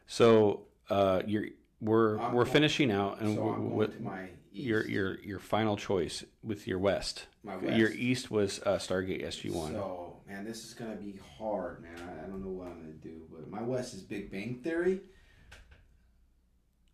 So 0.07 0.61
uh, 0.89 1.21
you're 1.25 1.47
we're 1.81 2.17
I'm 2.19 2.33
we're 2.33 2.43
going- 2.43 2.53
finishing 2.53 2.91
out, 2.91 3.19
and 3.21 3.35
so 3.35 3.41
we're, 3.43 3.53
I'm 3.53 3.59
going 3.63 3.75
with 3.75 3.97
to 3.97 4.03
my 4.03 4.23
east. 4.23 4.31
your 4.65 4.87
your 4.87 5.19
your 5.21 5.39
final 5.39 5.75
choice 5.77 6.23
with 6.43 6.67
your 6.67 6.79
west. 6.79 7.25
My 7.43 7.59
Your 7.59 7.89
west. 7.89 7.99
east 7.99 8.31
was 8.31 8.61
uh, 8.65 8.77
Stargate 8.77 9.25
SG 9.25 9.51
One. 9.51 9.73
So 9.73 10.17
man, 10.27 10.45
this 10.45 10.63
is 10.63 10.73
gonna 10.73 10.95
be 10.95 11.19
hard, 11.37 11.81
man. 11.83 11.91
I, 11.97 12.23
I 12.25 12.27
don't 12.27 12.41
know 12.41 12.51
what 12.51 12.67
I'm 12.67 12.79
gonna 12.81 12.93
do, 12.93 13.21
but 13.31 13.49
my 13.49 13.61
west 13.61 13.93
is 13.93 14.01
Big 14.01 14.31
Bang 14.31 14.61
Theory. 14.63 15.01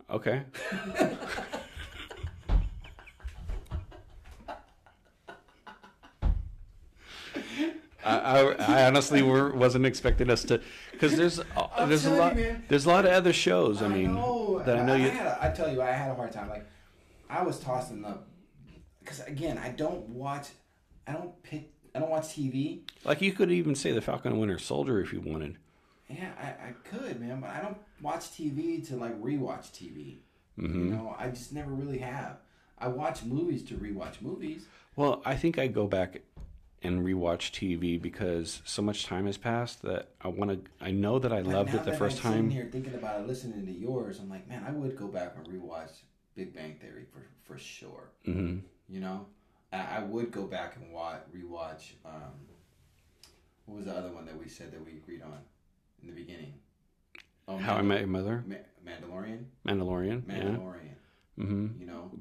Okay. 0.10 0.42
I, 8.04 8.18
I, 8.18 8.54
I 8.54 8.88
honestly 8.88 9.22
were, 9.22 9.54
wasn't 9.54 9.86
expecting 9.86 10.30
us 10.30 10.44
to, 10.46 10.62
because 10.92 11.18
there's 11.18 11.40
uh, 11.40 11.86
there's 11.86 12.06
a 12.06 12.12
lot 12.12 12.36
you, 12.36 12.44
man. 12.44 12.64
there's 12.68 12.86
a 12.86 12.90
lot 12.90 13.06
of 13.06 13.12
other 13.12 13.34
shows. 13.34 13.82
I, 13.82 13.88
mean 13.88 14.16
know. 14.16 14.62
that 14.66 14.78
I 14.78 14.84
know 14.84 14.96
you. 14.96 15.10
had 15.10 15.26
a, 15.26 15.38
I 15.42 15.50
tell 15.50 15.72
you, 15.72 15.82
I 15.82 15.92
had 15.92 16.12
a 16.12 16.16
hard 16.16 16.32
time. 16.32 16.50
Like 16.50 16.66
I 17.30 17.44
was 17.44 17.60
tossing 17.60 18.06
up 18.06 18.28
because 19.00 19.20
again, 19.22 19.58
I 19.58 19.70
don't 19.70 20.08
watch. 20.10 20.50
I 21.08 21.14
don't 21.14 21.42
pick. 21.44 21.72
I 21.94 22.00
don't 22.00 22.10
watch 22.10 22.28
TV. 22.28 22.82
Like 23.04 23.22
you 23.22 23.34
could 23.34 23.52
even 23.52 23.76
say 23.76 23.92
the 23.92 24.02
Falcon 24.02 24.32
and 24.32 24.40
Winter 24.40 24.60
Soldier 24.60 25.02
if 25.02 25.12
you 25.12 25.22
wanted. 25.22 25.58
Yeah, 26.08 26.32
I, 26.42 26.70
I 26.70 26.74
could, 26.84 27.20
man, 27.20 27.40
but 27.42 27.52
I 27.52 27.62
don't 27.62 27.78
watch 28.02 28.32
TV 28.32 28.86
to 28.88 28.96
like 28.96 29.20
rewatch 29.22 29.72
TV. 29.72 30.18
Mm-hmm. 30.58 30.86
You 30.86 30.96
know, 30.96 31.16
I 31.18 31.30
just 31.30 31.54
never 31.54 31.72
really 31.72 32.00
have. 32.00 32.38
I 32.78 32.88
watch 32.88 33.24
movies 33.24 33.64
to 33.66 33.76
rewatch 33.76 34.22
movies. 34.22 34.66
Well, 34.96 35.22
I 35.26 35.36
think 35.36 35.60
I 35.60 35.68
go 35.68 35.88
back 35.88 36.22
and 36.84 37.06
rewatch 37.06 37.52
TV 37.52 37.98
because 38.02 38.62
so 38.66 38.82
much 38.82 39.06
time 39.06 39.26
has 39.26 39.38
passed 39.38 39.82
that 39.84 40.10
I 40.22 40.28
want 40.30 40.52
to. 40.66 40.72
I 40.84 40.92
know 40.92 41.20
that 41.20 41.32
I 41.34 41.42
But 41.42 41.52
loved 41.52 41.74
it 41.74 41.84
the 41.84 41.92
that 41.92 41.98
first 41.98 42.24
I'm 42.24 42.32
sitting 42.32 42.44
time. 42.46 42.50
here 42.52 42.70
thinking 42.72 42.96
about 42.96 43.20
it, 43.22 43.28
listening 43.28 43.66
to 43.66 43.72
yours, 43.72 44.20
I'm 44.20 44.30
like, 44.30 44.48
man, 44.48 44.64
I 44.68 44.72
would 44.72 44.96
go 44.96 45.08
back 45.08 45.36
and 45.38 45.46
rewatch 45.48 45.92
Big 46.36 46.54
Bang 46.54 46.76
Theory 46.82 47.06
for 47.12 47.26
for 47.44 47.58
sure. 47.60 48.10
hmm 48.26 48.58
You 48.88 49.00
know, 49.02 49.26
I, 49.74 49.98
I 49.98 50.00
would 50.04 50.32
go 50.32 50.44
back 50.46 50.76
and 50.78 50.94
watch 50.94 51.22
rewatch. 51.36 51.92
Um, 52.06 52.34
what 53.66 53.78
was 53.78 53.86
the 53.86 53.94
other 53.94 54.12
one 54.12 54.26
that 54.26 54.38
we 54.38 54.48
said 54.50 54.72
that 54.72 54.84
we 54.84 54.94
agreed 54.94 55.22
on 55.22 55.38
in 56.02 56.08
the 56.08 56.14
beginning? 56.16 56.54
Oh, 57.48 57.58
How 57.58 57.76
I 57.76 57.82
Met 57.82 58.00
Your 58.00 58.08
Mother, 58.08 58.44
Ma- 58.48 58.56
Mandalorian. 58.86 59.46
Mandalorian. 59.68 60.24
Yeah. 60.28 60.34
Mandalorian. 60.44 60.96
hmm 61.36 61.68
You 61.80 61.86
know, 61.88 62.12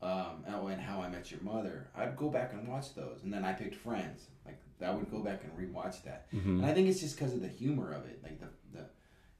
um, 0.00 0.44
oh, 0.48 0.66
and 0.68 0.80
How 0.80 1.00
I 1.02 1.08
Met 1.08 1.30
Your 1.30 1.40
Mother. 1.40 1.88
I'd 1.96 2.16
go 2.16 2.28
back 2.30 2.52
and 2.52 2.68
watch 2.68 2.94
those, 2.94 3.20
and 3.24 3.32
then 3.32 3.44
I 3.44 3.52
picked 3.52 3.74
Friends. 3.74 4.26
Like 4.46 4.60
I 4.84 4.90
would 4.92 5.10
go 5.10 5.18
back 5.18 5.42
and 5.44 5.52
rewatch 5.52 6.02
that. 6.04 6.26
hmm 6.30 6.58
And 6.58 6.66
I 6.66 6.72
think 6.72 6.88
it's 6.88 7.00
just 7.00 7.16
because 7.18 7.34
of 7.34 7.40
the 7.42 7.48
humor 7.48 7.92
of 7.92 8.04
it, 8.06 8.20
like 8.22 8.38
the 8.40 8.48
the, 8.72 8.84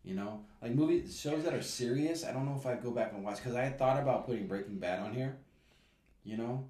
you 0.05 0.15
know, 0.15 0.45
like 0.61 0.73
movies 0.75 1.19
shows 1.21 1.45
that 1.45 1.55
are 1.55 1.63
serious. 1.63 2.25
I 2.25 2.33
don't 2.33 2.45
know 2.47 2.57
if 2.59 2.67
I'd 2.67 2.83
go 2.83 2.91
back 2.91 3.13
and 3.13 3.25
watch 3.25 3.37
because 3.37 3.55
I 3.55 3.63
had 3.63 3.79
thought 3.79 4.03
about 4.03 4.27
putting 4.27 4.47
Breaking 4.49 4.79
Bad 4.79 4.99
on 5.01 5.15
here, 5.15 5.37
you 6.25 6.37
know, 6.37 6.69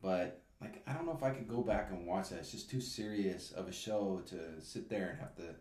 but 0.00 0.42
like 0.60 0.82
I 0.86 0.92
don't 0.92 1.06
know 1.06 1.14
if 1.16 1.22
I 1.22 1.30
could 1.30 1.48
go 1.48 1.62
back 1.62 1.90
and 1.90 2.06
watch 2.06 2.28
that. 2.28 2.38
It's 2.38 2.52
just 2.52 2.70
too 2.70 2.80
serious 2.80 3.50
of 3.52 3.66
a 3.68 3.72
show 3.72 4.22
to 4.26 4.60
sit 4.60 4.88
there 4.88 5.08
and 5.10 5.18
have 5.18 5.34
to 5.36 5.54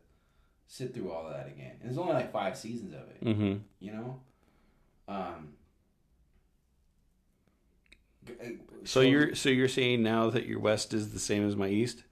sit 0.67 0.93
through 0.93 1.11
all 1.11 1.25
of 1.27 1.33
that 1.33 1.47
again. 1.47 1.77
And 1.81 1.89
there's 1.89 1.97
only 1.97 2.13
like 2.13 2.31
five 2.31 2.55
seasons 2.57 2.93
of 2.93 3.01
it, 3.09 3.35
hmm 3.35 3.55
you 3.79 3.91
know. 3.93 4.19
Um. 5.07 5.53
So 8.85 9.01
you're 9.01 9.35
so 9.35 9.49
you're 9.49 9.67
saying 9.67 10.03
now 10.03 10.29
that 10.29 10.45
your 10.45 10.59
west 10.59 10.93
is 10.93 11.11
the 11.11 11.19
same 11.19 11.45
as 11.47 11.55
my 11.55 11.67
east? 11.67 12.03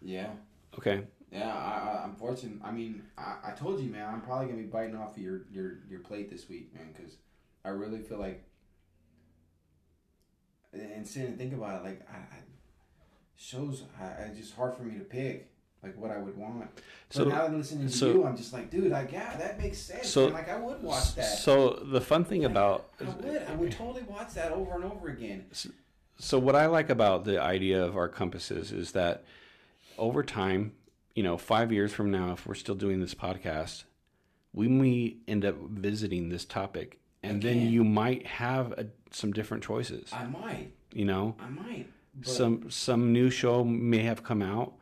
yeah. 0.00 0.30
Okay. 0.78 1.02
Yeah, 1.32 1.52
I, 1.52 1.98
I, 1.98 2.04
I'm 2.04 2.14
fortunate. 2.14 2.58
I 2.62 2.70
mean, 2.70 3.02
I, 3.18 3.36
I 3.48 3.50
told 3.50 3.80
you, 3.80 3.90
man. 3.90 4.08
I'm 4.08 4.20
probably 4.20 4.46
gonna 4.46 4.62
be 4.62 4.68
biting 4.68 4.96
off 4.96 5.18
your 5.18 5.42
your 5.50 5.78
your 5.88 6.00
plate 6.00 6.30
this 6.30 6.48
week, 6.48 6.74
man, 6.74 6.94
because 6.96 7.16
I 7.64 7.70
really 7.70 8.00
feel 8.00 8.18
like. 8.18 8.44
And 10.72 11.06
sit 11.06 11.26
and 11.26 11.38
think 11.38 11.54
about 11.54 11.80
it, 11.80 11.84
like 11.84 12.06
I, 12.10 12.16
I 12.16 12.38
shows, 13.36 13.84
I, 13.98 14.24
it's 14.24 14.38
just 14.38 14.54
hard 14.54 14.74
for 14.74 14.82
me 14.82 14.98
to 14.98 15.04
pick 15.04 15.50
like 15.86 15.96
what 15.98 16.10
I 16.10 16.18
would 16.18 16.36
want. 16.36 16.68
So 17.10 17.22
So- 17.24 17.28
now 17.28 17.36
that 17.36 17.44
I'm 17.50 17.58
listening 17.58 17.86
to 17.88 17.92
so- 17.92 18.12
you, 18.12 18.24
I'm 18.24 18.36
just 18.36 18.52
like, 18.52 18.70
dude, 18.70 18.90
like 18.90 19.12
yeah, 19.12 19.36
that 19.36 19.58
makes 19.58 19.78
sense. 19.78 20.08
So- 20.08 20.24
man. 20.24 20.32
like 20.34 20.48
I 20.48 20.58
would 20.58 20.82
watch 20.82 21.14
that. 21.14 21.38
So 21.38 21.70
the 21.84 22.00
fun 22.00 22.24
thing 22.24 22.44
about 22.44 22.90
I 23.00 23.04
would, 23.04 23.42
I 23.48 23.54
would 23.54 23.72
totally 23.72 24.02
watch 24.02 24.34
that 24.34 24.52
over 24.52 24.74
and 24.74 24.84
over 24.84 25.08
again. 25.08 25.46
So 26.18 26.38
what 26.38 26.56
I 26.56 26.66
like 26.66 26.90
about 26.90 27.24
the 27.24 27.40
idea 27.40 27.82
of 27.84 27.96
our 27.96 28.08
compasses 28.08 28.72
is 28.72 28.92
that 28.92 29.24
over 29.98 30.22
time, 30.22 30.72
you 31.14 31.22
know, 31.22 31.36
five 31.38 31.70
years 31.72 31.92
from 31.92 32.10
now, 32.10 32.32
if 32.32 32.46
we're 32.46 32.54
still 32.54 32.74
doing 32.74 33.00
this 33.00 33.14
podcast, 33.14 33.84
we 34.52 34.68
may 34.68 35.16
end 35.28 35.44
up 35.44 35.56
visiting 35.70 36.28
this 36.30 36.44
topic, 36.46 36.98
and 37.22 37.42
then 37.42 37.68
you 37.70 37.84
might 37.84 38.26
have 38.26 38.72
a, 38.72 38.86
some 39.10 39.32
different 39.32 39.62
choices. 39.62 40.10
I 40.12 40.24
might, 40.24 40.72
You 40.92 41.04
know, 41.04 41.36
I 41.38 41.48
might. 41.50 41.86
Some 42.22 42.70
some 42.70 43.12
new 43.12 43.28
show 43.28 43.62
may 43.62 43.98
have 44.04 44.22
come 44.22 44.40
out 44.40 44.72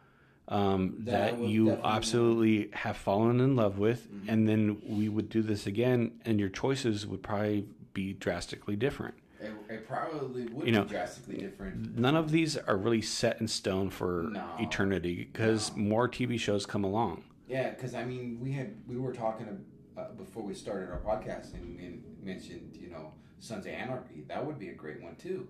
um, 0.48 0.94
That 1.06 1.38
that 1.40 1.48
you 1.48 1.80
absolutely 1.84 2.70
have 2.72 2.96
fallen 2.96 3.40
in 3.40 3.56
love 3.56 3.78
with, 3.78 4.08
Mm-hmm. 4.12 4.30
and 4.30 4.48
then 4.48 4.78
we 4.84 5.08
would 5.08 5.28
do 5.28 5.42
this 5.42 5.66
again, 5.66 6.20
and 6.24 6.38
your 6.40 6.48
choices 6.50 7.06
would 7.06 7.22
probably 7.22 7.66
be 7.94 8.12
drastically 8.14 8.76
different. 8.76 9.14
it, 9.40 9.52
it 9.68 9.86
probably 9.86 10.46
would 10.46 10.66
You 10.66 10.72
know, 10.72 10.84
be 10.84 10.90
drastically 10.90 11.36
different. 11.38 11.98
none 11.98 12.16
of 12.16 12.30
these 12.30 12.56
are 12.56 12.76
really 12.76 13.02
set 13.02 13.40
in 13.40 13.48
stone 13.48 13.90
for 13.90 14.28
No. 14.32 14.40
eternity 14.58 15.28
because 15.32 15.74
more 15.76 16.08
TV 16.08 16.38
shows 16.38 16.66
come 16.66 16.84
along. 16.84 17.24
Yeah, 17.46 17.70
because 17.70 17.94
I 17.94 18.04
mean, 18.04 18.38
we 18.40 18.52
had 18.52 18.74
we 18.86 18.96
were 18.96 19.12
talking 19.12 19.64
uh, 19.96 20.12
before 20.16 20.42
we 20.42 20.54
started 20.54 20.90
our 20.90 20.98
podcast, 21.00 21.54
and 21.54 21.62
we 21.64 22.00
mentioned 22.22 22.76
you 22.80 22.90
know 22.90 23.12
Sons 23.38 23.66
of 23.66 23.72
Anarchy. 23.72 24.24
That 24.28 24.44
would 24.44 24.58
be 24.58 24.68
a 24.70 24.74
great 24.74 25.02
one 25.02 25.16
too, 25.16 25.48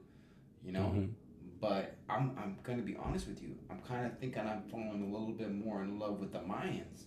you 0.64 0.72
know. 0.72 0.80
Mhm. 0.94 1.10
But 1.64 1.96
I'm 2.10 2.32
I'm 2.36 2.58
gonna 2.62 2.82
be 2.82 2.94
honest 3.02 3.26
with 3.26 3.42
you. 3.42 3.54
I'm 3.70 3.80
kind 3.80 4.04
of 4.04 4.18
thinking 4.18 4.42
I'm 4.42 4.64
falling 4.70 5.02
a 5.02 5.10
little 5.10 5.32
bit 5.32 5.50
more 5.50 5.82
in 5.82 5.98
love 5.98 6.20
with 6.20 6.30
the 6.30 6.40
Mayans 6.40 7.04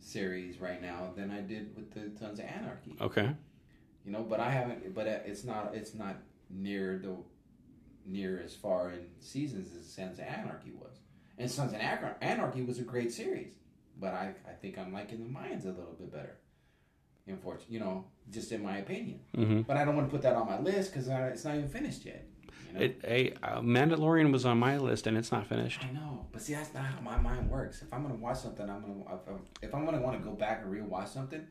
series 0.00 0.60
right 0.60 0.82
now 0.82 1.12
than 1.16 1.30
I 1.30 1.40
did 1.40 1.74
with 1.74 1.92
the 1.94 2.14
Sons 2.18 2.40
of 2.40 2.44
Anarchy. 2.44 2.94
Okay. 3.00 3.30
You 4.04 4.12
know, 4.12 4.22
but 4.22 4.38
I 4.38 4.50
haven't. 4.50 4.94
But 4.94 5.06
it's 5.06 5.44
not. 5.44 5.74
It's 5.74 5.94
not 5.94 6.16
near 6.50 6.98
the 6.98 7.16
near 8.04 8.38
as 8.44 8.54
far 8.54 8.90
in 8.90 9.06
seasons 9.20 9.74
as 9.80 9.90
Sons 9.90 10.18
of 10.18 10.26
Anarchy 10.26 10.72
was. 10.72 10.98
And 11.38 11.50
Sons 11.50 11.72
of 11.72 11.80
Anarchy 11.80 12.60
was 12.60 12.80
a 12.80 12.82
great 12.82 13.14
series, 13.14 13.54
but 13.98 14.12
I 14.12 14.34
I 14.46 14.52
think 14.60 14.76
I'm 14.76 14.92
liking 14.92 15.22
the 15.22 15.30
Mayans 15.30 15.64
a 15.64 15.68
little 15.68 15.96
bit 15.98 16.12
better. 16.12 16.36
Unfortunately, 17.26 17.72
you 17.72 17.80
know, 17.80 18.04
just 18.30 18.52
in 18.52 18.62
my 18.62 18.76
opinion. 18.76 19.20
hmm 19.34 19.62
But 19.62 19.78
I 19.78 19.86
don't 19.86 19.96
want 19.96 20.08
to 20.08 20.12
put 20.12 20.20
that 20.20 20.36
on 20.36 20.46
my 20.46 20.60
list 20.60 20.92
because 20.92 21.08
it's 21.08 21.46
not 21.46 21.54
even 21.56 21.70
finished 21.70 22.04
yet. 22.04 22.26
You 22.72 22.78
know? 22.78 22.84
It, 22.84 23.00
a 23.04 23.32
uh, 23.42 23.60
Mandalorian 23.60 24.32
was 24.32 24.46
on 24.46 24.58
my 24.58 24.78
list 24.78 25.06
and 25.06 25.16
it's 25.16 25.32
not 25.32 25.46
finished. 25.46 25.84
I 25.84 25.92
know, 25.92 26.26
but 26.32 26.42
see, 26.42 26.54
that's 26.54 26.72
not 26.74 26.84
how 26.84 27.00
my 27.00 27.18
mind 27.18 27.50
works. 27.50 27.82
If 27.82 27.92
I'm 27.92 28.02
gonna 28.02 28.14
watch 28.14 28.38
something, 28.38 28.68
I'm 28.68 28.80
gonna 28.80 29.00
if 29.00 29.28
I'm, 29.28 29.40
if 29.60 29.74
I'm 29.74 29.84
gonna 29.84 30.00
want 30.00 30.18
to 30.18 30.24
go 30.24 30.34
back 30.34 30.62
and 30.64 30.72
rewatch 30.72 31.08
something, 31.08 31.46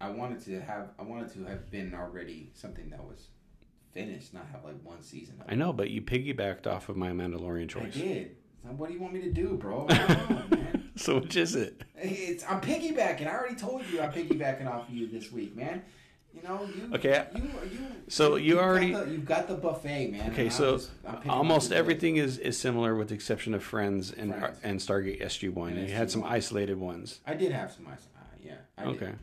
I 0.00 0.10
wanted 0.10 0.44
to 0.44 0.60
have 0.60 0.90
I 0.98 1.02
wanted 1.02 1.32
to 1.34 1.44
have 1.44 1.70
been 1.70 1.94
already 1.94 2.50
something 2.54 2.90
that 2.90 3.02
was 3.02 3.28
finished, 3.92 4.34
not 4.34 4.46
have 4.52 4.64
like 4.64 4.82
one 4.82 5.02
season. 5.02 5.36
Of. 5.40 5.46
I 5.48 5.54
know, 5.54 5.72
but 5.72 5.90
you 5.90 6.02
piggybacked 6.02 6.66
off 6.66 6.88
of 6.88 6.96
my 6.96 7.10
Mandalorian 7.10 7.68
choice. 7.68 7.96
I 7.96 8.00
did. 8.00 8.36
So 8.62 8.68
what 8.70 8.88
do 8.88 8.94
you 8.94 9.00
want 9.00 9.14
me 9.14 9.22
to 9.22 9.32
do, 9.32 9.56
bro? 9.56 9.86
Man. 9.88 10.90
So 10.96 11.18
which 11.18 11.36
is 11.36 11.54
it? 11.54 11.82
It's 11.96 12.44
I'm 12.44 12.60
piggybacking. 12.60 13.26
I 13.26 13.34
already 13.34 13.54
told 13.54 13.82
you 13.90 14.00
I'm 14.00 14.12
piggybacking 14.12 14.66
off 14.66 14.88
of 14.88 14.94
you 14.94 15.06
this 15.06 15.32
week, 15.32 15.56
man. 15.56 15.82
You 16.32 16.42
know, 16.42 16.68
you 16.74 16.94
Okay, 16.94 17.26
You, 17.34 17.42
you. 17.42 17.78
so 18.08 18.36
you 18.36 18.44
you've 18.46 18.56
got 18.58 18.64
already- 18.64 18.92
the- 18.94 19.10
you've 19.10 19.24
got 19.24 19.48
the 19.48 19.54
buffet, 19.56 20.08
man. 20.12 20.30
Okay, 20.32 20.48
so 20.48 20.76
just- 20.76 20.90
almost 21.28 21.72
everything 21.72 22.16
is, 22.16 22.38
is 22.38 22.56
similar 22.58 22.94
with 22.94 23.08
the 23.08 23.14
exception 23.14 23.52
of 23.52 23.62
Friends 23.62 24.12
and 24.12 24.34
Friends. 24.34 24.58
and 24.62 24.78
Stargate 24.80 25.20
SG 25.22 25.48
One. 25.52 25.76
You 25.76 25.86
had 25.92 26.10
some 26.10 26.22
isolated 26.24 26.78
ones. 26.78 27.20
I 27.26 27.34
did 27.34 27.52
have 27.52 27.72
some 27.72 27.86
ice. 27.88 28.06
Uh, 28.16 28.20
yeah. 28.44 28.54
I 28.78 28.84
Okay. 28.84 28.98
Did. 29.06 29.18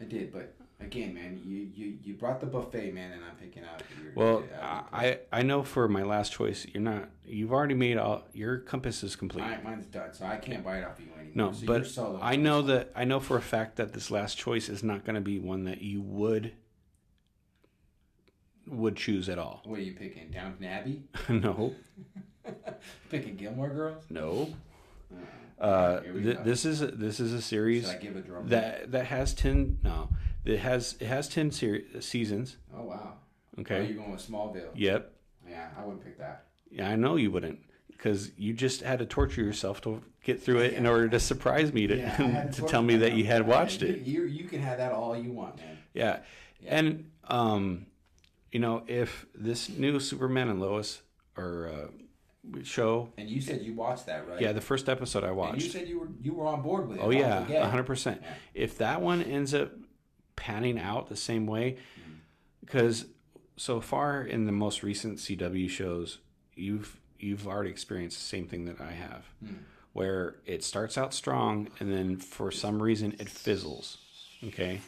I 0.00 0.04
did, 0.04 0.32
but 0.32 0.54
again, 0.84 1.14
man, 1.14 1.40
you, 1.44 1.68
you 1.74 1.98
you 2.02 2.14
brought 2.14 2.40
the 2.40 2.46
buffet, 2.46 2.92
man, 2.92 3.12
and 3.12 3.22
I'm 3.24 3.36
picking 3.36 3.64
out 3.64 3.82
your. 4.02 4.12
Well, 4.14 4.44
I 4.60 5.18
I 5.32 5.42
know 5.42 5.62
for 5.62 5.88
my 5.88 6.02
last 6.02 6.32
choice, 6.32 6.66
you're 6.72 6.82
not. 6.82 7.08
You've 7.24 7.52
already 7.52 7.74
made 7.74 7.96
all 7.98 8.24
your 8.32 8.58
compass 8.58 9.02
is 9.02 9.16
complete. 9.16 9.42
Mine- 9.42 9.64
mine's 9.64 9.86
done, 9.86 10.12
so 10.12 10.26
I 10.26 10.36
can't 10.36 10.64
buy 10.64 10.78
it 10.78 10.84
off 10.84 10.98
you 11.00 11.06
anymore. 11.18 11.32
No, 11.34 11.52
so 11.52 11.66
but 11.66 11.76
you're 11.76 11.84
solo. 11.84 12.18
I 12.22 12.36
know 12.36 12.62
that 12.62 12.92
I 12.94 13.04
know 13.04 13.20
for 13.20 13.36
a 13.36 13.42
fact 13.42 13.76
that 13.76 13.92
this 13.92 14.10
last 14.10 14.36
choice 14.36 14.68
is 14.68 14.82
not 14.82 15.04
going 15.04 15.14
to 15.14 15.20
be 15.20 15.38
one 15.38 15.64
that 15.64 15.82
you 15.82 16.02
would 16.02 16.52
would 18.66 18.96
choose 18.96 19.28
at 19.28 19.38
all. 19.38 19.62
What 19.64 19.78
are 19.78 19.82
you 19.82 19.94
picking? 19.94 20.30
Downton 20.30 20.64
Abbey? 20.64 21.02
no, 21.28 21.74
picking 23.10 23.36
Gilmore 23.36 23.70
Girls? 23.70 24.04
no. 24.10 24.54
Uh, 25.60 26.00
th- 26.00 26.38
this 26.42 26.64
is 26.64 26.82
a, 26.82 26.88
this 26.88 27.20
is 27.20 27.32
a 27.32 27.40
series 27.40 27.88
I 27.88 27.96
give 27.96 28.16
a 28.16 28.20
drum? 28.20 28.48
that 28.48 28.90
that 28.90 29.06
has 29.06 29.32
ten. 29.32 29.78
No, 29.84 30.08
it 30.44 30.58
has 30.58 30.96
it 31.00 31.06
has 31.06 31.28
ten 31.28 31.50
ser- 31.50 31.82
seasons. 32.00 32.56
Oh 32.76 32.82
wow. 32.84 33.14
Oh, 33.56 33.60
Okay. 33.60 33.84
you're 33.86 33.96
going 33.98 34.12
with 34.12 34.26
Smallville? 34.26 34.70
Yep. 34.74 35.12
Yeah, 35.48 35.68
I 35.78 35.84
wouldn't 35.84 36.02
pick 36.04 36.18
that. 36.18 36.46
Yeah, 36.70 36.88
I 36.88 36.96
know 36.96 37.16
you 37.16 37.30
wouldn't, 37.30 37.58
because 37.88 38.30
you 38.38 38.54
just 38.54 38.80
had 38.80 38.98
to 39.00 39.04
torture 39.06 39.42
yourself 39.42 39.82
to 39.82 40.02
get 40.24 40.42
through 40.42 40.60
it 40.60 40.72
in 40.72 40.86
order 40.86 41.06
to 41.10 41.20
surprise 41.20 41.70
me 41.72 41.86
to, 41.86 41.96
Yeah, 41.98 42.08
had 42.08 42.52
to 42.54 42.62
tell 42.62 42.80
me 42.82 42.96
that 42.96 43.12
you 43.12 43.24
had 43.24 43.46
watched 43.46 43.82
it. 43.82 44.00
You 44.06 44.24
you 44.24 44.44
can 44.44 44.60
have 44.62 44.78
that 44.78 44.92
all 44.92 45.14
you 45.16 45.32
want, 45.32 45.56
man. 45.58 45.78
Yeah. 45.92 46.20
And 46.66 47.10
um, 47.28 47.86
you 48.50 48.58
know, 48.60 48.84
if 48.86 49.26
this 49.34 49.68
new 49.68 50.00
Superman 50.00 50.48
and 50.48 50.60
Lois 50.60 51.02
or 51.36 51.68
uh, 51.68 52.62
show, 52.62 53.10
And 53.18 53.28
you 53.28 53.40
said 53.40 53.62
you 53.62 53.74
watched 53.74 54.06
that, 54.06 54.26
right? 54.28 54.40
yeah, 54.40 54.52
the 54.52 54.60
first 54.60 54.88
episode 54.88 55.24
I 55.24 55.30
And 55.30 55.62
you 55.62 55.68
said 55.68 55.88
you 55.88 56.00
were 56.00 56.08
you 56.22 56.32
were 56.34 56.46
on 56.46 56.62
board 56.62 56.88
with 56.88 56.98
it. 56.98 57.02
Oh 57.02 57.10
yeah, 57.10 57.68
hundred 57.68 57.84
percent. 57.84 58.22
If 58.54 58.78
that 58.78 59.00
one 59.02 59.22
ends 59.22 59.52
up 59.54 59.72
panning 60.36 60.78
out 60.78 61.08
the 61.08 61.16
same 61.16 61.46
way, 61.46 61.76
because 62.60 63.06
so 63.56 63.80
far 63.80 64.22
in 64.22 64.46
the 64.46 64.52
most 64.52 64.82
recent 64.82 65.18
CW 65.18 65.68
shows, 65.68 66.18
you've 66.54 66.98
you've 67.18 67.46
already 67.46 67.70
experienced 67.70 68.18
the 68.18 68.24
same 68.24 68.46
thing 68.48 68.64
that 68.64 68.80
I 68.80 68.92
have, 68.92 69.24
where 69.92 70.36
it 70.46 70.64
starts 70.64 70.98
out 70.98 71.14
strong 71.14 71.68
and 71.78 71.92
then 71.92 72.16
for 72.16 72.50
some 72.50 72.82
reason 72.82 73.14
it 73.20 73.28
fizzles. 73.28 73.98
Okay, 74.44 74.80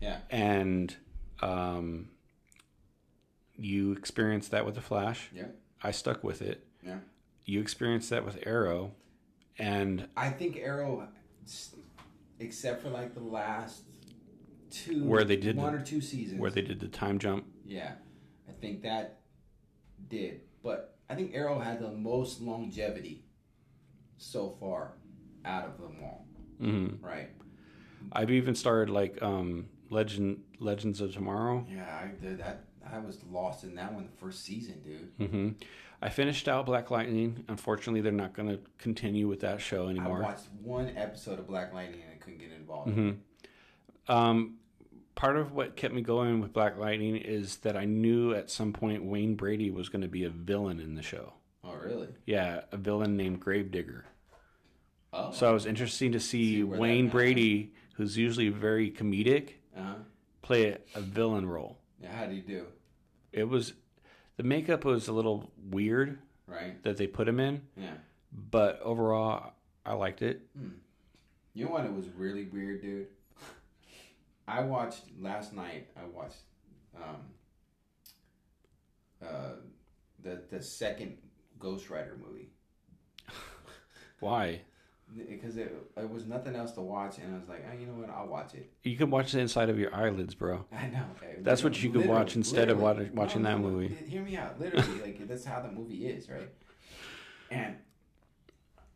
Yeah. 0.00 0.18
and 0.30 0.94
um, 1.40 2.08
you 3.56 3.92
experienced 3.92 4.50
that 4.52 4.64
with 4.64 4.74
the 4.76 4.80
Flash. 4.80 5.30
Yeah. 5.34 5.46
I 5.82 5.90
stuck 5.90 6.22
with 6.22 6.42
it. 6.42 6.64
Yeah. 6.86 6.98
You 7.44 7.60
experienced 7.60 8.10
that 8.10 8.24
with 8.24 8.38
Arrow, 8.46 8.92
and 9.58 10.06
I 10.16 10.30
think 10.30 10.56
Arrow, 10.58 11.08
except 12.38 12.82
for 12.82 12.88
like 12.90 13.14
the 13.14 13.20
last 13.20 13.82
two, 14.72 15.04
Where 15.04 15.24
they 15.24 15.36
did 15.36 15.56
one 15.56 15.74
or 15.74 15.82
two 15.82 16.00
seasons, 16.00 16.40
where 16.40 16.50
they 16.50 16.62
did 16.62 16.80
the 16.80 16.88
time 16.88 17.18
jump. 17.18 17.46
yeah, 17.64 17.92
I 18.48 18.52
think 18.60 18.82
that 18.82 19.20
did. 20.08 20.40
But 20.62 20.96
I 21.10 21.14
think 21.14 21.32
Arrow 21.34 21.58
had 21.58 21.80
the 21.80 21.90
most 21.90 22.40
longevity 22.40 23.24
so 24.16 24.56
far 24.60 24.92
out 25.44 25.64
of 25.66 25.78
them 25.80 25.96
all. 26.02 26.26
hmm 26.58 26.88
Right? 27.00 27.30
I've 28.12 28.30
even 28.30 28.54
started 28.54 28.90
like 28.92 29.20
um, 29.22 29.66
Legend 29.90 30.42
Legends 30.58 31.00
of 31.00 31.12
Tomorrow. 31.12 31.66
Yeah, 31.70 31.84
I 31.84 32.08
did 32.20 32.38
that. 32.38 32.64
I 32.92 32.98
was 32.98 33.18
lost 33.30 33.62
in 33.64 33.74
that 33.76 33.92
one 33.94 34.04
the 34.06 34.16
first 34.24 34.44
season, 34.44 34.80
dude. 34.82 35.18
Mm-hmm. 35.18 35.48
I 36.00 36.08
finished 36.08 36.48
out 36.48 36.66
Black 36.66 36.90
Lightning. 36.90 37.44
Unfortunately, 37.48 38.00
they're 38.00 38.10
not 38.10 38.32
going 38.32 38.48
to 38.48 38.58
continue 38.78 39.28
with 39.28 39.40
that 39.40 39.60
show 39.60 39.86
anymore. 39.88 40.18
I 40.18 40.26
watched 40.26 40.46
one 40.60 40.92
episode 40.96 41.38
of 41.38 41.46
Black 41.46 41.72
Lightning 41.72 42.00
and 42.02 42.10
I 42.12 42.16
couldn't 42.16 42.40
get 42.40 42.50
involved. 42.50 42.90
Mm-hmm. 42.90 44.12
Um, 44.12 44.56
part 45.14 45.36
of 45.36 45.52
what 45.52 45.76
kept 45.76 45.94
me 45.94 46.02
going 46.02 46.40
with 46.40 46.52
Black 46.52 46.78
Lightning 46.78 47.16
is 47.16 47.58
that 47.58 47.76
I 47.76 47.84
knew 47.84 48.34
at 48.34 48.50
some 48.50 48.72
point 48.72 49.04
Wayne 49.04 49.34
Brady 49.34 49.70
was 49.70 49.88
going 49.88 50.02
to 50.02 50.08
be 50.08 50.24
a 50.24 50.30
villain 50.30 50.80
in 50.80 50.94
the 50.94 51.02
show. 51.02 51.34
Oh, 51.64 51.74
really? 51.74 52.08
Yeah, 52.26 52.62
a 52.72 52.76
villain 52.76 53.16
named 53.16 53.40
Gravedigger. 53.40 54.04
Oh, 55.12 55.30
So 55.32 55.50
it 55.50 55.52
was 55.54 55.66
interesting 55.66 56.12
to 56.12 56.20
see, 56.20 56.56
See 56.56 56.62
Wayne. 56.64 57.08
Brady, 57.08 57.74
who's 57.94 58.16
usually 58.16 58.48
very 58.48 58.90
comedic, 58.90 59.50
uh-huh. 59.76 59.94
play 60.40 60.68
a, 60.70 60.78
a 60.94 61.00
villain 61.00 61.46
role. 61.48 61.78
Yeah, 62.02 62.12
how 62.16 62.26
do 62.26 62.34
you 62.34 62.42
do? 62.42 62.64
It 63.32 63.44
was 63.44 63.74
the 64.36 64.42
makeup 64.42 64.84
was 64.84 65.08
a 65.08 65.12
little 65.12 65.52
weird 65.70 66.18
Right? 66.46 66.82
that 66.82 66.96
they 66.96 67.06
put 67.06 67.28
him 67.28 67.38
in, 67.40 67.62
Yeah. 67.76 67.92
but 68.50 68.80
overall 68.82 69.52
I 69.86 69.92
liked 69.94 70.22
it. 70.22 70.40
You 71.54 71.66
know 71.66 71.70
what? 71.72 71.84
It 71.84 71.92
was 71.92 72.08
really 72.16 72.44
weird, 72.46 72.80
dude. 72.82 73.06
I 74.58 74.60
watched 74.62 75.04
last 75.18 75.52
night. 75.54 75.88
I 75.96 76.04
watched 76.04 76.42
um, 76.96 77.20
uh, 79.22 79.52
the 80.22 80.42
the 80.50 80.62
second 80.62 81.16
Ghost 81.58 81.88
Rider 81.90 82.16
movie 82.22 82.50
Why? 84.20 84.60
because 85.28 85.58
it, 85.58 85.74
it 85.98 86.08
was 86.08 86.24
nothing 86.26 86.56
else 86.56 86.72
to 86.72 86.80
watch, 86.80 87.18
and 87.18 87.34
I 87.34 87.38
was 87.38 87.46
like, 87.46 87.66
oh, 87.70 87.78
you 87.78 87.86
know 87.86 87.92
what? 87.92 88.08
I'll 88.08 88.28
watch 88.28 88.54
it. 88.54 88.72
You 88.82 88.96
can 88.96 89.10
watch 89.10 89.32
the 89.32 89.40
inside 89.40 89.68
of 89.68 89.78
your 89.78 89.94
eyelids, 89.94 90.34
bro. 90.34 90.64
I 90.72 90.86
know. 90.86 91.04
That's 91.40 91.62
what 91.62 91.82
you 91.82 91.90
could 91.90 92.06
watch 92.06 92.34
instead 92.34 92.70
of 92.70 92.78
watch- 92.80 93.10
watching 93.12 93.42
that 93.42 93.58
movie. 93.58 93.94
Hear 94.08 94.22
me 94.22 94.36
out. 94.36 94.58
Literally, 94.58 95.00
like 95.02 95.28
that's 95.28 95.44
how 95.44 95.60
the 95.60 95.70
movie 95.70 96.06
is, 96.06 96.30
right? 96.30 96.50
And 97.50 97.76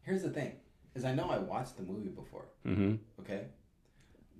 here's 0.03 0.23
the 0.23 0.31
thing: 0.31 0.53
is 0.95 1.05
I 1.05 1.15
know 1.15 1.29
I 1.29 1.39
watched 1.39 1.77
the 1.77 1.83
movie 1.83 2.09
before. 2.09 2.47
hmm 2.65 2.95
okay? 3.21 3.47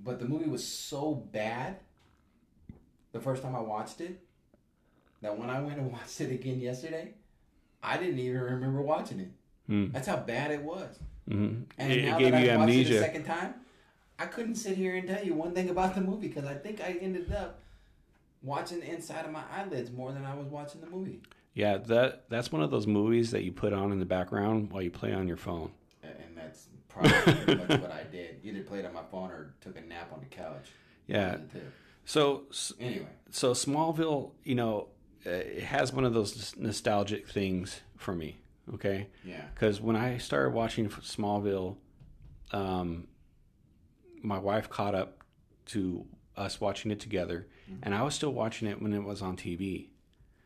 But 0.03 0.19
the 0.21 0.27
movie 0.27 0.49
was 0.49 0.67
so 0.67 1.15
bad 1.15 1.79
the 3.13 3.21
first 3.21 3.43
time 3.43 3.57
I 3.57 3.61
watched 3.61 4.01
it 4.01 4.21
that 5.23 5.39
when 5.39 5.51
I 5.51 5.61
went 5.61 5.79
and 5.79 5.93
watched 5.93 6.21
it 6.21 6.31
again 6.31 6.61
yesterday, 6.61 7.15
I 7.83 7.97
didn't 7.97 8.19
even 8.19 8.41
remember 8.41 8.83
watching 8.83 9.21
it. 9.21 9.31
Hmm. 9.67 9.87
That's 9.93 10.07
how 10.07 10.17
bad 10.19 10.51
it 10.51 10.63
was. 10.63 10.99
hmm 11.29 11.63
And 11.79 11.93
It, 11.93 12.05
now 12.05 12.17
it 12.17 12.21
gave 12.21 12.33
that 12.33 12.45
you 12.45 12.51
I 12.51 12.57
watched 12.57 12.73
it 12.75 12.91
a 12.91 13.01
second 13.01 13.25
time, 13.25 13.55
I 14.19 14.27
couldn't 14.27 14.55
sit 14.55 14.77
here 14.77 14.97
and 14.97 15.07
tell 15.07 15.25
you 15.25 15.35
one 15.35 15.53
thing 15.53 15.69
about 15.71 15.95
the 15.95 16.01
movie 16.01 16.29
because 16.29 16.45
I 16.45 16.55
think 16.55 16.81
I 16.81 16.97
ended 17.01 17.33
up 17.33 17.61
watching 18.43 18.81
the 18.81 18.91
inside 18.91 19.25
of 19.25 19.33
my 19.33 19.43
eyelids 19.53 19.91
more 19.91 20.13
than 20.13 20.25
I 20.25 20.35
was 20.35 20.47
watching 20.47 20.81
the 20.81 20.87
movie. 20.87 21.21
Yeah, 21.55 21.79
that 21.79 22.29
that's 22.29 22.53
one 22.53 22.63
of 22.63 22.71
those 22.71 22.87
movies 22.87 23.31
that 23.31 23.43
you 23.43 23.53
put 23.53 23.73
on 23.73 23.91
in 23.93 23.99
the 23.99 24.05
background 24.05 24.71
while 24.71 24.83
you 24.83 24.91
play 24.91 25.13
on 25.13 25.27
your 25.27 25.39
phone. 25.39 25.71
A- 27.01 27.05
And 27.05 27.13
that's 27.13 27.25
probably 27.25 27.45
pretty 27.57 27.61
much 27.75 27.81
what 27.83 27.93
I 27.93 28.03
did. 28.11 28.41
Either 28.43 28.63
played 28.63 28.85
on 28.85 28.95
my 28.95 29.03
phone 29.11 29.31
or 29.31 29.55
took 29.61 29.77
a 29.77 29.81
nap 29.81 30.11
on 30.13 30.21
the 30.21 30.27
couch. 30.27 30.67
Yeah. 31.07 31.33
One 31.33 31.35
of 31.43 31.53
the 31.53 31.59
two. 31.61 31.65
So 32.05 32.45
Anyway, 32.81 33.07
so 33.31 33.53
Smallville, 33.53 34.31
you 34.45 34.55
know, 34.55 34.89
uh, 35.27 35.31
it 35.31 35.65
has 35.65 35.93
one 35.93 36.05
of 36.05 36.15
those 36.15 36.55
nostalgic 36.57 37.29
things 37.29 37.81
for 37.97 38.15
me. 38.15 38.39
Okay, 38.75 39.07
yeah. 39.25 39.43
because 39.55 39.81
when 39.81 39.95
I 39.95 40.19
started 40.19 40.53
watching 40.53 40.89
Smallville, 40.89 41.77
um, 42.53 43.07
my 44.23 44.39
wife 44.39 44.69
caught 44.69 44.95
up 44.95 45.23
to 45.67 46.05
us 46.37 46.61
watching 46.61 46.91
it 46.91 46.99
together, 47.01 47.47
and 47.83 47.95
I 47.95 48.03
was 48.03 48.15
still 48.15 48.33
watching 48.33 48.67
it 48.69 48.81
when 48.83 48.93
it 48.93 49.03
was 49.03 49.23
on 49.23 49.37
TV. 49.37 49.89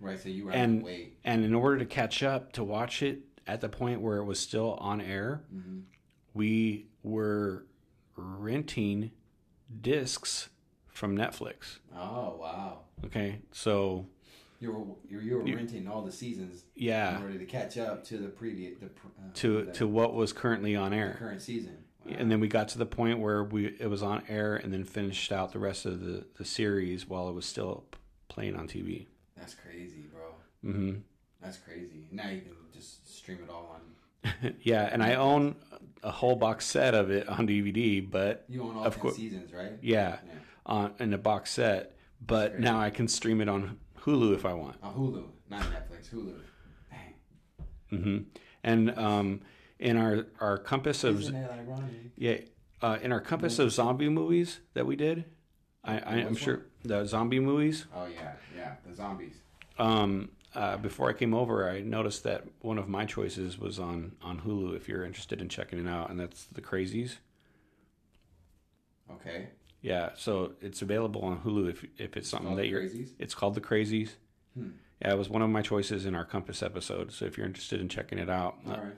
Right, 0.01 0.19
so 0.19 0.29
you 0.29 0.47
were 0.47 0.53
And- 0.53 0.77
and, 0.77 0.83
wait. 0.85 1.19
And 1.25 1.45
in 1.45 1.55
order 1.55 1.79
to 1.79 1.87
catch 1.87 2.23
up 2.23 2.53
to 2.53 2.65
watch 2.65 3.03
it 3.03 3.21
at 3.47 3.61
the 3.61 3.69
point 3.69 4.01
where 4.01 4.17
it 4.19 4.25
was 4.25 4.39
still 4.41 4.75
on 4.75 5.01
air, 5.01 5.43
Mhm. 5.55 5.83
We 6.35 6.87
were 7.03 7.65
renting 8.17 9.11
discs 9.81 10.49
from 10.89 11.17
Netflix. 11.17 11.79
Oh 11.97 12.37
wow! 12.41 12.79
Okay, 13.07 13.39
so 13.53 14.07
You 14.61 14.73
were 14.73 14.85
you, 15.09 15.21
you 15.21 15.37
were 15.39 15.45
renting 15.57 15.89
all 15.89 16.03
the 16.03 16.13
seasons 16.13 16.65
Yeah, 16.75 17.17
in 17.17 17.23
order 17.23 17.39
to 17.39 17.45
catch 17.45 17.79
up 17.79 18.05
to 18.05 18.19
the 18.19 18.29
previous 18.29 18.79
the 18.79 18.87
uh, 18.87 18.89
to 19.35 19.65
the, 19.67 19.73
to 19.73 19.87
what 19.87 20.15
was 20.15 20.33
currently 20.33 20.77
on 20.77 20.91
the 20.91 20.97
air, 20.99 21.17
current 21.19 21.41
season. 21.43 21.85
Wow. 22.05 22.15
and 22.19 22.31
then 22.31 22.41
we 22.41 22.49
got 22.49 22.69
to 22.69 22.79
the 22.79 22.87
point 22.87 23.19
where 23.21 23.45
we 23.45 23.67
it 23.79 23.89
was 23.89 24.03
on 24.03 24.23
air, 24.29 24.57
and 24.57 24.73
then 24.73 24.85
finished 24.85 25.33
out 25.33 25.53
the 25.53 25.59
rest 25.59 25.87
of 25.87 26.01
the 26.01 26.27
the 26.37 26.45
series 26.45 27.09
while 27.09 27.29
it 27.29 27.33
was 27.35 27.47
still 27.47 27.85
playing 28.29 28.57
on 28.57 28.69
TV. 28.69 29.07
That's 29.37 29.55
crazy, 29.55 30.05
bro. 30.13 30.35
hmm 30.73 30.95
That's 31.41 31.57
crazy. 31.57 32.09
Now 32.13 32.29
you 32.29 32.41
can 32.43 32.53
just 32.73 33.09
stream 33.17 33.39
it 33.43 33.51
all 33.51 33.71
on. 33.75 33.81
yeah, 34.63 34.89
and 34.93 35.03
I 35.03 35.15
own 35.15 35.57
a 36.03 36.11
whole 36.11 36.37
box 36.37 36.67
set 36.67 36.95
of 36.95 37.11
it 37.11 37.29
on 37.29 37.47
DVD, 37.47 38.09
but 38.09 38.45
You 38.49 38.63
own 38.63 38.77
all 38.77 38.85
Of 38.85 38.95
ten 38.95 39.03
course. 39.03 39.17
seasons, 39.17 39.53
right? 39.53 39.73
yeah, 39.83 40.19
Yeah. 40.27 40.33
on 40.67 40.95
in 40.99 41.13
a 41.15 41.19
box 41.19 41.51
set. 41.53 41.97
But 42.27 42.61
now 42.61 42.79
I 42.79 42.91
can 42.91 43.09
stream 43.09 43.41
it 43.41 43.49
on 43.49 43.79
Hulu 44.01 44.35
if 44.35 44.45
I 44.45 44.53
want. 44.53 44.77
On 44.83 44.95
Hulu, 44.95 45.25
not 45.49 45.63
Netflix. 45.63 46.11
Hulu. 46.13 46.35
Dang. 46.91 47.99
hmm 48.01 48.19
And 48.63 48.99
um, 48.99 49.41
in 49.79 49.97
our 49.97 50.27
our 50.41 50.59
compass 50.59 51.03
of 51.05 51.21
Isn't 51.21 51.35
that 51.35 51.51
ironic? 51.53 51.91
yeah, 52.17 52.39
uh, 52.83 52.99
in 53.03 53.11
our 53.13 53.21
compass 53.21 53.59
of 53.59 53.73
zombie 53.73 54.11
movies 54.11 54.61
that 54.75 54.87
we 54.87 54.97
did, 54.97 55.25
I, 55.83 55.99
I 55.99 56.15
I'm 56.17 56.37
sure 56.37 56.67
the 56.85 57.07
zombie 57.07 57.41
movies. 57.41 57.87
Oh 57.95 58.07
yeah, 58.07 58.33
yeah. 58.55 58.75
The 58.87 58.95
zombies. 58.95 59.37
Um, 59.79 60.31
uh, 60.55 60.77
before 60.77 61.09
I 61.09 61.13
came 61.13 61.33
over, 61.35 61.69
I 61.71 61.81
noticed 61.81 62.25
that 62.25 62.45
one 62.61 62.79
of 62.79 62.89
my 62.89 63.05
choices 63.07 63.59
was 63.59 63.79
on 63.79 64.13
on 64.23 64.41
Hulu. 64.41 64.77
If 64.77 64.89
you're 64.89 65.05
interested 65.05 65.41
in 65.41 65.49
checking 65.49 65.79
it 65.79 65.89
out, 65.89 66.11
and 66.11 66.19
that's 66.19 66.45
The 66.47 66.61
Crazies. 66.61 67.17
Okay. 69.11 69.49
Yeah, 69.83 70.11
so 70.17 70.53
it's 70.61 70.83
available 70.83 71.23
on 71.23 71.41
Hulu 71.41 71.71
if 71.71 71.85
if 71.99 72.17
it's 72.17 72.29
something 72.29 72.57
that 72.57 72.67
you're. 72.69 72.83
Crazies? 72.83 73.11
It's 73.19 73.35
called 73.35 73.55
The 73.55 73.61
Crazies. 73.61 74.11
Hmm. 74.55 74.71
Yeah, 75.03 75.13
it 75.13 75.19
was 75.19 75.31
one 75.31 75.41
of 75.41 75.49
my 75.49 75.63
choices 75.63 76.05
in 76.05 76.15
our 76.15 76.25
Compass 76.27 76.63
episode. 76.63 77.13
So 77.13 77.25
if 77.25 77.39
you're 77.39 77.47
interested 77.47 77.81
in 77.81 77.89
checking 77.89 78.19
it 78.19 78.29
out, 78.29 78.57
uh, 78.67 78.71
All 78.73 78.77
right. 78.77 78.93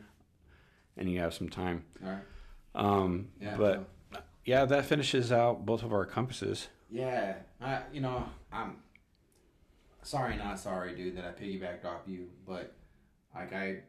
and 0.96 1.08
you 1.10 1.20
have 1.20 1.32
some 1.32 1.48
time, 1.48 1.84
All 2.04 2.10
right. 2.10 2.22
um, 2.74 3.28
Yeah. 3.40 3.56
but 3.56 3.88
so- 4.12 4.18
yeah, 4.44 4.64
that 4.64 4.84
finishes 4.86 5.30
out 5.30 5.64
both 5.64 5.84
of 5.84 5.92
our 5.92 6.04
compasses. 6.04 6.68
Yeah, 6.90 7.36
I 7.60 7.82
you 7.92 8.00
know 8.00 8.28
I'm 8.52 8.76
sorry, 10.02 10.36
not 10.36 10.58
sorry, 10.58 10.94
dude, 10.94 11.16
that 11.16 11.24
I 11.24 11.28
piggybacked 11.28 11.84
off 11.84 12.02
you, 12.06 12.28
but 12.46 12.74
like 13.34 13.52
I 13.52 13.80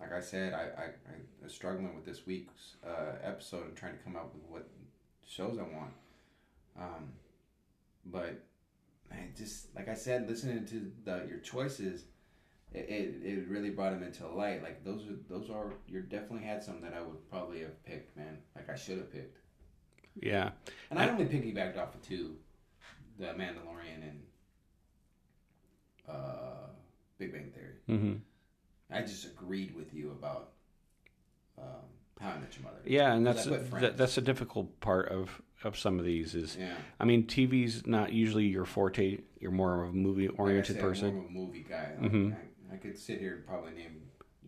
like 0.00 0.12
I 0.12 0.20
said, 0.20 0.52
I 0.54 0.62
I, 0.80 0.84
I 0.84 1.14
was 1.42 1.52
struggling 1.52 1.94
with 1.94 2.04
this 2.04 2.26
week's 2.26 2.76
uh, 2.86 3.16
episode 3.22 3.66
and 3.66 3.76
trying 3.76 3.96
to 3.96 4.02
come 4.02 4.16
up 4.16 4.32
with 4.34 4.44
what 4.48 4.68
shows 5.26 5.58
I 5.58 5.62
want. 5.62 5.92
Um, 6.78 7.12
but 8.06 8.42
man, 9.10 9.32
just 9.36 9.74
like 9.74 9.88
I 9.88 9.94
said, 9.94 10.28
listening 10.28 10.66
to 10.66 10.90
the 11.04 11.26
your 11.28 11.38
choices, 11.38 12.04
it, 12.72 12.88
it, 12.88 13.14
it 13.24 13.48
really 13.48 13.70
brought 13.70 13.92
them 13.92 14.02
into 14.02 14.26
light. 14.28 14.62
Like 14.62 14.84
those 14.84 15.02
are 15.02 15.16
those 15.28 15.50
are 15.50 15.74
you 15.86 16.00
definitely 16.00 16.46
had 16.46 16.62
some 16.62 16.80
that 16.82 16.94
I 16.94 17.02
would 17.02 17.30
probably 17.30 17.60
have 17.60 17.84
picked, 17.84 18.16
man. 18.16 18.38
Like 18.56 18.68
I 18.70 18.76
should 18.76 18.98
have 18.98 19.12
picked. 19.12 19.38
Yeah, 20.20 20.50
And 20.90 20.98
I 20.98 21.08
only 21.08 21.24
piggybacked 21.24 21.78
off 21.78 21.94
of 21.94 22.02
two, 22.02 22.36
the 23.18 23.28
Mandalorian 23.28 24.02
and 24.02 24.20
uh, 26.08 26.66
Big 27.18 27.32
Bang 27.32 27.50
Theory. 27.54 27.74
Mm-hmm. 27.98 28.14
I 28.94 29.00
just 29.02 29.24
agreed 29.26 29.74
with 29.74 29.94
you 29.94 30.10
about 30.10 30.50
um, 31.58 31.64
How 32.20 32.30
I 32.30 32.38
Met 32.38 32.54
Your 32.56 32.64
Mother. 32.64 32.80
yeah, 32.84 33.12
and 33.14 33.26
that's 33.26 33.44
that, 33.44 33.96
that's 33.96 34.18
a 34.18 34.22
difficult 34.22 34.78
part 34.80 35.08
of 35.08 35.40
of 35.64 35.78
some 35.78 35.98
of 35.98 36.04
these. 36.04 36.34
Is 36.34 36.56
Yeah. 36.58 36.74
I 36.98 37.04
mean, 37.04 37.26
TV's 37.26 37.86
not 37.86 38.12
usually 38.12 38.46
your 38.46 38.64
forte. 38.64 39.18
You're 39.40 39.50
more 39.52 39.84
of 39.84 39.90
a 39.90 39.92
movie 39.92 40.28
Like 40.28 40.38
oriented 40.38 40.76
I'm 40.76 40.82
person. 40.82 41.14
more 41.14 41.24
of 41.24 41.30
a 41.30 41.32
movie 41.32 41.64
guy. 41.68 41.92
Mm-hmm. 42.00 42.32
I, 42.70 42.74
I 42.74 42.76
could 42.78 42.98
sit 42.98 43.20
here 43.20 43.36
and 43.36 43.46
probably 43.46 43.72
name 43.72 44.02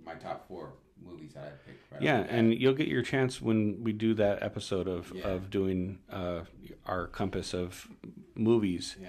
my 0.05 0.14
top 0.14 0.48
four 0.48 0.72
movies 1.02 1.32
that 1.34 1.44
I 1.44 1.50
picked. 1.70 1.92
Right 1.92 2.02
Yeah, 2.02 2.20
off 2.20 2.26
the 2.26 2.32
bat. 2.32 2.38
and 2.38 2.55
you'll 2.55 2.74
get 2.74 2.88
your 2.88 3.02
chance 3.02 3.40
when 3.40 3.82
we 3.84 3.92
do 3.92 4.12
that 4.14 4.42
episode 4.42 4.88
of 4.88 5.12
Yeah. 5.14 5.28
of 5.28 5.50
doing 5.50 6.00
uh, 6.11 6.40
our 6.86 7.07
compass 7.07 7.55
of 7.55 7.86
movies 8.34 8.96
yeah. 9.00 9.09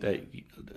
That 0.00 0.22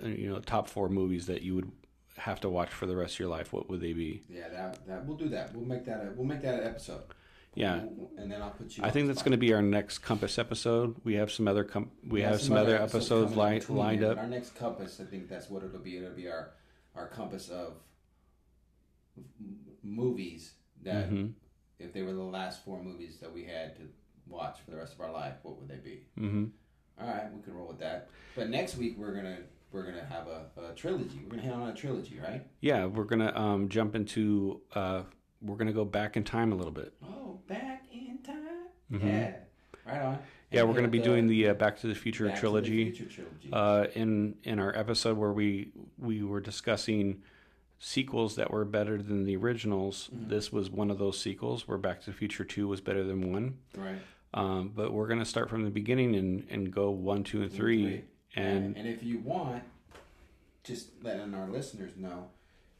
you 0.02 0.28
know 0.30 0.40
top 0.40 0.68
four 0.68 0.88
movies 0.88 1.26
that 1.26 1.42
you 1.42 1.54
would 1.54 1.70
have 2.16 2.40
to 2.40 2.48
watch 2.48 2.70
for 2.70 2.86
the 2.86 2.96
rest 2.96 3.14
of 3.14 3.20
your 3.20 3.28
life. 3.28 3.52
What 3.52 3.68
would 3.70 3.80
they 3.80 3.92
be? 3.92 4.22
Yeah, 4.28 4.48
that, 4.50 4.86
that 4.86 5.06
we'll 5.06 5.16
do 5.16 5.28
that. 5.30 5.54
We'll 5.54 5.64
make 5.64 5.84
that 5.86 6.00
a 6.00 6.12
we'll 6.14 6.26
make 6.26 6.42
that 6.42 6.60
an 6.60 6.66
episode. 6.66 7.02
Yeah. 7.54 7.80
We'll- 7.84 8.10
and 8.16 8.30
then 8.30 8.40
I'll 8.42 8.50
put 8.50 8.76
you. 8.76 8.84
I 8.84 8.90
think 8.90 9.08
that's 9.08 9.22
going 9.22 9.32
to 9.32 9.38
be 9.38 9.52
our 9.52 9.62
next 9.62 9.98
compass 9.98 10.38
episode. 10.38 10.96
We 11.04 11.14
have 11.14 11.30
some 11.30 11.46
other 11.48 11.64
com- 11.64 11.90
we 12.06 12.20
Yeah, 12.20 12.30
have 12.30 12.40
some, 12.40 12.56
other 12.56 12.76
episodes 12.76 13.32
episodes 13.32 13.68
li- 13.70 13.76
lined 13.76 14.04
up. 14.04 14.18
Our 14.18 14.26
next 14.26 14.54
compass, 14.54 15.00
I 15.00 15.04
think 15.04 15.28
that's 15.28 15.48
what 15.50 15.62
it'll 15.64 15.78
be. 15.80 15.96
It'll 15.98 16.10
be 16.10 16.28
our 16.28 16.52
our 16.94 17.08
compass 17.08 17.48
of 17.48 17.74
movies 19.82 20.52
that 20.82 21.06
hmm 21.08 21.26
if 21.78 21.92
they 21.92 22.02
were 22.02 22.12
the 22.12 22.22
last 22.22 22.64
four 22.64 22.80
movies 22.80 23.16
that 23.20 23.32
we 23.32 23.42
had 23.44 23.74
to 23.74 23.82
watch 24.28 24.60
for 24.64 24.70
the 24.70 24.76
rest 24.76 24.94
of 24.94 25.00
our 25.00 25.10
life, 25.10 25.34
what 25.42 25.58
would 25.58 25.68
they 25.68 25.76
be? 25.78 26.02
hmm 26.16 26.44
All 27.00 27.06
right, 27.08 27.32
we 27.34 27.42
can 27.42 27.54
roll 27.54 27.68
with 27.68 27.78
that. 27.80 28.08
But 28.36 28.48
next 28.50 28.76
week 28.76 28.96
we're 28.98 29.14
gonna 29.14 29.38
we're 29.72 29.84
gonna 29.84 30.04
have 30.04 30.26
a, 30.28 30.70
a 30.70 30.74
trilogy. 30.74 31.20
We're 31.24 31.30
gonna 31.36 31.42
hit 31.42 31.52
on 31.52 31.68
a 31.68 31.74
trilogy, 31.74 32.18
right? 32.22 32.46
Yeah, 32.60 32.86
we're 32.86 33.04
gonna 33.04 33.32
um, 33.38 33.68
jump 33.68 33.94
into. 33.94 34.60
Uh, 34.74 35.02
we're 35.40 35.56
gonna 35.56 35.72
go 35.72 35.84
back 35.84 36.16
in 36.16 36.24
time 36.24 36.52
a 36.52 36.54
little 36.54 36.72
bit. 36.72 36.92
Oh, 37.04 37.40
back 37.48 37.84
in 37.92 38.18
time. 38.22 38.36
Mhm. 38.92 39.04
Yeah, 39.04 39.34
right 39.86 40.02
on. 40.02 40.18
Yeah, 40.50 40.60
And 40.60 40.68
we're 40.68 40.74
gonna 40.76 40.88
be 40.88 40.98
the 40.98 41.04
doing 41.04 41.26
the 41.28 41.48
uh, 41.48 41.54
Back 41.54 41.78
to 41.80 41.86
the 41.86 41.94
Future 41.94 42.26
Back 42.26 42.34
to 42.34 42.40
the 42.40 42.40
trilogy. 42.40 42.90
Future 42.92 43.10
trilogy. 43.10 43.48
Uh, 43.52 43.86
in 43.98 44.34
in 44.44 44.58
our 44.58 44.76
episode 44.76 45.16
where 45.16 45.32
we 45.32 45.72
we 45.98 46.22
were 46.22 46.40
discussing 46.40 47.22
sequels 47.78 48.36
that 48.36 48.50
were 48.50 48.64
better 48.64 49.02
than 49.02 49.24
the 49.24 49.34
originals, 49.36 50.08
Mhm. 50.14 50.28
this 50.28 50.52
was 50.52 50.70
one 50.70 50.90
of 50.90 50.98
those 50.98 51.18
sequels 51.18 51.66
where 51.66 51.78
Back 51.78 52.00
to 52.02 52.10
the 52.10 52.16
Future 52.16 52.44
Two 52.44 52.68
was 52.68 52.80
better 52.80 53.02
than 53.02 53.32
one. 53.32 53.58
right. 53.76 53.98
Um, 54.34 54.72
but 54.74 54.92
we're 54.92 55.08
gonna 55.08 55.24
start 55.24 55.50
from 55.50 55.64
the 55.64 55.70
beginning 55.70 56.14
and 56.16 56.46
and 56.50 56.72
go 56.72 56.90
one, 56.90 57.22
two, 57.24 57.42
and 57.42 57.52
three. 57.52 57.84
Three. 57.84 58.04
And 58.34 58.76
and 58.76 58.88
if 58.88 59.02
you 59.02 59.18
want, 59.18 59.62
just 60.64 60.88
letting 61.02 61.34
our 61.34 61.48
listeners 61.48 61.92
know, 61.96 62.30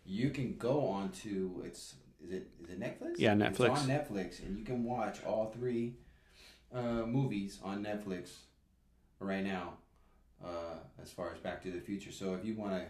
you 0.07 0.31
can 0.31 0.57
go 0.57 0.87
on 0.87 1.11
to 1.23 1.63
it's 1.67 1.95
is 2.25 2.33
it 2.33 2.49
is 2.63 2.71
it 2.71 2.81
Netflix? 2.81 3.15
Yeah, 3.19 3.35
It's 3.35 3.59
Netflix. 3.59 3.71
on 3.71 3.87
Netflix, 3.89 4.43
and 4.43 4.59
you 4.59 4.65
can 4.65 4.85
watch 4.85 5.23
all 5.25 5.51
three 5.55 5.95
uh, 6.73 7.05
movies 7.07 7.59
on 7.63 7.85
Netflix 7.85 8.31
right 9.19 9.45
now. 9.45 9.75
Uh, 10.45 10.75
as 11.01 11.13
far 11.13 11.33
as 11.33 11.39
Back 11.39 11.63
to 11.63 11.71
the 11.71 11.81
Future, 11.81 12.11
so 12.11 12.35
if 12.35 12.45
you 12.45 12.57
want 12.57 12.73
to, 12.73 12.83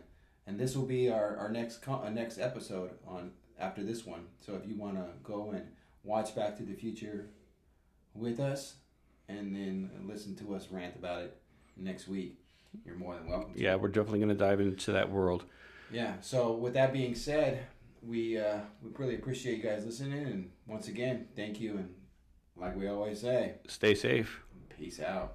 and 0.46 0.58
this 0.58 0.74
will 0.74 0.86
be 0.86 1.10
our 1.10 1.36
our 1.36 1.50
next 1.50 1.82
co- 1.82 2.02
uh, 2.02 2.08
next 2.08 2.38
episode 2.38 2.92
on 3.06 3.32
after 3.58 3.82
this 3.82 4.06
one. 4.06 4.26
So 4.40 4.54
if 4.54 4.66
you 4.66 4.74
want 4.76 4.94
to 4.96 5.04
go 5.22 5.50
and 5.50 5.66
watch 6.02 6.34
Back 6.34 6.56
to 6.58 6.62
the 6.62 6.72
Future 6.74 7.26
with 8.14 8.40
us, 8.40 8.74
and 9.28 9.54
then 9.54 9.90
listen 10.04 10.34
to 10.36 10.54
us 10.54 10.68
rant 10.70 10.96
about 10.96 11.22
it 11.22 11.36
next 11.76 12.08
week, 12.08 12.38
you're 12.84 12.96
more 12.96 13.14
than 13.16 13.28
welcome. 13.28 13.54
to. 13.54 13.60
yeah, 13.60 13.74
we're 13.74 13.88
definitely 13.88 14.20
gonna 14.20 14.34
dive 14.34 14.60
into 14.60 14.92
that 14.92 15.10
world. 15.10 15.44
Yeah. 15.90 16.14
So 16.20 16.52
with 16.52 16.74
that 16.74 16.92
being 16.92 17.14
said, 17.14 17.66
we 18.02 18.38
uh, 18.38 18.58
we 18.82 18.90
really 18.96 19.14
appreciate 19.14 19.58
you 19.58 19.62
guys 19.62 19.84
listening, 19.84 20.24
and 20.24 20.50
once 20.66 20.88
again, 20.88 21.28
thank 21.36 21.60
you, 21.60 21.76
and 21.76 21.94
like 22.56 22.76
we 22.76 22.88
always 22.88 23.20
say, 23.20 23.54
Stay 23.68 23.94
safe. 23.94 24.40
peace 24.78 25.00
out. 25.00 25.34